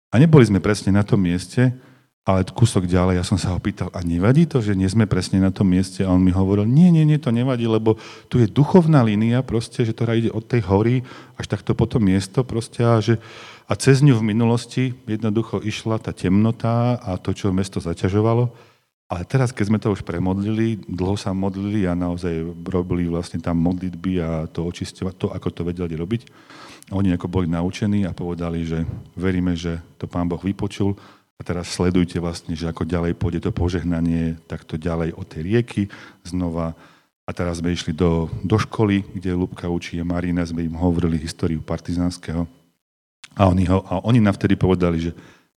A 0.07 0.15
neboli 0.15 0.47
sme 0.47 0.63
presne 0.63 0.95
na 0.95 1.03
tom 1.03 1.19
mieste, 1.19 1.75
ale 2.23 2.47
kúsok 2.47 2.87
ďalej, 2.87 3.19
ja 3.19 3.25
som 3.27 3.35
sa 3.35 3.51
ho 3.51 3.59
pýtal, 3.59 3.91
a 3.91 3.99
nevadí 4.05 4.47
to, 4.47 4.63
že 4.63 4.77
nie 4.77 4.87
sme 4.87 5.09
presne 5.09 5.43
na 5.43 5.51
tom 5.51 5.67
mieste? 5.67 6.05
A 6.05 6.13
on 6.13 6.23
mi 6.23 6.31
hovoril, 6.31 6.63
nie, 6.69 6.93
nie, 6.93 7.03
nie, 7.03 7.19
to 7.19 7.33
nevadí, 7.33 7.67
lebo 7.67 7.99
tu 8.31 8.39
je 8.39 8.47
duchovná 8.47 9.03
línia 9.03 9.43
proste, 9.43 9.83
že 9.83 9.91
to 9.91 10.07
ide 10.07 10.31
od 10.31 10.45
tej 10.45 10.63
hory 10.63 11.03
až 11.35 11.51
takto 11.51 11.75
po 11.75 11.89
to 11.89 11.99
miesto 11.99 12.45
proste 12.47 12.85
a, 12.87 13.01
že, 13.03 13.19
a 13.67 13.73
cez 13.75 13.99
ňu 13.99 14.15
v 14.15 14.27
minulosti 14.31 14.95
jednoducho 15.09 15.59
išla 15.59 15.99
tá 15.99 16.15
temnota 16.15 17.01
a 17.01 17.19
to, 17.19 17.35
čo 17.35 17.51
mesto 17.51 17.83
zaťažovalo 17.83 18.70
ale 19.11 19.27
teraz, 19.27 19.51
keď 19.51 19.65
sme 19.67 19.79
to 19.83 19.91
už 19.91 20.07
premodlili, 20.07 20.79
dlho 20.87 21.19
sa 21.19 21.35
modlili 21.35 21.83
a 21.83 21.91
naozaj 21.91 22.63
robili 22.63 23.11
vlastne 23.11 23.43
tam 23.43 23.59
modlitby 23.59 24.23
a 24.23 24.47
to 24.47 24.63
očisťovať, 24.63 25.13
to, 25.19 25.27
ako 25.35 25.47
to 25.51 25.61
vedeli 25.67 25.99
robiť. 25.99 26.31
Oni 26.95 27.11
ako 27.11 27.27
boli 27.27 27.51
naučení 27.51 28.07
a 28.07 28.15
povedali, 28.15 28.63
že 28.63 28.87
veríme, 29.19 29.51
že 29.59 29.83
to 29.99 30.07
Pán 30.07 30.31
Boh 30.31 30.39
vypočul 30.39 30.95
a 31.35 31.41
teraz 31.43 31.75
sledujte 31.75 32.23
vlastne, 32.23 32.55
že 32.55 32.71
ako 32.71 32.87
ďalej 32.87 33.19
pôjde 33.19 33.43
to 33.43 33.51
požehnanie, 33.51 34.39
takto 34.47 34.79
ďalej 34.79 35.11
od 35.19 35.27
tej 35.27 35.41
rieky 35.43 35.81
znova. 36.23 36.71
A 37.27 37.35
teraz 37.35 37.59
sme 37.59 37.75
išli 37.75 37.91
do, 37.91 38.31
do 38.47 38.55
školy, 38.55 39.03
kde 39.11 39.35
Lubka 39.35 39.67
učí 39.67 39.99
a 39.99 40.07
Marina, 40.07 40.47
sme 40.47 40.63
im 40.63 40.79
hovorili 40.79 41.19
históriu 41.19 41.59
partizánskeho. 41.59 42.47
A 43.35 43.41
oni, 43.47 43.67
ho, 43.67 43.83
a 43.91 44.07
oni 44.07 44.23
nám 44.23 44.39
vtedy 44.39 44.55
povedali, 44.55 45.03
že 45.03 45.11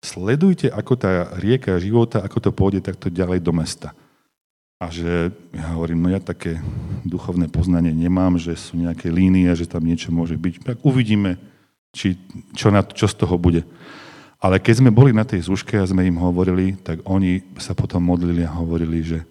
sledujte, 0.02 0.68
ako 0.68 0.98
tá 0.98 1.30
rieka 1.38 1.78
života, 1.78 2.26
ako 2.26 2.38
to 2.42 2.52
pôjde 2.52 2.82
takto 2.82 3.08
ďalej 3.14 3.40
do 3.46 3.54
mesta. 3.54 3.94
A 4.82 4.90
že 4.90 5.30
ja 5.54 5.78
hovorím, 5.78 6.02
no 6.02 6.10
ja 6.10 6.18
také 6.18 6.58
duchovné 7.06 7.46
poznanie 7.54 7.94
nemám, 7.94 8.42
že 8.42 8.58
sú 8.58 8.82
nejaké 8.82 9.14
línie, 9.14 9.54
že 9.54 9.70
tam 9.70 9.86
niečo 9.86 10.10
môže 10.10 10.34
byť. 10.34 10.66
Tak 10.66 10.78
uvidíme, 10.82 11.38
či, 11.94 12.18
čo, 12.58 12.74
na, 12.74 12.82
čo 12.82 13.06
z 13.06 13.14
toho 13.14 13.38
bude. 13.38 13.62
Ale 14.42 14.58
keď 14.58 14.82
sme 14.82 14.90
boli 14.90 15.14
na 15.14 15.22
tej 15.22 15.46
zúške 15.46 15.78
a 15.78 15.86
sme 15.86 16.10
im 16.10 16.18
hovorili, 16.18 16.74
tak 16.82 17.06
oni 17.06 17.46
sa 17.62 17.78
potom 17.78 18.02
modlili 18.02 18.42
a 18.42 18.58
hovorili, 18.58 19.06
že 19.06 19.22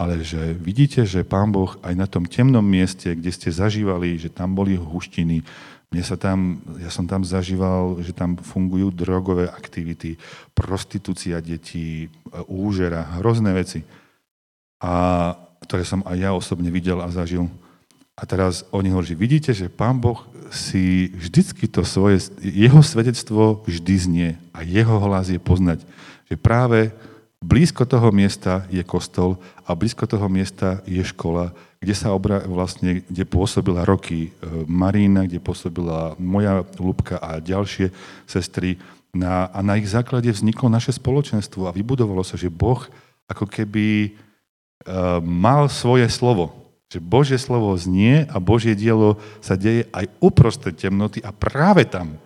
ale 0.00 0.24
že 0.24 0.56
vidíte, 0.56 1.04
že 1.04 1.28
Pán 1.28 1.52
Boh 1.52 1.76
aj 1.84 1.92
na 1.92 2.08
tom 2.08 2.24
temnom 2.24 2.64
mieste, 2.64 3.12
kde 3.12 3.28
ste 3.28 3.52
zažívali, 3.52 4.16
že 4.16 4.32
tam 4.32 4.56
boli 4.56 4.72
huštiny, 4.72 5.44
mne 5.90 6.06
sa 6.06 6.14
tam, 6.14 6.62
ja 6.78 6.86
som 6.86 7.02
tam 7.02 7.26
zažíval, 7.26 7.98
že 7.98 8.14
tam 8.14 8.38
fungujú 8.38 8.94
drogové 8.94 9.50
aktivity, 9.50 10.14
prostitúcia 10.54 11.42
detí, 11.42 12.06
úžera, 12.46 13.18
hrozné 13.18 13.50
veci. 13.50 13.82
A 14.78 15.34
ktoré 15.66 15.82
som 15.82 16.06
aj 16.06 16.16
ja 16.16 16.30
osobne 16.30 16.70
videl 16.70 17.02
a 17.02 17.10
zažil. 17.10 17.50
A 18.14 18.22
teraz 18.22 18.62
oni 18.70 18.94
hovorí, 18.94 19.10
že 19.10 19.18
vidíte, 19.18 19.50
že 19.50 19.66
Pán 19.72 19.98
Boh 19.98 20.22
si 20.54 21.10
vždycky 21.10 21.66
to 21.66 21.82
svoje, 21.82 22.30
jeho 22.38 22.82
svedectvo 22.86 23.66
vždy 23.66 23.94
znie 23.98 24.28
a 24.54 24.62
jeho 24.62 24.94
hlas 25.02 25.26
je 25.26 25.42
poznať. 25.42 25.82
Že 26.30 26.36
práve 26.38 26.78
blízko 27.42 27.82
toho 27.82 28.14
miesta 28.14 28.62
je 28.70 28.84
kostol 28.86 29.42
a 29.66 29.74
blízko 29.74 30.06
toho 30.06 30.30
miesta 30.30 30.84
je 30.86 31.02
škola, 31.02 31.50
kde 31.80 31.94
sa 31.96 32.12
obra, 32.12 32.44
vlastne, 32.44 33.00
kde 33.08 33.24
pôsobila 33.24 33.88
roky 33.88 34.28
e, 34.28 34.30
Marína, 34.68 35.24
kde 35.24 35.40
pôsobila 35.40 36.12
moja 36.20 36.60
Lubka 36.76 37.16
a 37.16 37.40
ďalšie 37.40 37.88
sestry. 38.28 38.76
Na, 39.16 39.48
a 39.50 39.64
na 39.64 39.80
ich 39.80 39.88
základe 39.88 40.28
vzniklo 40.28 40.68
naše 40.68 40.92
spoločenstvo 40.92 41.66
a 41.66 41.74
vybudovalo 41.74 42.20
sa, 42.20 42.36
že 42.36 42.52
Boh 42.52 42.78
ako 43.26 43.42
keby 43.46 44.14
uh, 44.86 45.18
mal 45.18 45.66
svoje 45.66 46.06
slovo. 46.06 46.54
Že 46.94 47.02
Božie 47.02 47.38
slovo 47.38 47.74
znie 47.74 48.26
a 48.30 48.38
Božie 48.38 48.78
dielo 48.78 49.18
sa 49.42 49.58
deje 49.58 49.90
aj 49.90 50.06
uprostred 50.22 50.78
temnoty 50.78 51.18
a 51.26 51.34
práve 51.34 51.90
tam 51.90 52.22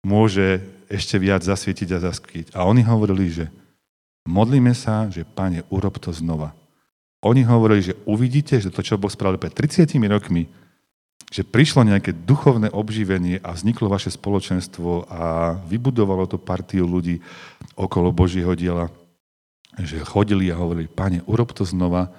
môže 0.00 0.64
ešte 0.88 1.20
viac 1.20 1.44
zasvietiť 1.44 1.92
a 1.92 2.04
zaskviť. 2.08 2.46
A 2.56 2.64
oni 2.64 2.80
hovorili, 2.88 3.28
že 3.28 3.52
modlíme 4.24 4.72
sa, 4.72 5.08
že 5.12 5.28
Pane, 5.28 5.60
urob 5.68 6.00
to 6.00 6.08
znova 6.08 6.56
oni 7.24 7.42
hovorili, 7.48 7.80
že 7.80 7.98
uvidíte, 8.04 8.60
že 8.60 8.68
to, 8.68 8.84
čo 8.84 9.00
Boh 9.00 9.08
spravil 9.08 9.40
pred 9.40 9.56
30 9.56 9.88
rokmi, 10.12 10.44
že 11.32 11.42
prišlo 11.42 11.88
nejaké 11.88 12.12
duchovné 12.12 12.68
obživenie 12.70 13.40
a 13.40 13.56
vzniklo 13.56 13.88
vaše 13.88 14.12
spoločenstvo 14.12 15.08
a 15.08 15.56
vybudovalo 15.66 16.28
to 16.28 16.36
partiu 16.36 16.84
ľudí 16.84 17.18
okolo 17.74 18.12
Božieho 18.12 18.52
diela, 18.54 18.92
že 19.80 19.98
chodili 20.04 20.52
a 20.52 20.60
hovorili, 20.60 20.86
pane, 20.86 21.24
urob 21.26 21.50
to 21.50 21.66
znova, 21.66 22.12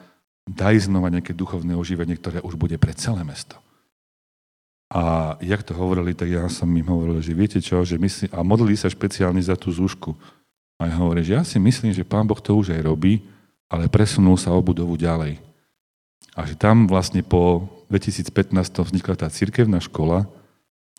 daj 0.43 0.89
znova 0.89 1.13
nejaké 1.13 1.31
duchovné 1.31 1.77
oživenie, 1.77 2.17
ktoré 2.19 2.43
už 2.43 2.59
bude 2.59 2.75
pre 2.75 2.91
celé 2.97 3.23
mesto. 3.23 3.55
A 4.91 5.33
jak 5.41 5.63
to 5.65 5.73
hovorili, 5.77 6.13
tak 6.13 6.29
ja 6.29 6.45
som 6.51 6.69
im 6.69 6.85
hovoril, 6.85 7.21
že 7.21 7.37
viete 7.37 7.57
čo, 7.61 7.81
že 7.85 7.97
myslí, 7.97 8.33
a 8.33 8.43
modlili 8.45 8.77
sa 8.77 8.91
špeciálne 8.91 9.39
za 9.41 9.57
tú 9.57 9.73
zúšku. 9.73 10.13
A 10.75 10.91
ja 10.91 10.95
hovorím, 10.99 11.25
že 11.25 11.33
ja 11.39 11.43
si 11.47 11.57
myslím, 11.57 11.95
že 11.95 12.05
Pán 12.05 12.27
Boh 12.27 12.37
to 12.37 12.51
už 12.51 12.75
aj 12.75 12.83
robí, 12.83 13.23
ale 13.69 13.89
presunul 13.89 14.37
sa 14.37 14.53
o 14.53 14.61
budovu 14.61 14.95
ďalej. 14.97 15.41
A 16.35 16.43
že 16.43 16.55
tam 16.59 16.85
vlastne 16.85 17.23
po 17.23 17.69
2015 17.87 18.51
vznikla 18.81 19.15
tá 19.15 19.27
cirkevná 19.31 19.79
škola, 19.79 20.27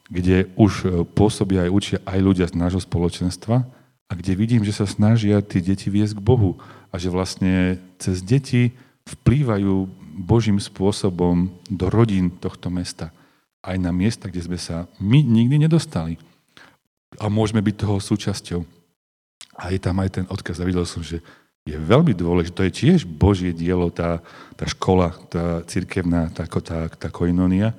kde 0.07 0.47
už 0.55 0.73
e, 0.83 0.85
pôsobia 1.05 1.67
aj 1.67 1.71
učia 1.71 1.99
aj 2.07 2.19
ľudia 2.23 2.47
z 2.47 2.55
nášho 2.55 2.81
spoločenstva 2.81 3.67
a 4.07 4.13
kde 4.15 4.39
vidím, 4.39 4.63
že 4.63 4.73
sa 4.73 4.87
snažia 4.87 5.43
tie 5.43 5.59
deti 5.59 5.91
viesť 5.91 6.15
k 6.17 6.25
Bohu 6.25 6.57
a 6.89 6.95
že 6.97 7.11
vlastne 7.11 7.83
cez 7.99 8.23
deti 8.23 8.73
vplývajú 9.07 9.91
Božím 10.17 10.63
spôsobom 10.63 11.53
do 11.69 11.87
rodín 11.91 12.33
tohto 12.33 12.71
mesta. 12.71 13.13
Aj 13.61 13.77
na 13.77 13.91
miesta, 13.91 14.31
kde 14.31 14.47
sme 14.47 14.59
sa 14.59 14.87
my 15.03 15.21
nikdy 15.21 15.59
nedostali. 15.59 16.17
A 17.19 17.27
môžeme 17.27 17.61
byť 17.61 17.75
toho 17.77 17.99
súčasťou. 17.99 18.61
A 19.59 19.75
je 19.75 19.81
tam 19.83 19.99
aj 20.01 20.11
ten 20.21 20.27
odkaz. 20.31 20.63
A 20.63 20.69
videl 20.69 20.87
som, 20.87 21.03
že 21.03 21.21
je 21.67 21.75
veľmi 21.75 22.15
dôležité. 22.15 22.55
To 22.55 22.67
je 22.71 22.79
tiež 22.79 23.01
Božie 23.03 23.51
dielo, 23.51 23.91
tá, 23.91 24.23
tá 24.55 24.65
škola, 24.71 25.11
tá 25.27 25.67
cirkevná, 25.67 26.31
tá, 26.31 26.47
tá, 26.47 26.87
tá 26.87 27.09
koinonia. 27.11 27.75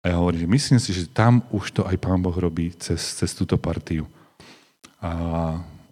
A 0.00 0.08
ja 0.08 0.16
hovorím, 0.16 0.48
že 0.48 0.54
myslím 0.56 0.80
si, 0.80 0.90
že 0.96 1.12
tam 1.12 1.44
už 1.52 1.76
to 1.76 1.82
aj 1.84 2.00
Pán 2.00 2.24
Boh 2.24 2.32
robí 2.32 2.72
cez, 2.80 3.20
cez 3.20 3.36
túto 3.36 3.60
partiu. 3.60 4.08
A, 5.04 5.12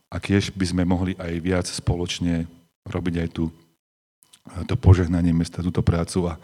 a 0.09 0.17
tiež 0.17 0.57
by 0.57 0.65
sme 0.65 0.83
mohli 0.89 1.13
aj 1.21 1.33
viac 1.45 1.67
spoločne 1.69 2.49
robiť 2.89 3.15
aj 3.21 3.29
tú, 3.37 3.53
to 4.65 4.75
požehnanie 4.81 5.37
mesta, 5.37 5.61
túto 5.61 5.85
prácu. 5.85 6.33
A, 6.33 6.41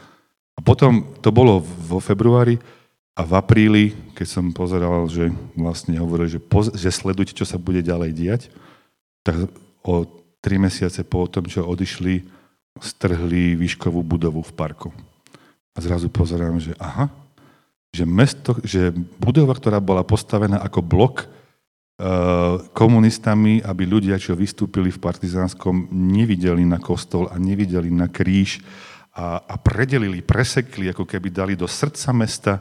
a 0.52 0.60
potom 0.60 1.08
to 1.24 1.32
bolo 1.32 1.64
vo 1.64 2.04
februári 2.04 2.60
a 3.16 3.24
v 3.24 3.32
apríli, 3.32 3.84
keď 4.12 4.26
som 4.28 4.52
pozeral, 4.52 5.08
že 5.08 5.32
vlastne 5.56 5.96
hovoril, 5.96 6.28
že, 6.28 6.40
poz, 6.40 6.68
že 6.76 6.92
sledujte, 6.92 7.32
čo 7.32 7.48
sa 7.48 7.56
bude 7.56 7.80
ďalej 7.80 8.10
diať, 8.12 8.42
tak 9.24 9.48
o 9.80 10.21
tri 10.42 10.58
mesiace 10.58 11.06
po 11.06 11.30
tom, 11.30 11.46
čo 11.46 11.64
odišli 11.64 12.42
strhli 12.82 13.54
výškovú 13.54 14.02
budovu 14.02 14.42
v 14.42 14.52
parku. 14.52 14.90
A 15.72 15.78
zrazu 15.78 16.10
pozerám, 16.10 16.58
že 16.58 16.74
aha, 16.76 17.08
že, 17.94 18.02
mesto, 18.02 18.58
že 18.66 18.90
budova, 19.16 19.54
ktorá 19.54 19.78
bola 19.78 20.02
postavená 20.02 20.58
ako 20.60 20.80
blok 20.82 21.30
Eh, 22.02 22.56
komunistami, 22.74 23.62
aby 23.62 23.86
ľudia, 23.86 24.18
čo 24.18 24.34
vystúpili 24.34 24.90
v 24.90 24.98
partizánskom, 24.98 25.86
nevideli 25.94 26.66
na 26.66 26.82
kostol 26.82 27.30
a 27.30 27.38
nevideli 27.38 27.94
na 27.94 28.10
kríž 28.10 28.58
a, 29.14 29.38
a 29.38 29.54
predelili, 29.54 30.18
presekli, 30.18 30.90
ako 30.90 31.06
keby 31.06 31.30
dali 31.30 31.54
do 31.54 31.70
srdca 31.70 32.10
mesta, 32.10 32.58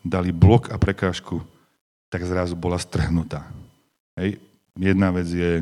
dali 0.00 0.32
blok 0.32 0.72
a 0.72 0.80
prekážku, 0.80 1.36
tak 2.08 2.24
zrazu 2.24 2.56
bola 2.56 2.80
strhnutá. 2.80 3.44
Hej. 4.16 4.40
Jedna 4.72 5.12
vec 5.12 5.26
je 5.26 5.60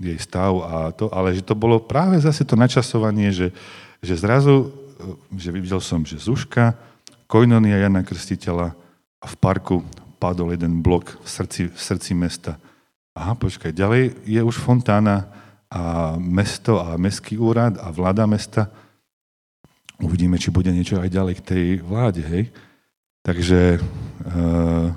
jej 0.00 0.18
stav 0.20 0.52
a 0.62 0.76
to, 0.92 1.08
ale 1.12 1.32
že 1.32 1.44
to 1.44 1.56
bolo 1.56 1.80
práve 1.80 2.20
zase 2.20 2.44
to 2.44 2.56
načasovanie, 2.56 3.32
že, 3.32 3.48
že 4.04 4.14
zrazu, 4.16 4.72
eh, 5.00 5.38
že 5.40 5.48
videl 5.52 5.80
som, 5.80 6.04
že 6.04 6.20
Zuška, 6.20 6.76
Kojnonia 7.26 7.82
Jana 7.82 8.06
Krstiteľa 8.06 8.70
a 9.18 9.26
v 9.26 9.36
parku 9.40 9.82
padol 10.22 10.54
jeden 10.54 10.80
blok 10.80 11.18
v 11.20 11.28
srdci, 11.28 11.62
v 11.68 11.80
srdci 11.80 12.12
mesta. 12.14 12.56
Aha, 13.16 13.34
počkaj, 13.34 13.72
ďalej 13.72 14.12
je 14.28 14.40
už 14.44 14.60
fontána 14.60 15.26
a 15.72 16.14
mesto 16.20 16.78
a 16.78 16.94
mestský 16.94 17.40
úrad 17.40 17.80
a 17.82 17.90
vláda 17.90 18.28
mesta. 18.28 18.70
Uvidíme, 19.98 20.36
či 20.36 20.52
bude 20.52 20.68
niečo 20.70 21.00
aj 21.00 21.10
ďalej 21.10 21.34
k 21.40 21.46
tej 21.46 21.64
vláde, 21.80 22.22
hej. 22.22 22.52
Takže 23.24 23.80
uh, 23.80 24.92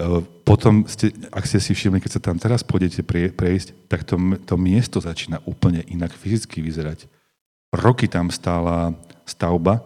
uh, 0.00 0.33
potom, 0.44 0.84
ste, 0.84 1.10
ak 1.32 1.48
ste 1.48 1.58
si 1.58 1.72
všimli, 1.72 2.04
keď 2.04 2.20
sa 2.20 2.20
tam 2.20 2.36
teraz 2.36 2.60
pôjdete 2.60 3.00
pre, 3.00 3.32
prejsť, 3.32 3.88
tak 3.88 4.04
to, 4.04 4.20
to 4.44 4.54
miesto 4.60 5.00
začína 5.00 5.40
úplne 5.48 5.80
inak 5.88 6.12
fyzicky 6.12 6.60
vyzerať. 6.60 7.08
Roky 7.72 8.06
tam 8.06 8.28
stála 8.28 8.92
stavba, 9.24 9.82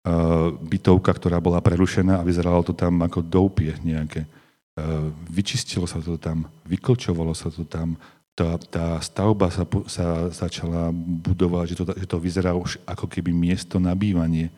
Eh, 0.00 0.48
bytovka, 0.64 1.12
ktorá 1.12 1.44
bola 1.44 1.60
prerušená 1.60 2.16
a 2.16 2.24
vyzeralo 2.24 2.64
to 2.64 2.72
tam 2.72 3.04
ako 3.04 3.20
doupie 3.20 3.76
nejaké. 3.84 4.24
Eh, 4.24 5.12
vyčistilo 5.28 5.84
sa 5.84 6.00
to 6.00 6.16
tam, 6.16 6.48
vyklčovalo 6.64 7.36
sa 7.36 7.52
to 7.52 7.68
tam, 7.68 8.00
tá, 8.32 8.56
tá 8.56 8.96
stavba 9.04 9.52
sa, 9.52 9.68
sa 9.92 10.32
začala 10.32 10.88
budovať, 10.96 11.66
že 11.68 11.76
to, 11.76 11.84
že 11.92 12.06
to 12.08 12.16
vyzerá 12.16 12.56
už 12.56 12.80
ako 12.88 13.04
keby 13.12 13.28
miesto 13.28 13.76
na 13.76 13.92
bývanie. 13.92 14.48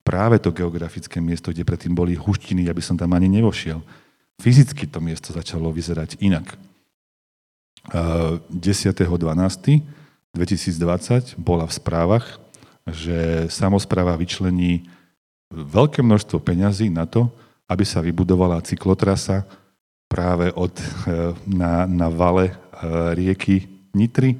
Práve 0.00 0.40
to 0.40 0.48
geografické 0.48 1.20
miesto, 1.20 1.52
kde 1.52 1.60
predtým 1.60 1.92
boli 1.92 2.16
huštiny, 2.16 2.64
aby 2.72 2.80
som 2.80 2.96
tam 2.96 3.12
ani 3.12 3.28
nevošiel. 3.28 3.84
Fyzicky 4.40 4.88
to 4.88 5.04
miesto 5.04 5.36
začalo 5.36 5.68
vyzerať 5.68 6.16
inak. 6.24 6.56
10.12.2020 7.92 10.36
eh, 10.36 11.20
bola 11.36 11.68
v 11.68 11.72
správach 11.72 12.40
že 12.88 13.46
samozpráva 13.52 14.18
vyčlení 14.18 14.88
veľké 15.50 16.02
množstvo 16.02 16.42
peňazí 16.42 16.88
na 16.88 17.06
to, 17.06 17.30
aby 17.70 17.86
sa 17.86 18.02
vybudovala 18.02 18.64
cyklotrasa 18.66 19.46
práve 20.10 20.50
od, 20.54 20.74
eh, 20.74 21.34
na, 21.46 21.86
na 21.86 22.08
vale 22.10 22.50
eh, 22.50 22.54
rieky 23.14 23.66
Nitry, 23.94 24.38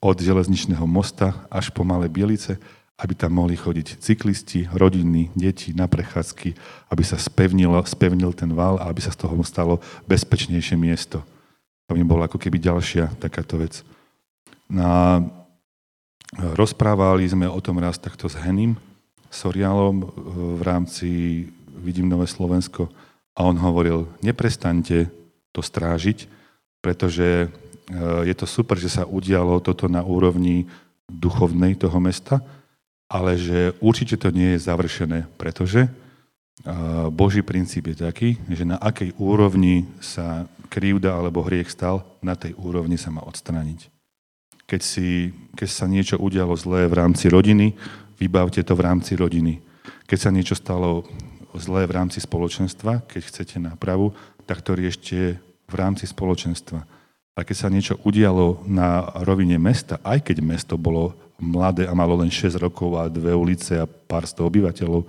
od 0.00 0.16
železničného 0.16 0.84
mosta 0.88 1.44
až 1.52 1.68
po 1.72 1.84
Malé 1.84 2.08
Bielice, 2.08 2.56
aby 3.00 3.16
tam 3.16 3.32
mohli 3.32 3.56
chodiť 3.56 3.98
cyklisti, 3.98 4.68
rodiny, 4.68 5.32
deti 5.32 5.72
na 5.72 5.88
prechádzky, 5.88 6.54
aby 6.92 7.02
sa 7.02 7.16
spevnil, 7.16 7.80
spevnil 7.88 8.36
ten 8.36 8.52
val 8.52 8.76
a 8.76 8.92
aby 8.92 9.00
sa 9.00 9.10
z 9.10 9.24
toho 9.24 9.34
stalo 9.42 9.80
bezpečnejšie 10.04 10.76
miesto. 10.76 11.24
To 11.88 11.96
mi 11.96 12.04
bola 12.04 12.28
ako 12.28 12.36
keby 12.36 12.60
ďalšia 12.60 13.16
takáto 13.18 13.56
vec. 13.58 13.82
Na 14.70 15.24
Rozprávali 16.38 17.26
sme 17.26 17.50
o 17.50 17.58
tom 17.58 17.82
raz 17.82 17.98
takto 17.98 18.30
s 18.30 18.38
Henim 18.38 18.78
Sorialom 19.34 19.98
e, 19.98 20.06
v 20.58 20.62
rámci 20.62 21.08
Vidím 21.74 22.06
Nové 22.06 22.30
Slovensko 22.30 22.86
a 23.34 23.42
on 23.42 23.58
hovoril, 23.58 24.06
neprestaňte 24.22 25.10
to 25.50 25.58
strážiť, 25.58 26.30
pretože 26.78 27.46
e, 27.46 27.48
je 28.30 28.34
to 28.38 28.46
super, 28.46 28.78
že 28.78 28.94
sa 28.94 29.10
udialo 29.10 29.58
toto 29.58 29.90
na 29.90 30.06
úrovni 30.06 30.70
duchovnej 31.10 31.74
toho 31.74 31.98
mesta, 31.98 32.38
ale 33.10 33.34
že 33.34 33.74
určite 33.82 34.14
to 34.14 34.30
nie 34.30 34.54
je 34.54 34.62
završené, 34.62 35.26
pretože 35.34 35.90
Boží 37.10 37.42
princíp 37.42 37.90
je 37.90 37.96
taký, 37.98 38.30
že 38.46 38.68
na 38.68 38.78
akej 38.78 39.16
úrovni 39.18 39.90
sa 39.98 40.46
krivda 40.70 41.18
alebo 41.18 41.42
hriech 41.42 41.72
stal, 41.72 42.06
na 42.22 42.38
tej 42.38 42.54
úrovni 42.54 42.94
sa 42.94 43.10
má 43.10 43.24
odstrániť 43.26 43.90
keď, 44.70 44.82
si, 44.86 45.34
keď 45.58 45.66
sa 45.66 45.90
niečo 45.90 46.14
udialo 46.22 46.54
zlé 46.54 46.86
v 46.86 46.94
rámci 46.94 47.26
rodiny, 47.26 47.74
vybavte 48.22 48.62
to 48.62 48.78
v 48.78 48.86
rámci 48.86 49.18
rodiny. 49.18 49.58
Keď 50.06 50.18
sa 50.22 50.30
niečo 50.30 50.54
stalo 50.54 51.02
zlé 51.58 51.90
v 51.90 51.98
rámci 51.98 52.22
spoločenstva, 52.22 53.02
keď 53.10 53.22
chcete 53.26 53.58
nápravu, 53.58 54.14
tak 54.46 54.62
to 54.62 54.78
riešte 54.78 55.42
v 55.42 55.74
rámci 55.74 56.06
spoločenstva. 56.06 56.86
A 57.34 57.46
keď 57.46 57.56
sa 57.56 57.72
niečo 57.72 57.96
udialo 58.02 58.66
na 58.66 59.06
rovine 59.22 59.56
mesta, 59.56 60.02
aj 60.02 60.26
keď 60.26 60.42
mesto 60.42 60.74
bolo 60.74 61.14
mladé 61.40 61.88
a 61.88 61.96
malo 61.96 62.18
len 62.20 62.28
6 62.28 62.58
rokov 62.60 63.00
a 63.00 63.08
dve 63.08 63.32
ulice 63.32 63.80
a 63.80 63.88
pár 63.88 64.28
sto 64.28 64.44
obyvateľov 64.44 65.08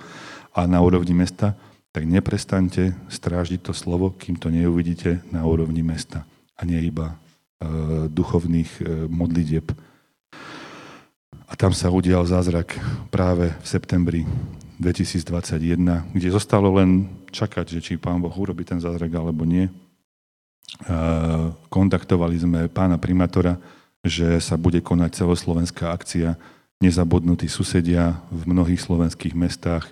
a 0.55 0.63
na 0.69 0.79
úrovni 0.79 1.11
mesta, 1.11 1.57
tak 1.91 2.07
neprestaňte 2.07 2.95
strážiť 3.11 3.67
to 3.67 3.73
slovo, 3.75 4.15
kým 4.15 4.39
to 4.39 4.47
neuvidíte 4.47 5.19
na 5.27 5.43
úrovni 5.43 5.83
mesta 5.83 6.23
a 6.55 6.63
nie 6.63 6.79
iba 6.87 7.19
Eh, 7.61 8.09
duchovných 8.09 8.71
eh, 8.81 8.85
modlitieb. 9.05 9.69
A 11.45 11.53
tam 11.53 11.77
sa 11.77 11.93
udial 11.93 12.25
zázrak 12.25 12.73
práve 13.13 13.53
v 13.53 13.65
septembri 13.69 14.21
2021, 14.81 16.09
kde 16.09 16.27
zostalo 16.33 16.73
len 16.81 17.05
čakať, 17.29 17.77
že 17.77 17.79
či 17.85 18.01
pán 18.01 18.17
Boh 18.17 18.33
urobí 18.33 18.65
ten 18.65 18.81
zázrak 18.81 19.13
alebo 19.13 19.45
nie. 19.45 19.69
Eh, 20.81 21.45
kontaktovali 21.69 22.35
sme 22.41 22.59
pána 22.71 22.97
primátora, 22.97 23.59
že 24.01 24.41
sa 24.41 24.57
bude 24.57 24.81
konať 24.81 25.25
celoslovenská 25.25 25.93
akcia 25.93 26.39
Nezabudnutí 26.81 27.45
susedia 27.45 28.17
v 28.33 28.49
mnohých 28.49 28.81
slovenských 28.81 29.37
mestách 29.37 29.85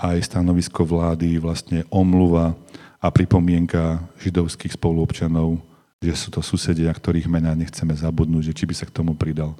aj 0.00 0.24
stanovisko 0.24 0.88
vlády, 0.88 1.36
vlastne 1.36 1.84
omluva 1.92 2.56
a 2.96 3.12
pripomienka 3.12 4.00
židovských 4.16 4.80
spoluobčanov 4.80 5.60
že 6.02 6.18
sú 6.18 6.28
to 6.34 6.42
susedia, 6.42 6.90
ktorých 6.90 7.30
mená 7.30 7.54
nechceme 7.54 7.94
zabudnúť, 7.94 8.50
že 8.50 8.56
či 8.58 8.64
by 8.66 8.74
sa 8.74 8.84
k 8.90 8.94
tomu 8.98 9.14
pridal. 9.14 9.54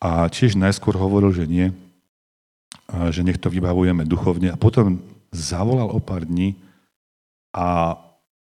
A 0.00 0.24
tiež 0.32 0.56
najskôr 0.56 0.96
hovoril, 0.96 1.36
že 1.36 1.44
nie, 1.44 1.68
že 3.12 3.20
nech 3.20 3.36
to 3.36 3.52
vybavujeme 3.52 4.08
duchovne 4.08 4.48
a 4.48 4.56
potom 4.56 5.04
zavolal 5.28 5.92
o 5.92 6.00
pár 6.00 6.24
dní 6.24 6.56
a 7.52 7.96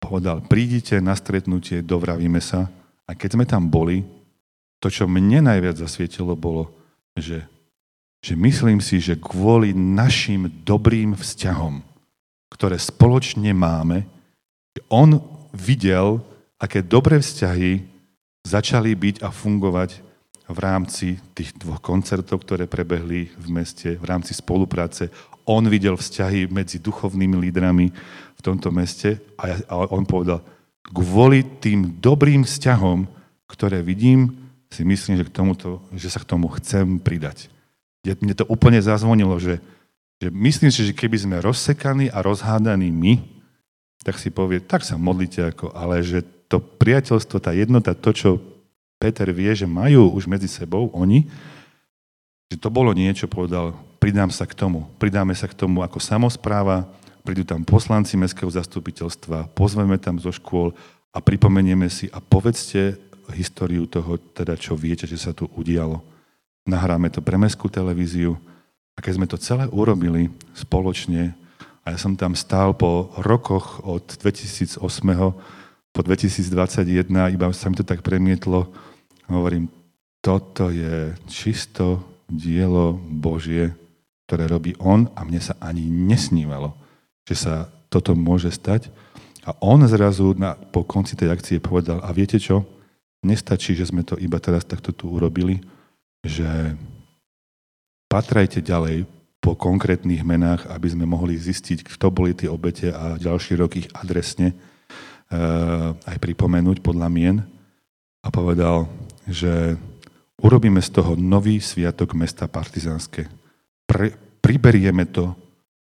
povedal, 0.03 0.43
prídite 0.43 0.99
na 0.99 1.15
stretnutie, 1.15 1.79
dovravíme 1.79 2.43
sa. 2.43 2.67
A 3.07 3.15
keď 3.15 3.39
sme 3.39 3.45
tam 3.47 3.71
boli, 3.71 4.03
to, 4.83 4.91
čo 4.91 5.07
mne 5.07 5.47
najviac 5.47 5.79
zasvietilo, 5.79 6.35
bolo, 6.35 6.67
že, 7.15 7.47
že 8.19 8.35
myslím 8.35 8.83
si, 8.83 8.99
že 8.99 9.15
kvôli 9.15 9.71
našim 9.71 10.51
dobrým 10.67 11.15
vzťahom, 11.15 11.79
ktoré 12.51 12.75
spoločne 12.75 13.55
máme, 13.55 14.03
on 14.91 15.23
videl, 15.55 16.19
aké 16.59 16.83
dobré 16.83 17.21
vzťahy 17.23 17.85
začali 18.43 18.91
byť 18.91 19.15
a 19.23 19.31
fungovať 19.31 20.03
v 20.43 20.57
rámci 20.59 21.07
tých 21.31 21.55
dvoch 21.55 21.79
koncertov, 21.79 22.43
ktoré 22.43 22.67
prebehli 22.67 23.31
v 23.39 23.47
meste, 23.47 23.95
v 23.95 24.05
rámci 24.05 24.35
spolupráce. 24.35 25.07
On 25.43 25.63
videl 25.67 25.99
vzťahy 25.99 26.47
medzi 26.47 26.79
duchovnými 26.79 27.35
lídrami 27.37 27.91
v 28.37 28.41
tomto 28.41 28.71
meste 28.71 29.19
a, 29.35 29.59
a 29.67 29.73
on 29.91 30.07
povedal, 30.07 30.43
kvôli 30.87 31.43
tým 31.63 31.99
dobrým 31.99 32.43
vzťahom, 32.43 33.07
ktoré 33.47 33.79
vidím, 33.79 34.43
si 34.73 34.81
myslím, 34.81 35.21
že, 35.21 35.27
k 35.29 35.35
tomuto, 35.35 35.85
že 35.93 36.09
sa 36.09 36.17
k 36.17 36.27
tomu 36.27 36.49
chcem 36.57 36.97
pridať. 36.97 37.47
Mne 38.03 38.33
to 38.33 38.49
úplne 38.49 38.81
zazvonilo, 38.81 39.37
že, 39.37 39.61
že 40.17 40.33
myslím 40.33 40.73
si, 40.73 40.81
že 40.83 40.97
keby 40.97 41.17
sme 41.21 41.43
rozsekaní 41.45 42.09
a 42.09 42.25
rozhádaní 42.25 42.89
my, 42.89 43.21
tak 44.03 44.19
si 44.19 44.33
povie, 44.33 44.59
tak 44.59 44.83
sa 44.83 44.99
modlite 44.99 45.53
ako, 45.53 45.71
ale 45.71 46.03
že 46.03 46.25
to 46.51 46.59
priateľstvo, 46.59 47.37
tá 47.39 47.55
jednota, 47.55 47.95
to, 47.95 48.11
čo 48.11 48.29
Peter 48.99 49.29
vie, 49.31 49.51
že 49.55 49.69
majú 49.69 50.11
už 50.11 50.27
medzi 50.27 50.51
sebou 50.51 50.91
oni, 50.91 51.25
že 52.51 52.59
to 52.59 52.67
bolo 52.67 52.91
niečo, 52.91 53.31
povedal, 53.31 53.73
pridám 54.03 54.27
sa 54.27 54.43
k 54.43 54.51
tomu. 54.51 54.83
Pridáme 54.99 55.31
sa 55.31 55.47
k 55.47 55.55
tomu 55.55 55.79
ako 55.79 55.95
samozpráva, 56.03 56.83
prídu 57.23 57.47
tam 57.47 57.63
poslanci 57.63 58.19
mestského 58.19 58.51
zastupiteľstva, 58.51 59.55
pozveme 59.55 59.95
tam 59.95 60.19
zo 60.19 60.27
škôl 60.27 60.75
a 61.15 61.23
pripomenieme 61.23 61.87
si 61.87 62.11
a 62.11 62.19
povedzte 62.19 62.99
históriu 63.31 63.87
toho, 63.87 64.19
teda 64.35 64.59
čo 64.59 64.75
viete, 64.75 65.07
že 65.07 65.15
sa 65.15 65.31
tu 65.31 65.47
udialo. 65.55 66.03
Nahráme 66.67 67.07
to 67.07 67.23
pre 67.23 67.39
mestskú 67.39 67.71
televíziu 67.71 68.35
a 68.91 68.99
keď 68.99 69.11
sme 69.15 69.23
to 69.31 69.39
celé 69.39 69.71
urobili 69.71 70.27
spoločne, 70.51 71.31
a 71.87 71.95
ja 71.95 71.97
som 71.99 72.19
tam 72.19 72.35
stál 72.35 72.75
po 72.75 73.07
rokoch 73.23 73.87
od 73.87 74.03
2008 74.19 74.83
po 75.95 76.01
2021, 76.03 77.07
iba 77.31 77.47
sa 77.55 77.71
mi 77.71 77.79
to 77.79 77.87
tak 77.87 78.03
premietlo, 78.03 78.67
hovorím, 79.31 79.71
toto 80.19 80.67
je 80.67 81.15
čisto 81.31 82.03
dielo 82.27 82.95
Božie, 82.95 83.75
ktoré 84.27 84.47
robí 84.47 84.73
on 84.79 85.11
a 85.13 85.23
mne 85.27 85.41
sa 85.43 85.55
ani 85.59 85.87
nesnívalo, 85.87 86.73
že 87.27 87.35
sa 87.35 87.53
toto 87.91 88.15
môže 88.17 88.49
stať. 88.49 88.89
A 89.43 89.51
on 89.59 89.83
zrazu 89.83 90.33
na, 90.39 90.55
po 90.55 90.87
konci 90.87 91.19
tej 91.19 91.35
akcie 91.35 91.59
povedal, 91.59 91.99
a 91.99 92.09
viete 92.15 92.39
čo, 92.39 92.63
nestačí, 93.23 93.75
že 93.75 93.87
sme 93.87 94.03
to 94.03 94.15
iba 94.19 94.39
teraz 94.39 94.63
takto 94.63 94.95
tu 94.95 95.11
urobili, 95.11 95.59
že 96.23 96.75
patrajte 98.07 98.63
ďalej 98.63 99.03
po 99.43 99.59
konkrétnych 99.59 100.23
menách, 100.23 100.71
aby 100.71 100.87
sme 100.87 101.03
mohli 101.03 101.35
zistiť, 101.35 101.83
kto 101.83 102.07
boli 102.07 102.31
tie 102.31 102.47
obete 102.47 102.95
a 102.95 103.19
ďalší 103.19 103.59
rok 103.59 103.75
ich 103.75 103.91
adresne 103.91 104.55
uh, 104.55 105.91
aj 106.07 106.17
pripomenúť 106.23 106.79
podľa 106.79 107.11
mien. 107.11 107.43
A 108.23 108.31
povedal, 108.31 108.87
že 109.27 109.75
urobíme 110.39 110.79
z 110.79 110.89
toho 110.95 111.19
nový 111.19 111.59
sviatok 111.59 112.15
mesta 112.15 112.47
Partizánske. 112.47 113.27
Pre, 113.87 114.15
priberieme 114.39 115.07
to 115.07 115.35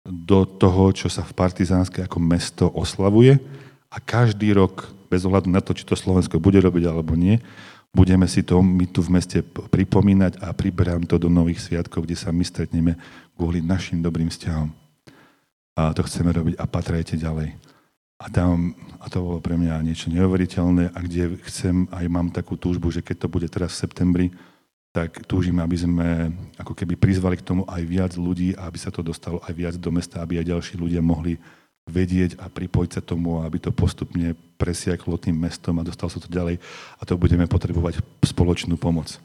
do 0.08 0.48
toho, 0.48 0.90
čo 0.96 1.12
sa 1.12 1.20
v 1.20 1.36
Partizánske 1.36 2.00
ako 2.00 2.18
mesto 2.18 2.64
oslavuje 2.72 3.36
a 3.92 3.96
každý 4.00 4.56
rok, 4.56 4.88
bez 5.12 5.24
ohľadu 5.24 5.48
na 5.52 5.60
to, 5.60 5.76
či 5.76 5.84
to 5.84 5.96
Slovensko 5.96 6.40
bude 6.40 6.60
robiť 6.60 6.88
alebo 6.88 7.12
nie, 7.12 7.40
budeme 7.92 8.28
si 8.28 8.44
to 8.44 8.60
my 8.60 8.84
tu 8.88 9.00
v 9.04 9.20
meste 9.20 9.38
pripomínať 9.44 10.40
a 10.44 10.52
priberám 10.52 11.04
to 11.08 11.16
do 11.16 11.32
nových 11.32 11.64
sviatkov, 11.64 12.04
kde 12.04 12.16
sa 12.16 12.32
my 12.32 12.44
stretneme 12.44 12.96
kvôli 13.36 13.64
našim 13.64 14.00
dobrým 14.00 14.28
vzťahom. 14.28 14.68
A 15.78 15.94
to 15.94 16.02
chceme 16.04 16.34
robiť 16.34 16.54
a 16.58 16.64
patrajte 16.66 17.14
ďalej. 17.16 17.54
A, 18.18 18.26
tam, 18.34 18.74
a 18.98 19.06
to 19.06 19.22
bolo 19.22 19.38
pre 19.38 19.54
mňa 19.54 19.78
niečo 19.86 20.10
neuveriteľné 20.10 20.90
a 20.90 20.98
kde 20.98 21.38
chcem, 21.46 21.86
aj 21.94 22.06
mám 22.10 22.34
takú 22.34 22.58
túžbu, 22.58 22.90
že 22.90 22.98
keď 22.98 23.16
to 23.24 23.28
bude 23.30 23.46
teraz 23.46 23.78
v 23.78 23.80
septembri, 23.86 24.26
tak 24.92 25.24
túžim, 25.28 25.56
aby 25.60 25.76
sme 25.76 26.08
ako 26.56 26.72
keby 26.72 26.96
prizvali 26.96 27.36
k 27.36 27.44
tomu 27.44 27.62
aj 27.68 27.82
viac 27.84 28.12
ľudí 28.16 28.56
aby 28.56 28.78
sa 28.80 28.88
to 28.88 29.04
dostalo 29.04 29.38
aj 29.44 29.52
viac 29.52 29.74
do 29.76 29.90
mesta, 29.92 30.24
aby 30.24 30.40
aj 30.40 30.48
ďalší 30.48 30.74
ľudia 30.80 31.04
mohli 31.04 31.36
vedieť 31.88 32.36
a 32.40 32.52
pripojiť 32.52 32.90
sa 33.00 33.02
tomu, 33.04 33.40
aby 33.40 33.56
to 33.58 33.72
postupne 33.72 34.36
presiaklo 34.60 35.16
tým 35.16 35.36
mestom 35.36 35.80
a 35.80 35.86
dostalo 35.86 36.12
sa 36.12 36.20
to 36.20 36.28
ďalej 36.28 36.60
a 37.00 37.02
to 37.08 37.16
budeme 37.16 37.48
potrebovať 37.48 38.04
spoločnú 38.24 38.76
pomoc. 38.76 39.16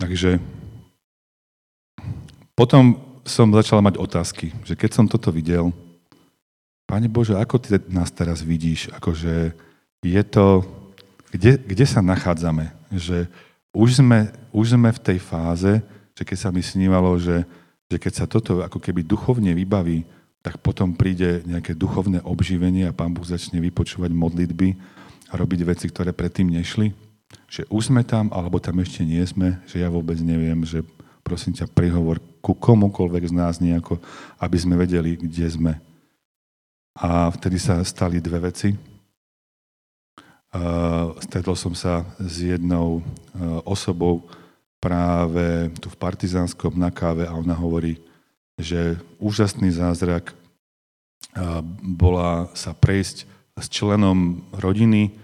Takže 0.00 0.40
potom 2.56 2.96
som 3.28 3.52
začal 3.52 3.84
mať 3.84 4.00
otázky, 4.00 4.56
že 4.64 4.72
keď 4.72 4.90
som 4.96 5.04
toto 5.04 5.28
videl, 5.28 5.76
Pane 6.90 7.06
Bože, 7.06 7.38
ako 7.38 7.62
ty 7.62 7.78
nás 7.86 8.10
teraz 8.10 8.42
vidíš? 8.42 8.90
Akože 8.90 9.54
je 10.02 10.22
to, 10.26 10.66
kde, 11.30 11.54
kde 11.62 11.86
sa 11.86 12.02
nachádzame? 12.02 12.74
Že 12.90 13.30
už 13.70 14.02
sme, 14.02 14.34
už 14.50 14.74
sme 14.74 14.90
v 14.90 14.98
tej 14.98 15.18
fáze, 15.22 15.78
že 16.18 16.26
keď 16.26 16.38
sa 16.42 16.50
mi 16.50 16.58
snívalo, 16.58 17.14
že, 17.14 17.46
že 17.86 17.94
keď 17.94 18.12
sa 18.12 18.26
toto 18.26 18.66
ako 18.66 18.82
keby 18.82 19.06
duchovne 19.06 19.54
vybaví, 19.54 20.02
tak 20.42 20.58
potom 20.58 20.98
príde 20.98 21.46
nejaké 21.46 21.78
duchovné 21.78 22.26
obživenie 22.26 22.90
a 22.90 22.96
Pán 22.96 23.14
Boh 23.14 23.22
začne 23.22 23.62
vypočúvať 23.62 24.10
modlitby 24.10 24.74
a 25.30 25.38
robiť 25.38 25.60
veci, 25.62 25.86
ktoré 25.86 26.10
predtým 26.10 26.50
nešli. 26.50 26.90
Že 27.46 27.70
už 27.70 27.94
sme 27.94 28.02
tam, 28.02 28.34
alebo 28.34 28.58
tam 28.58 28.82
ešte 28.82 29.06
nie 29.06 29.22
sme, 29.22 29.62
že 29.70 29.78
ja 29.78 29.86
vôbec 29.86 30.18
neviem, 30.18 30.66
že 30.66 30.82
prosím 31.22 31.54
ťa, 31.54 31.70
prihovor 31.70 32.18
ku 32.42 32.50
komukoľvek 32.50 33.30
z 33.30 33.34
nás 33.36 33.62
nejako, 33.62 34.02
aby 34.42 34.56
sme 34.58 34.74
vedeli, 34.74 35.14
kde 35.14 35.46
sme. 35.46 35.72
A 36.98 37.30
vtedy 37.30 37.62
sa 37.62 37.78
stali 37.86 38.18
dve 38.18 38.50
veci. 38.50 38.74
Uh, 40.50 41.14
stretol 41.22 41.54
som 41.54 41.78
sa 41.78 42.02
s 42.18 42.42
jednou 42.42 42.98
uh, 42.98 43.62
osobou 43.62 44.26
práve 44.82 45.70
tu 45.78 45.86
v 45.86 46.00
Partizánskom 46.00 46.74
na 46.74 46.90
káve 46.90 47.22
a 47.22 47.38
ona 47.38 47.54
hovorí, 47.54 48.02
že 48.58 48.98
úžasný 49.22 49.70
zázrak 49.70 50.34
uh, 50.34 51.62
bola 51.86 52.50
sa 52.58 52.74
prejsť 52.74 53.30
s 53.54 53.66
členom 53.70 54.42
rodiny 54.50 55.14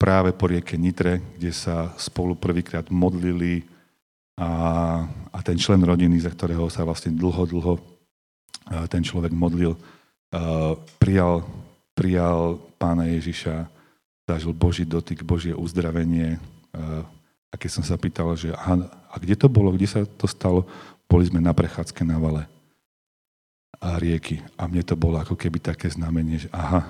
práve 0.00 0.32
po 0.32 0.48
rieke 0.48 0.80
Nitre, 0.80 1.20
kde 1.36 1.52
sa 1.52 1.92
spolu 2.00 2.32
prvýkrát 2.32 2.88
modlili 2.88 3.68
a, 4.40 4.50
a 5.30 5.38
ten 5.44 5.60
člen 5.60 5.84
rodiny, 5.84 6.16
za 6.16 6.32
ktorého 6.32 6.72
sa 6.72 6.88
vlastne 6.88 7.12
dlho, 7.12 7.44
dlho 7.44 7.74
ten 8.88 9.02
človek 9.04 9.30
modlil, 9.34 9.76
prijal, 10.96 11.44
prijal 11.92 12.56
pána 12.80 13.06
Ježiša 13.12 13.68
zažil 14.28 14.54
Boží 14.54 14.84
dotyk, 14.86 15.26
Božie 15.26 15.52
uzdravenie. 15.52 16.38
A 17.52 17.54
keď 17.58 17.70
som 17.70 17.84
sa 17.84 18.00
pýtal, 18.00 18.32
že 18.38 18.54
aha, 18.54 18.88
a 19.12 19.14
kde 19.20 19.36
to 19.36 19.50
bolo, 19.50 19.74
kde 19.74 19.84
sa 19.84 20.00
to 20.08 20.24
stalo, 20.24 20.64
boli 21.04 21.28
sme 21.28 21.42
na 21.42 21.52
prechádzke 21.52 22.00
na 22.06 22.16
vale 22.16 22.48
a 23.76 24.00
rieky. 24.00 24.40
A 24.56 24.64
mne 24.64 24.80
to 24.86 24.96
bolo 24.96 25.20
ako 25.20 25.36
keby 25.36 25.60
také 25.60 25.92
znamenie, 25.92 26.46
že 26.46 26.48
aha, 26.48 26.86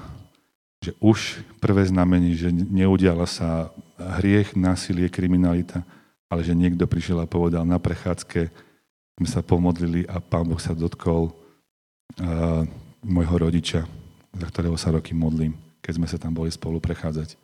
že 0.82 0.94
už 1.02 1.42
prvé 1.58 1.82
znamenie, 1.88 2.38
že 2.38 2.54
neudiala 2.54 3.26
sa 3.26 3.74
hriech, 3.98 4.54
násilie, 4.54 5.10
kriminalita, 5.10 5.82
ale 6.30 6.46
že 6.46 6.54
niekto 6.54 6.86
prišiel 6.86 7.22
a 7.22 7.26
povedal 7.26 7.66
na 7.66 7.82
prechádzke, 7.82 8.50
sme 9.18 9.28
sa 9.28 9.42
pomodlili 9.42 10.06
a 10.06 10.18
Pán 10.22 10.46
Boh 10.46 10.58
sa 10.58 10.74
dotkol 10.74 11.30
uh, 12.18 12.62
môjho 13.02 13.36
rodiča, 13.36 13.80
za 14.32 14.46
ktorého 14.48 14.78
sa 14.78 14.94
roky 14.94 15.12
modlím 15.12 15.54
keď 15.82 15.92
sme 15.98 16.06
sa 16.06 16.16
tam 16.16 16.32
boli 16.32 16.48
spolu 16.48 16.78
prechádzať. 16.78 17.34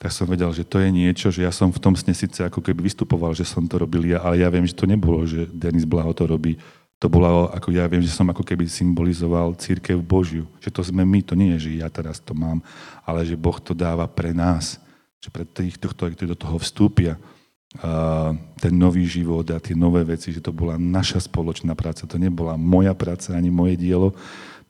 Tak 0.00 0.08
som 0.08 0.24
vedel, 0.24 0.48
že 0.56 0.64
to 0.64 0.80
je 0.80 0.88
niečo, 0.88 1.28
že 1.28 1.44
ja 1.44 1.52
som 1.52 1.68
v 1.68 1.76
tom 1.76 1.92
sne 1.92 2.16
síce 2.16 2.40
ako 2.40 2.64
keby 2.64 2.88
vystupoval, 2.88 3.36
že 3.36 3.44
som 3.44 3.68
to 3.68 3.76
robil 3.76 4.00
ja, 4.08 4.24
ale 4.24 4.40
ja 4.40 4.48
viem, 4.48 4.64
že 4.64 4.72
to 4.72 4.88
nebolo, 4.88 5.28
že 5.28 5.44
Denis 5.52 5.84
Blaho 5.84 6.16
to 6.16 6.24
robí. 6.24 6.56
To 6.96 7.08
bolo, 7.12 7.52
ako 7.52 7.68
ja 7.72 7.84
viem, 7.84 8.00
že 8.00 8.12
som 8.12 8.28
ako 8.28 8.40
keby 8.40 8.64
symbolizoval 8.64 9.56
církev 9.60 10.00
Božiu. 10.00 10.48
Že 10.64 10.70
to 10.72 10.80
sme 10.88 11.04
my, 11.04 11.20
to 11.20 11.36
nie 11.36 11.52
je, 11.56 11.68
že 11.68 11.84
ja 11.84 11.88
teraz 11.92 12.16
to 12.20 12.32
mám, 12.32 12.64
ale 13.04 13.28
že 13.28 13.36
Boh 13.36 13.56
to 13.60 13.76
dáva 13.76 14.08
pre 14.08 14.32
nás. 14.32 14.80
Že 15.20 15.28
pre 15.28 15.44
tých, 15.44 15.76
ktorí 15.76 16.16
do 16.16 16.36
toho 16.36 16.56
vstúpia. 16.60 17.20
Ten 18.60 18.72
nový 18.72 19.04
život 19.04 19.48
a 19.52 19.60
tie 19.60 19.76
nové 19.76 20.04
veci, 20.04 20.32
že 20.32 20.44
to 20.44 20.52
bola 20.52 20.76
naša 20.76 21.24
spoločná 21.24 21.72
práca. 21.72 22.04
To 22.04 22.20
nebola 22.20 22.56
moja 22.60 22.92
práca 22.92 23.32
ani 23.32 23.48
moje 23.48 23.80
dielo, 23.80 24.12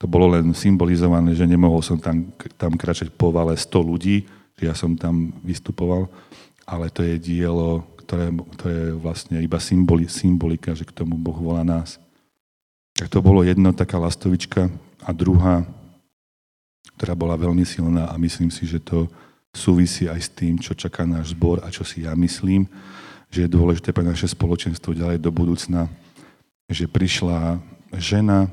to 0.01 0.09
bolo 0.09 0.33
len 0.33 0.57
symbolizované, 0.57 1.37
že 1.37 1.45
nemohol 1.45 1.85
som 1.85 2.01
tam, 2.01 2.33
tam 2.57 2.73
kračať 2.73 3.13
po 3.13 3.29
vale 3.29 3.53
100 3.53 3.69
ľudí, 3.85 4.25
že 4.57 4.65
ja 4.65 4.73
som 4.73 4.97
tam 4.97 5.29
vystupoval, 5.45 6.09
ale 6.65 6.89
to 6.89 7.05
je 7.05 7.21
dielo, 7.21 7.85
ktoré, 8.01 8.33
to 8.57 8.67
je 8.73 8.83
vlastne 8.97 9.37
iba 9.45 9.61
symboli, 9.61 10.09
symbolika, 10.09 10.73
že 10.73 10.89
k 10.89 10.97
tomu 10.97 11.21
Boh 11.21 11.37
volá 11.37 11.61
nás. 11.61 12.01
Tak 12.97 13.13
to 13.13 13.21
bolo 13.21 13.45
jedno, 13.45 13.77
taká 13.77 14.01
lastovička 14.01 14.73
a 15.05 15.11
druhá, 15.13 15.69
ktorá 16.97 17.13
bola 17.13 17.37
veľmi 17.37 17.69
silná 17.69 18.09
a 18.09 18.17
myslím 18.17 18.49
si, 18.49 18.65
že 18.65 18.81
to 18.81 19.05
súvisí 19.53 20.09
aj 20.09 20.21
s 20.21 20.31
tým, 20.33 20.57
čo 20.57 20.73
čaká 20.73 21.05
náš 21.05 21.37
zbor 21.37 21.61
a 21.61 21.69
čo 21.69 21.85
si 21.85 22.09
ja 22.09 22.17
myslím, 22.17 22.65
že 23.29 23.45
je 23.45 23.53
dôležité 23.53 23.93
pre 23.93 24.05
naše 24.05 24.33
spoločenstvo 24.33 24.97
ďalej 24.97 25.21
do 25.21 25.29
budúcna, 25.29 25.93
že 26.73 26.89
prišla 26.89 27.61
žena, 27.99 28.49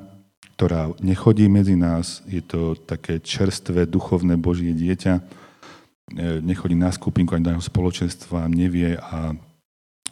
ktorá 0.57 0.89
nechodí 1.05 1.45
medzi 1.45 1.77
nás, 1.77 2.25
je 2.25 2.41
to 2.41 2.73
také 2.73 3.21
čerstvé, 3.21 3.85
duchovné 3.85 4.41
Božie 4.41 4.73
dieťa, 4.73 5.13
e, 5.13 5.21
nechodí 6.41 6.73
na 6.73 6.89
skupinku 6.89 7.37
ani 7.37 7.53
do 7.53 7.61
spoločenstva, 7.61 8.49
nevie 8.49 8.97
a 8.97 9.37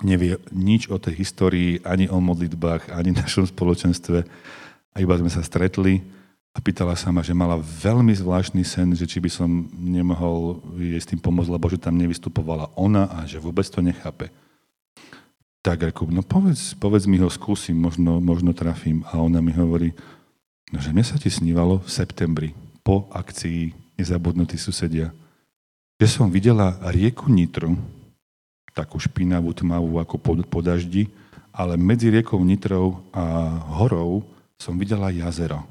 nevie 0.06 0.38
nič 0.54 0.93
o 0.93 1.02
tej 1.02 1.18
histórii, 1.18 1.82
ani 1.82 2.06
o 2.14 2.22
modlitbách, 2.22 2.93
ani 2.93 3.10
našom 3.18 3.50
spoločenstve. 3.50 4.22
A 4.93 4.96
iba 5.02 5.18
sme 5.18 5.34
sa 5.34 5.41
stretli 5.41 6.06
a 6.54 6.62
pýtala 6.62 6.93
sa 6.93 7.10
ma, 7.10 7.26
že 7.26 7.34
mala 7.34 7.58
veľmi 7.58 8.14
zvláštny 8.14 8.62
sen, 8.62 8.93
že 8.93 9.10
či 9.10 9.18
by 9.18 9.34
som 9.34 9.66
nemohol 9.74 10.62
jej 10.78 11.02
s 11.02 11.10
tým 11.10 11.18
pomôcť, 11.18 11.52
lebo 11.52 11.66
že 11.74 11.82
tam 11.82 11.98
nevystupovala 11.98 12.70
ona 12.78 13.10
a 13.10 13.26
že 13.26 13.41
vôbec 13.41 13.66
to 13.66 13.82
nechápe. 13.82 14.30
Tak 15.66 15.82
reku, 15.82 16.06
no 16.06 16.22
povedz, 16.22 16.78
povedz 16.78 17.10
mi 17.10 17.18
ho, 17.18 17.26
skúsim, 17.34 17.74
možno, 17.74 18.22
možno 18.22 18.54
trafím. 18.54 19.02
A 19.10 19.18
ona 19.18 19.41
mi 19.41 19.50
hovorí, 19.50 19.98
No, 20.74 20.82
že 20.82 20.89
mne 20.89 21.05
sa 21.05 21.22
ti 21.22 21.30
snívalo 21.30 21.84
v 21.86 21.89
septembri, 21.89 22.49
po 22.86 23.09
akcii 23.13 23.74
Nezabudnutí 23.95 24.59
susedia, 24.59 25.13
že 25.95 26.07
som 26.11 26.28
videla 26.28 26.76
rieku 26.91 27.32
Nitru, 27.32 27.80
takú 28.76 28.99
špinavú, 28.99 29.55
tmavú 29.55 30.03
ako 30.03 30.16
po, 30.20 30.32
po 30.43 30.59
daždi, 30.59 31.07
ale 31.55 31.80
medzi 31.80 32.11
riekou 32.11 32.38
Nitrou 32.43 32.99
a 33.16 33.55
horou 33.80 34.28
som 34.59 34.76
videla 34.76 35.07
jazero. 35.16 35.63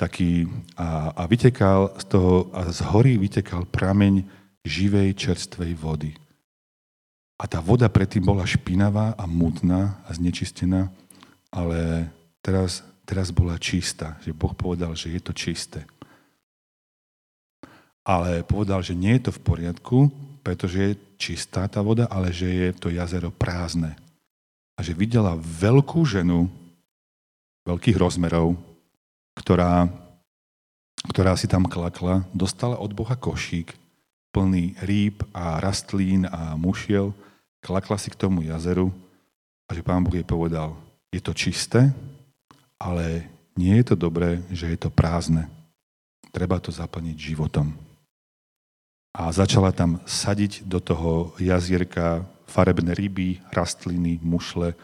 Taký, 0.00 0.48
a, 0.78 1.12
a 1.12 1.22
vytekal 1.28 1.92
z 2.00 2.04
toho, 2.08 2.48
a 2.56 2.72
z 2.72 2.80
hory 2.88 3.20
vytekal 3.20 3.68
prameň 3.68 4.24
živej 4.64 5.12
čerstvej 5.12 5.76
vody. 5.76 6.16
A 7.36 7.44
tá 7.44 7.60
voda 7.60 7.92
predtým 7.92 8.24
bola 8.24 8.48
špinavá 8.48 9.12
a 9.14 9.28
mutná 9.28 10.00
a 10.08 10.10
znečistená, 10.16 10.88
ale 11.52 12.08
teraz 12.40 12.87
teraz 13.08 13.32
bola 13.32 13.56
čistá, 13.56 14.20
že 14.20 14.36
Boh 14.36 14.52
povedal, 14.52 14.92
že 14.92 15.08
je 15.08 15.20
to 15.24 15.32
čisté. 15.32 15.88
Ale 18.04 18.44
povedal, 18.44 18.84
že 18.84 18.92
nie 18.92 19.16
je 19.16 19.28
to 19.28 19.32
v 19.32 19.44
poriadku, 19.44 19.98
pretože 20.44 20.76
je 20.76 21.00
čistá 21.16 21.64
tá 21.72 21.80
voda, 21.80 22.04
ale 22.12 22.28
že 22.28 22.44
je 22.44 22.68
to 22.76 22.92
jazero 22.92 23.32
prázdne. 23.32 23.96
A 24.76 24.84
že 24.84 24.92
videla 24.92 25.40
veľkú 25.40 26.04
ženu, 26.04 26.52
veľkých 27.64 27.96
rozmerov, 27.96 28.60
ktorá, 29.32 29.88
ktorá 31.08 31.32
si 31.36 31.48
tam 31.48 31.64
klakla, 31.64 32.28
dostala 32.36 32.76
od 32.76 32.92
Boha 32.92 33.16
košík 33.16 33.72
plný 34.32 34.76
rýb 34.84 35.24
a 35.32 35.56
rastlín 35.58 36.28
a 36.28 36.52
mušiel, 36.54 37.16
klakla 37.64 37.96
si 37.96 38.12
k 38.12 38.20
tomu 38.20 38.44
jazeru 38.44 38.92
a 39.66 39.72
že 39.72 39.80
pán 39.80 40.04
Boh 40.04 40.12
jej 40.12 40.24
povedal, 40.24 40.76
je 41.08 41.20
to 41.20 41.32
čisté, 41.32 41.90
ale 42.78 43.26
nie 43.58 43.74
je 43.82 43.92
to 43.92 43.96
dobré, 43.98 44.38
že 44.54 44.70
je 44.70 44.78
to 44.78 44.90
prázdne. 44.90 45.50
Treba 46.30 46.62
to 46.62 46.70
zaplniť 46.70 47.16
životom. 47.18 47.74
A 49.18 49.34
začala 49.34 49.74
tam 49.74 49.98
sadiť 50.06 50.62
do 50.62 50.78
toho 50.78 51.34
jazierka 51.42 52.22
farebné 52.46 52.94
ryby, 52.94 53.42
rastliny, 53.50 54.22
mušle 54.22 54.78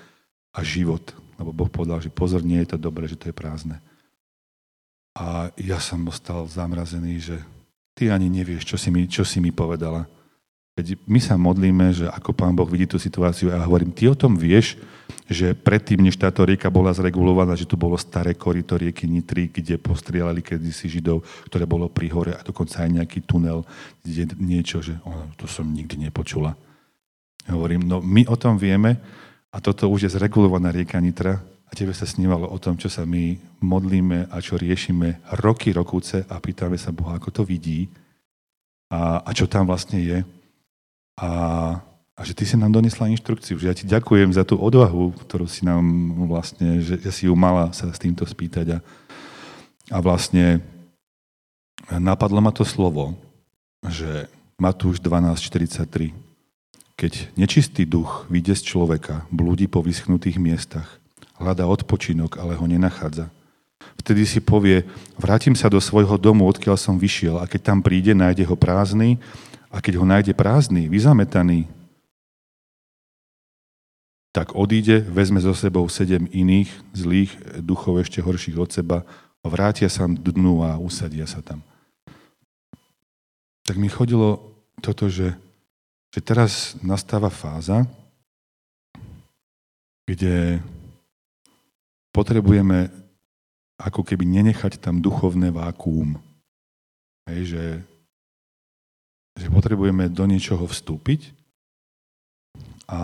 a 0.51 0.61
život. 0.67 1.15
Lebo 1.39 1.55
Boh 1.55 1.71
povedal, 1.71 2.03
že 2.03 2.11
pozor, 2.11 2.43
nie 2.43 2.59
je 2.67 2.75
to 2.75 2.79
dobré, 2.79 3.07
že 3.07 3.15
to 3.15 3.31
je 3.31 3.37
prázdne. 3.37 3.79
A 5.15 5.55
ja 5.55 5.79
som 5.79 6.03
ostal 6.11 6.51
zamrazený, 6.51 7.23
že 7.23 7.39
ty 7.95 8.11
ani 8.11 8.27
nevieš, 8.27 8.67
čo 8.67 8.77
si 8.77 8.91
mi, 8.91 9.07
čo 9.07 9.23
si 9.23 9.39
mi 9.39 9.55
povedala. 9.55 10.11
Veď 10.75 10.99
my 11.07 11.21
sa 11.23 11.39
modlíme, 11.39 11.95
že 11.95 12.11
ako 12.11 12.35
Pán 12.35 12.51
Boh 12.51 12.67
vidí 12.67 12.91
tú 12.91 12.99
situáciu 12.99 13.55
a 13.55 13.63
ja 13.63 13.67
hovorím, 13.71 13.95
ty 13.95 14.11
o 14.11 14.19
tom 14.19 14.35
vieš, 14.35 14.75
že 15.31 15.55
predtým, 15.55 16.03
než 16.03 16.19
táto 16.19 16.43
rieka 16.43 16.67
bola 16.67 16.91
zregulovaná, 16.91 17.55
že 17.55 17.69
tu 17.69 17.79
bolo 17.79 17.95
staré 17.95 18.35
korito 18.35 18.75
rieky 18.75 19.07
Nitry, 19.07 19.55
kde 19.55 19.79
postrielali 19.79 20.43
kedysi 20.43 20.91
Židov, 20.91 21.23
ktoré 21.47 21.65
bolo 21.65 21.87
pri 21.87 22.11
hore 22.11 22.33
a 22.35 22.43
dokonca 22.43 22.83
aj 22.83 22.91
nejaký 22.91 23.23
tunel, 23.23 23.63
kde 24.03 24.35
niečo, 24.35 24.83
že 24.83 24.99
oh, 25.07 25.31
to 25.39 25.47
som 25.47 25.71
nikdy 25.71 26.11
nepočula. 26.11 26.59
Ja 27.47 27.55
hovorím, 27.55 27.87
no 27.87 28.03
my 28.03 28.27
o 28.27 28.35
tom 28.35 28.59
vieme 28.59 28.99
a 29.55 29.63
toto 29.63 29.87
už 29.87 30.11
je 30.11 30.15
zregulovaná 30.19 30.75
rieka 30.75 30.99
Nitra 30.99 31.39
a 31.41 31.73
tebe 31.73 31.95
sa 31.95 32.05
snívalo 32.05 32.51
o 32.51 32.59
tom, 32.59 32.75
čo 32.75 32.91
sa 32.91 33.07
my 33.07 33.39
modlíme 33.63 34.27
a 34.27 34.37
čo 34.43 34.59
riešime 34.59 35.23
roky, 35.39 35.71
rokúce 35.71 36.27
a 36.27 36.35
pýtame 36.43 36.75
sa 36.83 36.91
Boha, 36.91 37.15
ako 37.15 37.31
to 37.31 37.43
vidí 37.47 37.87
a, 38.91 39.23
a 39.23 39.31
čo 39.31 39.47
tam 39.47 39.71
vlastne 39.71 40.03
je. 40.03 40.19
A, 41.15 41.31
a 42.15 42.21
že 42.27 42.35
ty 42.35 42.43
si 42.47 42.59
nám 42.59 42.75
donesla 42.75 43.11
inštrukciu, 43.11 43.59
že 43.59 43.69
ja 43.71 43.75
ti 43.75 43.87
ďakujem 43.87 44.35
za 44.35 44.43
tú 44.43 44.59
odvahu, 44.59 45.15
ktorú 45.27 45.47
si 45.47 45.63
nám 45.63 45.83
vlastne, 46.27 46.83
že, 46.83 46.99
že 46.99 47.11
si 47.15 47.23
ju 47.31 47.35
mala 47.39 47.71
sa 47.71 47.91
s 47.91 47.99
týmto 48.03 48.27
spýtať. 48.27 48.77
A, 48.77 48.79
a 49.95 49.99
vlastne 50.03 50.63
napadlo 51.91 52.43
ma 52.43 52.51
to 52.51 52.67
slovo, 52.67 53.15
že 53.87 54.27
Matúš 54.59 55.03
12.43. 55.03 56.15
Keď 56.95 57.13
nečistý 57.35 57.83
duch 57.83 58.31
vyjde 58.31 58.55
z 58.55 58.63
človeka, 58.71 59.27
blúdi 59.29 59.67
po 59.67 59.83
vyschnutých 59.83 60.39
miestach, 60.39 61.03
hľadá 61.43 61.67
odpočinok, 61.67 62.39
ale 62.39 62.55
ho 62.55 62.67
nenachádza. 62.71 63.27
Vtedy 63.99 64.25
si 64.25 64.39
povie, 64.39 64.87
vrátim 65.19 65.59
sa 65.59 65.67
do 65.67 65.83
svojho 65.83 66.15
domu, 66.17 66.47
odkiaľ 66.47 66.79
som 66.79 66.97
vyšiel 66.97 67.43
a 67.43 67.51
keď 67.51 67.75
tam 67.75 67.79
príde, 67.83 68.15
nájde 68.15 68.47
ho 68.47 68.57
prázdny 68.57 69.19
a 69.75 69.83
keď 69.83 69.99
ho 69.99 70.07
nájde 70.07 70.39
prázdny, 70.39 70.87
vyzametaný, 70.87 71.67
tak 74.31 74.55
odíde, 74.55 75.03
vezme 75.03 75.43
so 75.43 75.51
sebou 75.55 75.87
sedem 75.91 76.31
iných 76.31 76.71
zlých 76.95 77.35
duchov 77.59 78.03
ešte 78.03 78.23
horších 78.23 78.59
od 78.59 78.71
seba 78.71 78.99
a 79.43 79.47
vrátia 79.51 79.91
sa 79.91 80.07
dnu 80.07 80.63
a 80.63 80.79
usadia 80.79 81.27
sa 81.27 81.43
tam. 81.43 81.59
Tak 83.67 83.75
mi 83.75 83.91
chodilo 83.91 84.55
toto, 84.79 85.11
že, 85.11 85.35
že 86.15 86.21
teraz 86.23 86.79
nastáva 86.83 87.31
fáza, 87.31 87.87
kde 90.07 90.63
potrebujeme 92.15 92.91
ako 93.79 94.07
keby 94.07 94.23
nenechať 94.23 94.79
tam 94.79 95.03
duchovné 95.03 95.51
vákuum. 95.51 96.19
Hej, 97.27 97.41
že 97.55 97.63
že 99.35 99.51
potrebujeme 99.51 100.07
do 100.11 100.25
niečoho 100.27 100.67
vstúpiť 100.67 101.35
a 102.87 103.01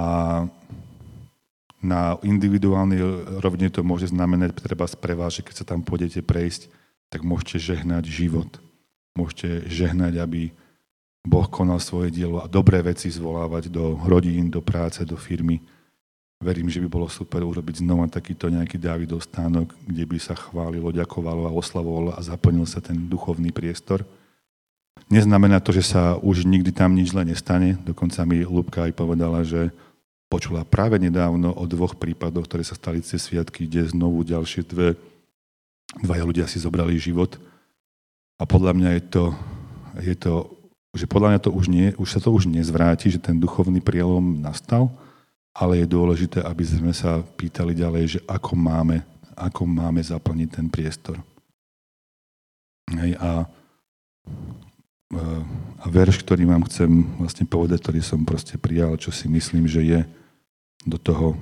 na 1.80 2.20
individuálnej 2.20 3.00
rovne 3.40 3.72
to 3.72 3.80
môže 3.80 4.12
znamenať 4.12 4.60
treba 4.60 4.84
že 5.32 5.40
keď 5.40 5.54
sa 5.56 5.64
tam 5.64 5.80
pôjdete 5.80 6.20
prejsť, 6.20 6.68
tak 7.08 7.24
môžete 7.24 7.56
žehnať 7.72 8.04
život. 8.04 8.60
Môžete 9.16 9.66
žehnať, 9.66 10.20
aby 10.20 10.52
Boh 11.24 11.48
konal 11.48 11.80
svoje 11.80 12.12
dielo 12.12 12.40
a 12.40 12.48
dobré 12.48 12.84
veci 12.84 13.08
zvolávať 13.08 13.72
do 13.72 13.96
rodín, 14.04 14.52
do 14.52 14.60
práce, 14.60 15.00
do 15.08 15.16
firmy. 15.16 15.60
Verím, 16.40 16.72
že 16.72 16.80
by 16.80 16.88
bolo 16.88 17.08
super 17.08 17.44
urobiť 17.44 17.84
znova 17.84 18.08
takýto 18.08 18.48
nejaký 18.48 18.80
Dávidov 18.80 19.24
stánok, 19.24 19.76
kde 19.84 20.04
by 20.08 20.16
sa 20.16 20.32
chválilo, 20.32 20.88
ďakovalo 20.92 21.48
a 21.48 21.52
oslavovalo 21.52 22.16
a 22.16 22.20
zaplnil 22.24 22.64
sa 22.64 22.80
ten 22.80 22.96
duchovný 23.08 23.52
priestor. 23.52 24.04
Neznamená 25.10 25.58
to, 25.58 25.74
že 25.74 25.90
sa 25.90 26.14
už 26.22 26.46
nikdy 26.46 26.70
tam 26.70 26.94
nič 26.94 27.10
zle 27.10 27.26
nestane. 27.26 27.74
Dokonca 27.82 28.22
mi 28.22 28.46
Lubka 28.46 28.86
aj 28.86 28.94
povedala, 28.94 29.42
že 29.42 29.74
počula 30.30 30.62
práve 30.62 31.02
nedávno 31.02 31.50
o 31.50 31.64
dvoch 31.66 31.98
prípadoch, 31.98 32.46
ktoré 32.46 32.62
sa 32.62 32.78
stali 32.78 33.02
cez 33.02 33.26
sviatky, 33.26 33.66
kde 33.66 33.90
znovu 33.90 34.22
ďalšie 34.22 34.62
dve, 34.62 34.94
dvaja 35.98 36.22
ľudia 36.22 36.46
si 36.46 36.62
zobrali 36.62 36.94
život. 36.94 37.34
A 38.38 38.46
podľa 38.46 38.72
mňa 38.78 38.90
je 38.96 39.02
to, 39.10 39.24
je 39.98 40.14
to 40.14 40.32
že 40.90 41.06
podľa 41.06 41.28
mňa 41.34 41.40
to 41.46 41.50
už, 41.54 41.66
nie, 41.70 41.94
už 41.94 42.08
sa 42.10 42.20
to 42.22 42.34
už 42.34 42.50
nezvráti, 42.50 43.14
že 43.14 43.22
ten 43.22 43.38
duchovný 43.38 43.78
prielom 43.78 44.42
nastal, 44.42 44.90
ale 45.54 45.82
je 45.82 45.86
dôležité, 45.86 46.42
aby 46.42 46.66
sme 46.66 46.90
sa 46.90 47.22
pýtali 47.22 47.78
ďalej, 47.78 48.04
že 48.18 48.20
ako 48.26 48.58
máme, 48.58 49.06
ako 49.38 49.62
máme 49.70 50.02
zaplniť 50.02 50.48
ten 50.50 50.66
priestor. 50.66 51.22
Hej, 52.90 53.14
a 53.22 53.46
a 55.10 55.86
verš, 55.90 56.22
ktorý 56.22 56.46
vám 56.46 56.62
chcem 56.70 57.02
vlastne 57.18 57.42
povedať, 57.42 57.82
ktorý 57.82 58.00
som 58.02 58.22
proste 58.22 58.54
prijal, 58.54 58.94
čo 58.94 59.10
si 59.10 59.26
myslím, 59.26 59.66
že 59.66 59.82
je 59.82 60.00
do 60.86 60.96
toho 61.02 61.34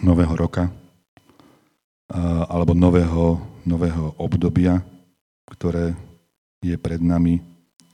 nového 0.00 0.32
roka 0.32 0.72
alebo 2.48 2.72
nového, 2.72 3.36
nového 3.68 4.16
obdobia, 4.16 4.80
ktoré 5.44 5.92
je 6.64 6.76
pred 6.80 7.04
nami, 7.04 7.44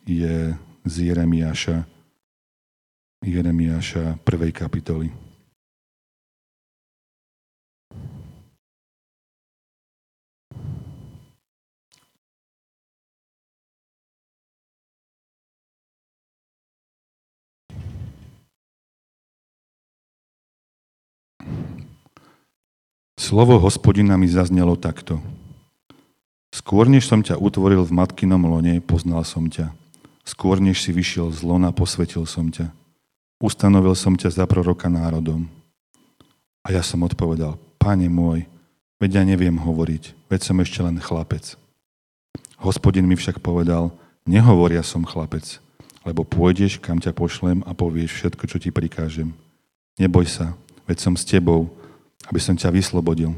je 0.06 0.54
z 0.86 0.94
Jeremiáša, 1.10 1.82
Jeremiáša 3.26 4.22
1. 4.22 4.54
kapitoly. 4.54 5.23
Slovo 23.24 23.56
hospodina 23.56 24.20
mi 24.20 24.28
zaznelo 24.28 24.76
takto. 24.76 25.16
Skôr, 26.52 26.92
než 26.92 27.08
som 27.08 27.24
ťa 27.24 27.40
utvoril 27.40 27.80
v 27.80 27.96
matkinom 27.96 28.44
lone, 28.44 28.84
poznal 28.84 29.24
som 29.24 29.48
ťa. 29.48 29.72
Skôr, 30.28 30.60
než 30.60 30.84
si 30.84 30.92
vyšiel 30.92 31.32
z 31.32 31.40
lona, 31.40 31.72
posvetil 31.72 32.28
som 32.28 32.52
ťa. 32.52 32.68
Ustanovil 33.40 33.96
som 33.96 34.12
ťa 34.12 34.28
za 34.28 34.44
proroka 34.44 34.92
národom. 34.92 35.48
A 36.68 36.76
ja 36.76 36.84
som 36.84 37.00
odpovedal, 37.00 37.56
Pane 37.80 38.12
môj, 38.12 38.44
veď 39.00 39.10
ja 39.16 39.22
neviem 39.24 39.56
hovoriť, 39.56 40.12
veď 40.28 40.40
som 40.44 40.60
ešte 40.60 40.84
len 40.84 41.00
chlapec. 41.00 41.56
Hospodin 42.60 43.08
mi 43.08 43.16
však 43.16 43.40
povedal, 43.40 43.88
nehovoria 44.28 44.84
som 44.84 45.00
chlapec, 45.00 45.64
lebo 46.04 46.28
pôjdeš, 46.28 46.76
kam 46.76 47.00
ťa 47.00 47.16
pošlem 47.16 47.64
a 47.64 47.72
povieš 47.72 48.20
všetko, 48.20 48.44
čo 48.52 48.60
ti 48.60 48.68
prikážem. 48.68 49.32
Neboj 49.96 50.28
sa, 50.28 50.52
veď 50.84 50.96
som 51.00 51.16
s 51.16 51.24
tebou, 51.24 51.72
aby 52.28 52.40
som 52.40 52.56
ťa 52.56 52.72
vyslobodil. 52.72 53.34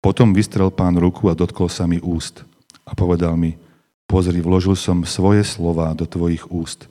Potom 0.00 0.32
vystrel 0.32 0.72
pán 0.72 0.96
ruku 0.96 1.28
a 1.28 1.36
dotkol 1.36 1.68
sa 1.68 1.84
mi 1.84 2.00
úst 2.00 2.42
a 2.88 2.96
povedal 2.96 3.36
mi, 3.36 3.60
pozri, 4.08 4.40
vložil 4.40 4.74
som 4.74 5.04
svoje 5.04 5.44
slova 5.44 5.92
do 5.92 6.08
tvojich 6.08 6.48
úst. 6.48 6.88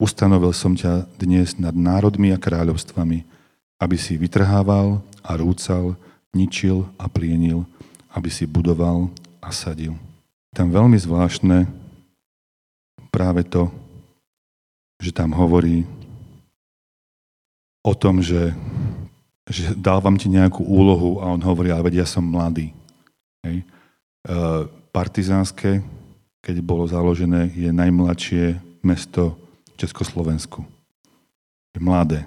Ustanovil 0.00 0.50
som 0.50 0.74
ťa 0.74 1.06
dnes 1.20 1.56
nad 1.60 1.72
národmi 1.76 2.34
a 2.34 2.40
kráľovstvami, 2.40 3.22
aby 3.78 3.96
si 3.96 4.18
vytrhával 4.18 5.00
a 5.22 5.30
rúcal, 5.38 5.94
ničil 6.34 6.88
a 6.98 7.06
plienil, 7.06 7.64
aby 8.12 8.28
si 8.28 8.44
budoval 8.44 9.08
a 9.38 9.48
sadil. 9.54 9.94
Tam 10.50 10.74
veľmi 10.74 10.98
zvláštne 10.98 11.70
práve 13.14 13.46
to, 13.46 13.70
že 14.98 15.14
tam 15.14 15.32
hovorí 15.32 15.86
o 17.80 17.92
tom, 17.96 18.20
že 18.20 18.52
že 19.50 19.74
dal 19.74 19.98
vám 19.98 20.14
ti 20.14 20.30
nejakú 20.30 20.62
úlohu 20.62 21.18
a 21.18 21.34
on 21.34 21.42
hovorí, 21.42 21.74
ale 21.74 21.90
vedia, 21.90 22.06
som 22.06 22.22
mladý. 22.22 22.70
Hej. 23.42 23.60
E, 23.60 23.64
partizánske, 24.94 25.82
keď 26.38 26.56
bolo 26.62 26.86
založené, 26.86 27.50
je 27.50 27.74
najmladšie 27.74 28.62
mesto 28.86 29.34
v 29.74 29.82
Československu. 29.82 30.62
Je 31.74 31.82
mladé. 31.82 32.22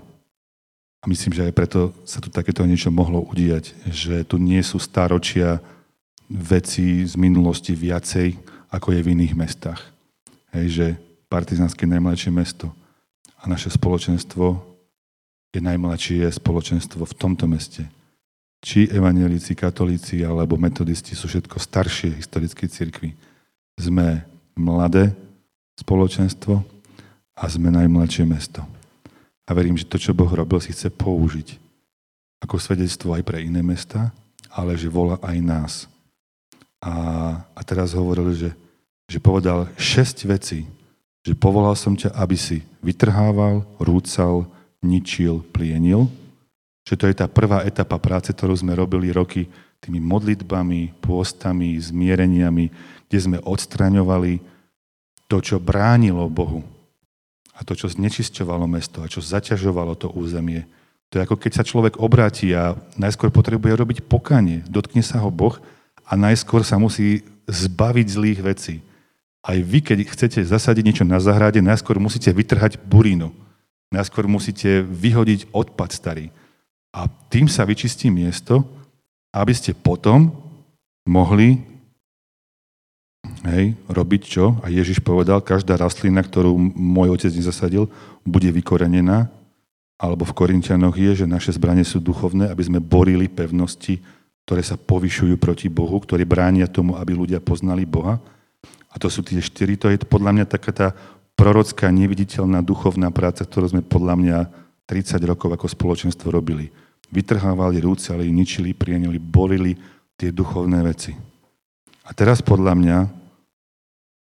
A 1.00 1.08
myslím, 1.08 1.32
že 1.32 1.48
aj 1.48 1.56
preto 1.56 1.96
sa 2.04 2.20
tu 2.20 2.28
takéto 2.28 2.68
niečo 2.68 2.92
mohlo 2.92 3.24
udiať, 3.24 3.72
že 3.88 4.28
tu 4.28 4.36
nie 4.36 4.60
sú 4.60 4.80
staročia 4.80 5.64
veci 6.28 7.08
z 7.08 7.16
minulosti 7.16 7.72
viacej, 7.72 8.36
ako 8.68 8.96
je 8.96 9.02
v 9.04 9.12
iných 9.16 9.34
mestách. 9.36 9.80
Hej, 10.52 10.68
že 10.68 10.88
partizánske 11.32 11.88
najmladšie 11.88 12.32
mesto 12.36 12.72
a 13.40 13.48
naše 13.48 13.72
spoločenstvo 13.72 14.73
je 15.54 15.62
najmladšie 15.62 16.26
spoločenstvo 16.34 17.06
v 17.06 17.14
tomto 17.14 17.46
meste. 17.46 17.86
Či 18.64 18.90
evangelici, 18.90 19.54
katolíci 19.54 20.26
alebo 20.26 20.58
metodisti 20.58 21.14
sú 21.14 21.30
všetko 21.30 21.62
staršie 21.62 22.18
historické 22.18 22.66
cirkvy. 22.66 23.14
Sme 23.78 24.26
mladé 24.58 25.14
spoločenstvo 25.78 26.58
a 27.38 27.44
sme 27.46 27.70
najmladšie 27.70 28.26
mesto. 28.26 28.66
A 29.46 29.52
verím, 29.54 29.78
že 29.78 29.86
to, 29.86 30.02
čo 30.02 30.16
Boh 30.18 30.30
robil, 30.30 30.58
si 30.64 30.74
chce 30.74 30.90
použiť 30.90 31.60
ako 32.42 32.56
svedectvo 32.60 33.14
aj 33.14 33.24
pre 33.24 33.44
iné 33.44 33.62
mesta, 33.64 34.12
ale 34.50 34.76
že 34.76 34.92
volá 34.92 35.20
aj 35.22 35.38
nás. 35.40 35.74
A, 36.84 36.94
a 37.56 37.62
teraz 37.64 37.96
hovoril, 37.96 38.36
že, 38.36 38.52
že 39.08 39.20
povedal 39.20 39.72
šesť 39.80 40.18
vecí, 40.28 40.60
že 41.24 41.32
povolal 41.36 41.76
som 41.80 41.96
ťa, 41.96 42.12
aby 42.20 42.36
si 42.36 42.60
vytrhával, 42.84 43.64
rúcal, 43.80 44.48
ničil, 44.84 45.42
plienil. 45.50 46.12
Že 46.84 46.96
to 47.00 47.06
je 47.08 47.16
tá 47.16 47.28
prvá 47.32 47.64
etapa 47.64 47.96
práce, 47.98 48.36
ktorú 48.36 48.54
sme 48.60 48.76
robili 48.76 49.10
roky 49.10 49.48
tými 49.80 50.04
modlitbami, 50.04 51.00
pôstami, 51.04 51.76
zmiereniami, 51.80 52.66
kde 53.08 53.20
sme 53.20 53.38
odstraňovali 53.40 54.40
to, 55.28 55.38
čo 55.44 55.58
bránilo 55.60 56.28
Bohu 56.28 56.64
a 57.54 57.62
to, 57.62 57.78
čo 57.78 57.92
znečisťovalo 57.92 58.66
mesto 58.66 59.04
a 59.04 59.12
čo 59.12 59.24
zaťažovalo 59.24 59.96
to 59.96 60.12
územie. 60.12 60.66
To 61.14 61.22
je 61.22 61.26
ako 61.30 61.38
keď 61.38 61.52
sa 61.62 61.68
človek 61.68 62.02
obráti 62.02 62.52
a 62.58 62.74
najskôr 62.98 63.30
potrebuje 63.30 63.74
robiť 63.78 63.98
pokanie. 64.10 64.66
Dotkne 64.66 65.06
sa 65.06 65.22
ho 65.22 65.30
Boh 65.30 65.62
a 66.10 66.18
najskôr 66.18 66.66
sa 66.66 66.82
musí 66.82 67.22
zbaviť 67.46 68.08
zlých 68.10 68.40
vecí. 68.42 68.76
Aj 69.44 69.60
vy, 69.60 69.84
keď 69.84 70.08
chcete 70.10 70.40
zasadiť 70.42 70.84
niečo 70.84 71.06
na 71.06 71.20
zahrade, 71.20 71.60
najskôr 71.60 72.00
musíte 72.00 72.32
vytrhať 72.32 72.80
burínu. 72.82 73.30
Najskôr 73.94 74.26
musíte 74.26 74.82
vyhodiť 74.82 75.54
odpad 75.54 75.94
starý. 75.94 76.34
A 76.90 77.06
tým 77.30 77.46
sa 77.46 77.62
vyčistí 77.62 78.10
miesto, 78.10 78.66
aby 79.30 79.54
ste 79.54 79.78
potom 79.78 80.34
mohli 81.06 81.62
hej, 83.46 83.78
robiť 83.86 84.22
čo? 84.26 84.58
A 84.66 84.74
Ježiš 84.74 84.98
povedal, 85.02 85.46
každá 85.46 85.78
rastlina, 85.78 86.26
ktorú 86.26 86.58
môj 86.74 87.14
otec 87.14 87.32
nezasadil, 87.34 87.86
bude 88.26 88.50
vykorenená. 88.50 89.30
Alebo 90.02 90.26
v 90.26 90.36
Korintianoch 90.36 90.98
je, 90.98 91.24
že 91.24 91.30
naše 91.30 91.54
zbranie 91.54 91.86
sú 91.86 92.02
duchovné, 92.02 92.50
aby 92.50 92.64
sme 92.66 92.84
borili 92.84 93.30
pevnosti, 93.30 94.02
ktoré 94.44 94.60
sa 94.66 94.76
povyšujú 94.76 95.38
proti 95.40 95.72
Bohu, 95.72 95.96
ktoré 96.02 96.28
bránia 96.28 96.68
tomu, 96.68 96.98
aby 97.00 97.16
ľudia 97.16 97.40
poznali 97.40 97.88
Boha. 97.88 98.20
A 98.94 98.96
to 99.02 99.08
sú 99.10 99.26
tie 99.26 99.40
štyri. 99.42 99.80
To 99.80 99.90
je 99.90 99.98
podľa 100.02 100.32
mňa 100.38 100.46
taká 100.46 100.72
tá 100.76 100.88
prorocká, 101.34 101.90
neviditeľná 101.90 102.62
duchovná 102.62 103.10
práca, 103.10 103.44
ktorú 103.44 103.74
sme 103.74 103.82
podľa 103.84 104.16
mňa 104.20 104.38
30 104.86 105.18
rokov 105.26 105.50
ako 105.54 105.68
spoločenstvo 105.70 106.30
robili. 106.30 106.70
Vytrhávali, 107.14 107.82
rúcali, 107.82 108.30
ničili, 108.34 108.74
prienili, 108.74 109.22
borili 109.22 109.78
tie 110.18 110.34
duchovné 110.34 110.80
veci. 110.82 111.14
A 112.04 112.12
teraz 112.12 112.42
podľa 112.44 112.74
mňa 112.76 112.98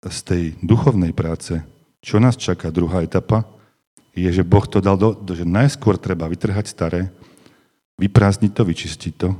z 0.04 0.18
tej 0.24 0.42
duchovnej 0.64 1.12
práce, 1.12 1.60
čo 2.00 2.16
nás 2.18 2.36
čaká 2.36 2.72
druhá 2.72 3.04
etapa, 3.04 3.44
je, 4.16 4.26
že 4.26 4.42
Boh 4.42 4.66
to 4.66 4.82
dal 4.82 4.98
do, 4.98 5.14
že 5.30 5.46
najskôr 5.46 5.94
treba 6.00 6.26
vytrhať 6.26 6.66
staré, 6.66 7.12
vyprázdniť 8.00 8.52
to, 8.52 8.62
vyčistiť 8.64 9.14
to 9.16 9.30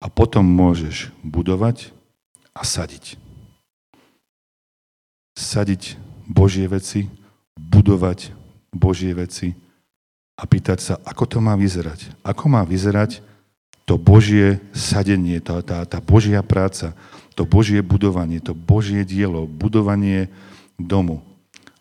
a 0.00 0.06
potom 0.08 0.42
môžeš 0.42 1.12
budovať 1.22 1.92
a 2.56 2.64
sadiť 2.64 3.30
sadiť 5.40 5.96
Božie 6.30 6.70
veci, 6.70 7.10
budovať 7.58 8.30
Božie 8.70 9.10
veci 9.10 9.58
a 10.38 10.46
pýtať 10.46 10.78
sa, 10.78 10.94
ako 11.02 11.26
to 11.26 11.38
má 11.42 11.58
vyzerať. 11.58 12.14
Ako 12.22 12.46
má 12.46 12.62
vyzerať 12.62 13.18
to 13.82 13.98
Božie 13.98 14.62
sadenie, 14.70 15.42
tá, 15.42 15.58
tá, 15.66 15.82
tá 15.82 15.98
Božia 15.98 16.38
práca, 16.46 16.94
to 17.34 17.42
Božie 17.42 17.82
budovanie, 17.82 18.38
to 18.38 18.54
Božie 18.54 19.02
dielo, 19.02 19.50
budovanie 19.50 20.30
domu. 20.78 21.18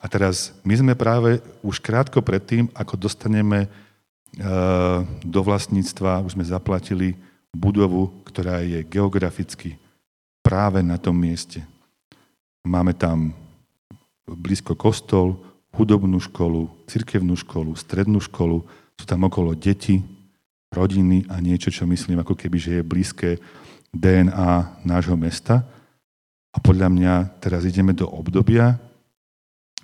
A 0.02 0.10
teraz 0.10 0.56
my 0.66 0.74
sme 0.74 0.94
práve 0.98 1.38
už 1.62 1.78
krátko 1.78 2.26
pred 2.26 2.42
tým, 2.42 2.66
ako 2.74 2.98
dostaneme 2.98 3.70
uh, 3.70 5.06
do 5.22 5.40
vlastníctva, 5.46 6.26
už 6.26 6.34
sme 6.34 6.48
zaplatili 6.48 7.14
budovu, 7.54 8.10
ktorá 8.26 8.66
je 8.66 8.82
geograficky 8.88 9.78
práve 10.42 10.82
na 10.82 10.98
tom 10.98 11.14
mieste. 11.14 11.62
Máme 12.66 12.96
tam 12.98 13.36
blízko 14.36 14.78
kostol, 14.78 15.40
hudobnú 15.74 16.18
školu, 16.20 16.70
cirkevnú 16.90 17.38
školu, 17.38 17.78
strednú 17.78 18.20
školu, 18.20 18.66
sú 19.00 19.06
tam 19.06 19.26
okolo 19.26 19.56
deti, 19.56 20.02
rodiny 20.70 21.26
a 21.30 21.42
niečo, 21.42 21.74
čo 21.74 21.90
myslím 21.90 22.22
ako 22.22 22.38
keby, 22.38 22.58
že 22.62 22.72
je 22.80 22.84
blízke 22.86 23.30
DNA 23.90 24.86
nášho 24.86 25.18
mesta. 25.18 25.66
A 26.54 26.58
podľa 26.62 26.90
mňa 26.90 27.14
teraz 27.42 27.66
ideme 27.66 27.94
do 27.94 28.06
obdobia, 28.10 28.78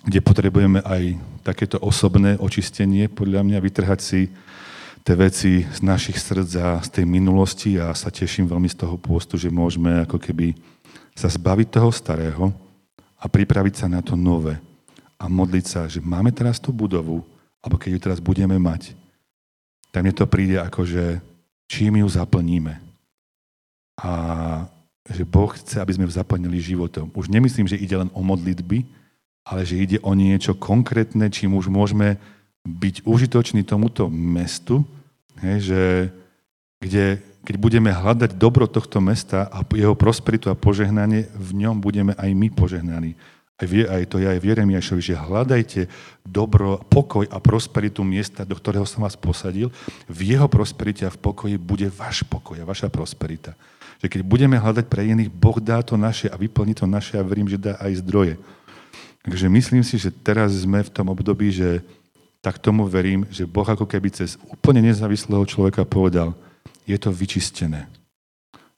kde 0.06 0.22
potrebujeme 0.22 0.82
aj 0.82 1.18
takéto 1.42 1.78
osobné 1.82 2.38
očistenie, 2.38 3.10
podľa 3.10 3.42
mňa 3.42 3.58
vytrhať 3.58 4.00
si 4.02 4.30
tie 5.06 5.14
veci 5.14 5.62
z 5.62 5.80
našich 5.82 6.18
srdc 6.18 6.52
a 6.58 6.70
z 6.82 6.88
tej 7.02 7.04
minulosti. 7.06 7.78
A 7.78 7.94
sa 7.94 8.10
teším 8.10 8.50
veľmi 8.50 8.66
z 8.70 8.82
toho 8.82 8.98
pôstu, 8.98 9.38
že 9.38 9.50
môžeme 9.50 10.02
ako 10.02 10.18
keby 10.18 10.54
sa 11.14 11.30
zbaviť 11.30 11.68
toho 11.70 11.90
starého 11.94 12.65
a 13.26 13.32
pripraviť 13.32 13.74
sa 13.82 13.86
na 13.90 13.98
to 14.06 14.14
nové. 14.14 14.54
A 15.18 15.26
modliť 15.26 15.66
sa, 15.66 15.80
že 15.90 15.98
máme 15.98 16.30
teraz 16.30 16.62
tú 16.62 16.70
budovu, 16.70 17.26
alebo 17.58 17.74
keď 17.74 17.90
ju 17.90 18.00
teraz 18.00 18.18
budeme 18.22 18.54
mať, 18.54 18.94
tak 19.90 20.06
mne 20.06 20.14
to 20.14 20.30
príde 20.30 20.54
ako, 20.62 20.86
že 20.86 21.18
čím 21.66 21.98
ju 21.98 22.06
zaplníme. 22.06 22.78
A 23.98 24.12
že 25.10 25.26
Boh 25.26 25.50
chce, 25.50 25.82
aby 25.82 25.98
sme 25.98 26.06
ju 26.06 26.14
zaplnili 26.14 26.62
životom. 26.62 27.10
Už 27.18 27.26
nemyslím, 27.26 27.66
že 27.66 27.80
ide 27.80 27.98
len 27.98 28.10
o 28.14 28.22
modlitby, 28.22 28.86
ale 29.42 29.66
že 29.66 29.78
ide 29.78 29.98
o 30.02 30.14
niečo 30.14 30.54
konkrétne, 30.54 31.26
čím 31.30 31.58
už 31.58 31.66
môžeme 31.66 32.18
byť 32.66 33.06
užitoční 33.06 33.62
tomuto 33.62 34.10
mestu, 34.10 34.82
hej, 35.38 35.70
že, 35.70 35.82
kde 36.82 37.22
keď 37.46 37.62
budeme 37.62 37.94
hľadať 37.94 38.34
dobro 38.34 38.66
tohto 38.66 38.98
mesta 38.98 39.46
a 39.46 39.62
jeho 39.70 39.94
prosperitu 39.94 40.50
a 40.50 40.58
požehnanie, 40.58 41.30
v 41.30 41.62
ňom 41.62 41.78
budeme 41.78 42.10
aj 42.18 42.34
my 42.34 42.50
požehnaní. 42.50 43.14
Aj, 43.56 43.64
vie, 43.70 43.86
aj 43.86 44.02
to 44.10 44.18
je 44.18 44.26
aj 44.26 44.42
v 44.42 44.48
Jeremiašovi, 44.52 45.00
že 45.00 45.14
hľadajte 45.16 45.80
dobro, 46.26 46.82
pokoj 46.90 47.24
a 47.30 47.38
prosperitu 47.38 48.02
miesta, 48.02 48.42
do 48.42 48.58
ktorého 48.58 48.84
som 48.84 49.06
vás 49.06 49.14
posadil. 49.14 49.70
V 50.10 50.34
jeho 50.34 50.50
prosperite 50.50 51.06
a 51.06 51.14
v 51.14 51.22
pokoji 51.22 51.54
bude 51.56 51.86
váš 51.88 52.26
pokoj 52.26 52.58
a 52.58 52.68
vaša 52.68 52.90
prosperita. 52.90 53.54
Že 54.02 54.10
keď 54.12 54.20
budeme 54.26 54.58
hľadať 54.58 54.84
pre 54.90 55.06
iných, 55.06 55.30
Boh 55.30 55.56
dá 55.62 55.80
to 55.86 55.94
naše 55.94 56.26
a 56.28 56.36
vyplní 56.36 56.76
to 56.76 56.84
naše 56.84 57.16
a 57.16 57.24
verím, 57.24 57.48
že 57.48 57.62
dá 57.62 57.78
aj 57.78 58.02
zdroje. 58.02 58.34
Takže 59.22 59.46
myslím 59.48 59.86
si, 59.86 59.96
že 60.02 60.10
teraz 60.10 60.52
sme 60.52 60.82
v 60.82 60.92
tom 60.92 61.08
období, 61.08 61.48
že 61.54 61.80
tak 62.44 62.58
tomu 62.58 62.84
verím, 62.90 63.24
že 63.32 63.48
Boh 63.48 63.64
ako 63.64 63.88
keby 63.88 64.12
cez 64.12 64.34
úplne 64.50 64.82
nezávislého 64.82 65.46
človeka 65.46 65.86
povedal– 65.86 66.34
je 66.86 66.96
to 66.96 67.10
vyčistené. 67.10 67.90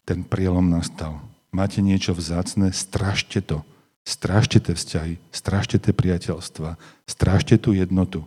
Ten 0.09 0.25
prielom 0.25 0.73
nastal. 0.73 1.21
Máte 1.53 1.85
niečo 1.85 2.17
vzácne, 2.17 2.73
strašte 2.73 3.45
to. 3.45 3.61
Strážte 4.09 4.57
tie 4.57 4.73
vzťahy, 4.73 5.15
strážte 5.29 5.77
tie 5.77 5.93
priateľstva, 5.93 6.81
strážte 7.05 7.61
tú 7.61 7.77
jednotu. 7.77 8.25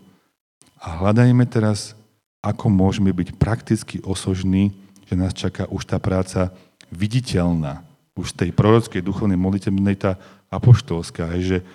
A 0.77 1.01
hľadajme 1.01 1.41
teraz, 1.49 1.97
ako 2.45 2.69
môžeme 2.69 3.09
byť 3.09 3.34
prakticky 3.38 3.97
osožní, 4.05 4.77
že 5.09 5.17
nás 5.17 5.34
čaká 5.34 5.65
už 5.65 5.89
tá 5.89 5.97
práca 5.97 6.53
viditeľná. 6.93 7.82
Už 8.13 8.38
z 8.38 8.45
tej 8.45 8.49
prorockej 8.53 9.01
duchovnej 9.01 9.41
modlitebnej 9.41 9.97
tá 9.97 10.21
apoštolská, 10.53 11.34
že, 11.41 11.65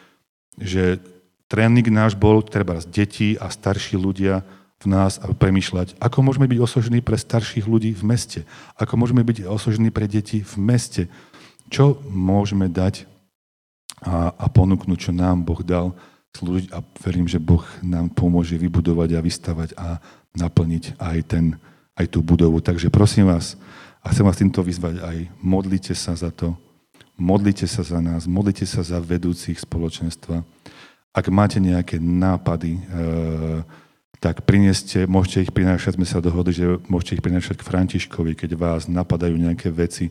že 0.55 1.03
tréning 1.51 1.87
náš 1.91 2.15
bol, 2.15 2.47
treba 2.47 2.79
z 2.79 2.87
detí 2.87 3.29
a 3.39 3.51
starší 3.51 3.99
ľudia, 3.99 4.47
v 4.77 4.87
nás 4.93 5.17
a 5.19 5.33
premyšľať, 5.33 5.97
ako 5.97 6.19
môžeme 6.21 6.45
byť 6.45 6.59
osožní 6.61 7.01
pre 7.01 7.17
starších 7.17 7.65
ľudí 7.65 7.97
v 7.97 8.05
meste, 8.05 8.41
ako 8.77 9.01
môžeme 9.01 9.25
byť 9.25 9.49
osožní 9.49 9.89
pre 9.89 10.05
deti 10.05 10.45
v 10.45 10.55
meste, 10.61 11.03
čo 11.73 11.97
môžeme 12.13 12.69
dať 12.69 13.09
a, 14.05 14.37
a 14.37 14.47
ponúknuť, 14.53 14.99
čo 15.09 15.13
nám 15.17 15.43
Boh 15.43 15.65
dal 15.65 15.97
slúžiť 16.37 16.69
a 16.77 16.85
verím, 17.01 17.25
že 17.25 17.41
Boh 17.41 17.65
nám 17.81 18.13
pomôže 18.13 18.61
vybudovať 18.61 19.17
a 19.17 19.25
vystavať 19.25 19.69
a 19.81 19.97
naplniť 20.37 21.01
aj 21.01 21.19
ten 21.25 21.57
aj 21.97 22.07
tú 22.13 22.21
budovu. 22.21 22.61
Takže 22.61 22.93
prosím 22.93 23.33
vás, 23.33 23.57
a 24.05 24.13
chcem 24.13 24.23
vás 24.23 24.37
týmto 24.37 24.61
vyzvať 24.61 25.01
aj, 25.01 25.17
modlite 25.41 25.97
sa 25.97 26.13
za 26.13 26.29
to, 26.29 26.53
modlite 27.17 27.65
sa 27.65 27.81
za 27.81 27.99
nás, 28.05 28.29
modlite 28.29 28.69
sa 28.69 28.85
za 28.85 29.01
vedúcich 29.01 29.57
spoločenstva. 29.57 30.45
Ak 31.17 31.33
máte 31.33 31.57
nejaké 31.57 31.97
nápady, 31.97 32.77
e, 32.77 32.81
tak 34.21 34.49
prineste, 34.49 35.05
môžete 35.05 35.49
ich 35.49 35.53
prinášať, 35.53 36.01
sme 36.01 36.09
sa 36.09 36.25
dohodli, 36.25 36.57
že 36.57 36.67
môžete 36.89 37.21
ich 37.21 37.25
prinášať 37.25 37.61
k 37.61 37.67
Františkovi, 37.69 38.33
keď 38.33 38.57
vás 38.57 38.89
napadajú 38.89 39.37
nejaké 39.37 39.69
veci, 39.69 40.09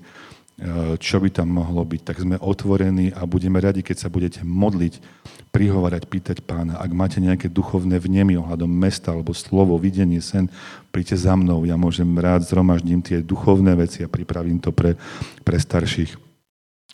Eh, 0.55 0.95
čo 1.03 1.19
by 1.19 1.35
tam 1.35 1.51
mohlo 1.51 1.83
byť, 1.83 2.01
tak 2.07 2.23
sme 2.23 2.39
otvorení 2.39 3.11
a 3.11 3.27
budeme 3.27 3.59
radi, 3.59 3.83
keď 3.83 3.97
sa 3.99 4.07
budete 4.07 4.39
modliť, 4.47 5.03
prihovárať, 5.51 6.07
pýtať 6.07 6.37
pána. 6.47 6.79
Ak 6.79 6.95
máte 6.95 7.19
nejaké 7.19 7.51
duchovné 7.51 7.99
vnemy 7.99 8.39
ohľadom 8.39 8.71
mesta 8.71 9.11
alebo 9.11 9.35
slovo, 9.35 9.75
videnie, 9.75 10.23
sen, 10.23 10.47
príďte 10.95 11.27
za 11.27 11.35
mnou. 11.35 11.67
Ja 11.67 11.75
môžem 11.75 12.07
rád 12.15 12.47
zhromaždím 12.47 13.03
tie 13.03 13.19
duchovné 13.19 13.75
veci 13.75 14.07
a 14.07 14.11
pripravím 14.11 14.63
to 14.63 14.71
pre, 14.71 14.95
pre 15.43 15.59
starších. 15.59 16.15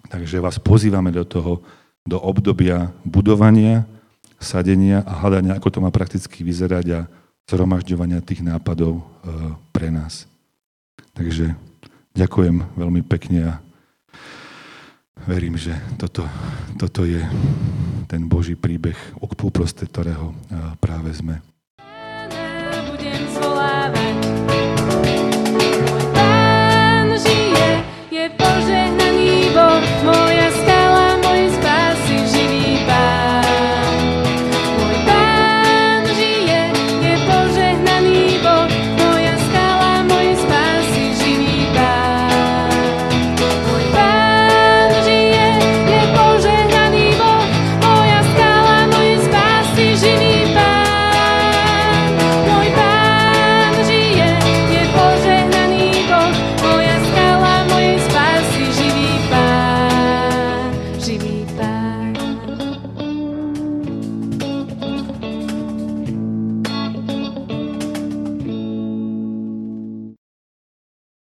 Takže 0.10 0.42
vás 0.42 0.58
pozývame 0.58 1.14
do 1.14 1.22
toho, 1.22 1.62
do 2.02 2.18
obdobia 2.18 2.90
budovania, 3.06 3.86
sadenia 4.42 5.06
a 5.06 5.22
hľadania, 5.22 5.56
ako 5.56 5.70
to 5.70 5.80
má 5.80 5.94
prakticky 5.94 6.42
vyzerať 6.42 6.86
a 6.92 7.00
zhromažďovania 7.46 8.26
tých 8.26 8.42
nápadov 8.42 9.00
eh, 9.00 9.04
pre 9.72 9.94
nás. 9.94 10.26
Takže 11.16 11.54
Ďakujem 12.12 12.76
veľmi 12.76 13.08
pekne 13.08 13.40
a 13.48 13.54
verím, 15.24 15.56
že 15.56 15.72
toto, 15.96 16.28
toto 16.76 17.08
je 17.08 17.24
ten 18.12 18.28
Boží 18.28 18.60
príbeh, 18.60 19.00
uprostred 19.24 19.88
ktorého 19.88 20.36
práve 20.84 21.16
sme. 21.16 21.40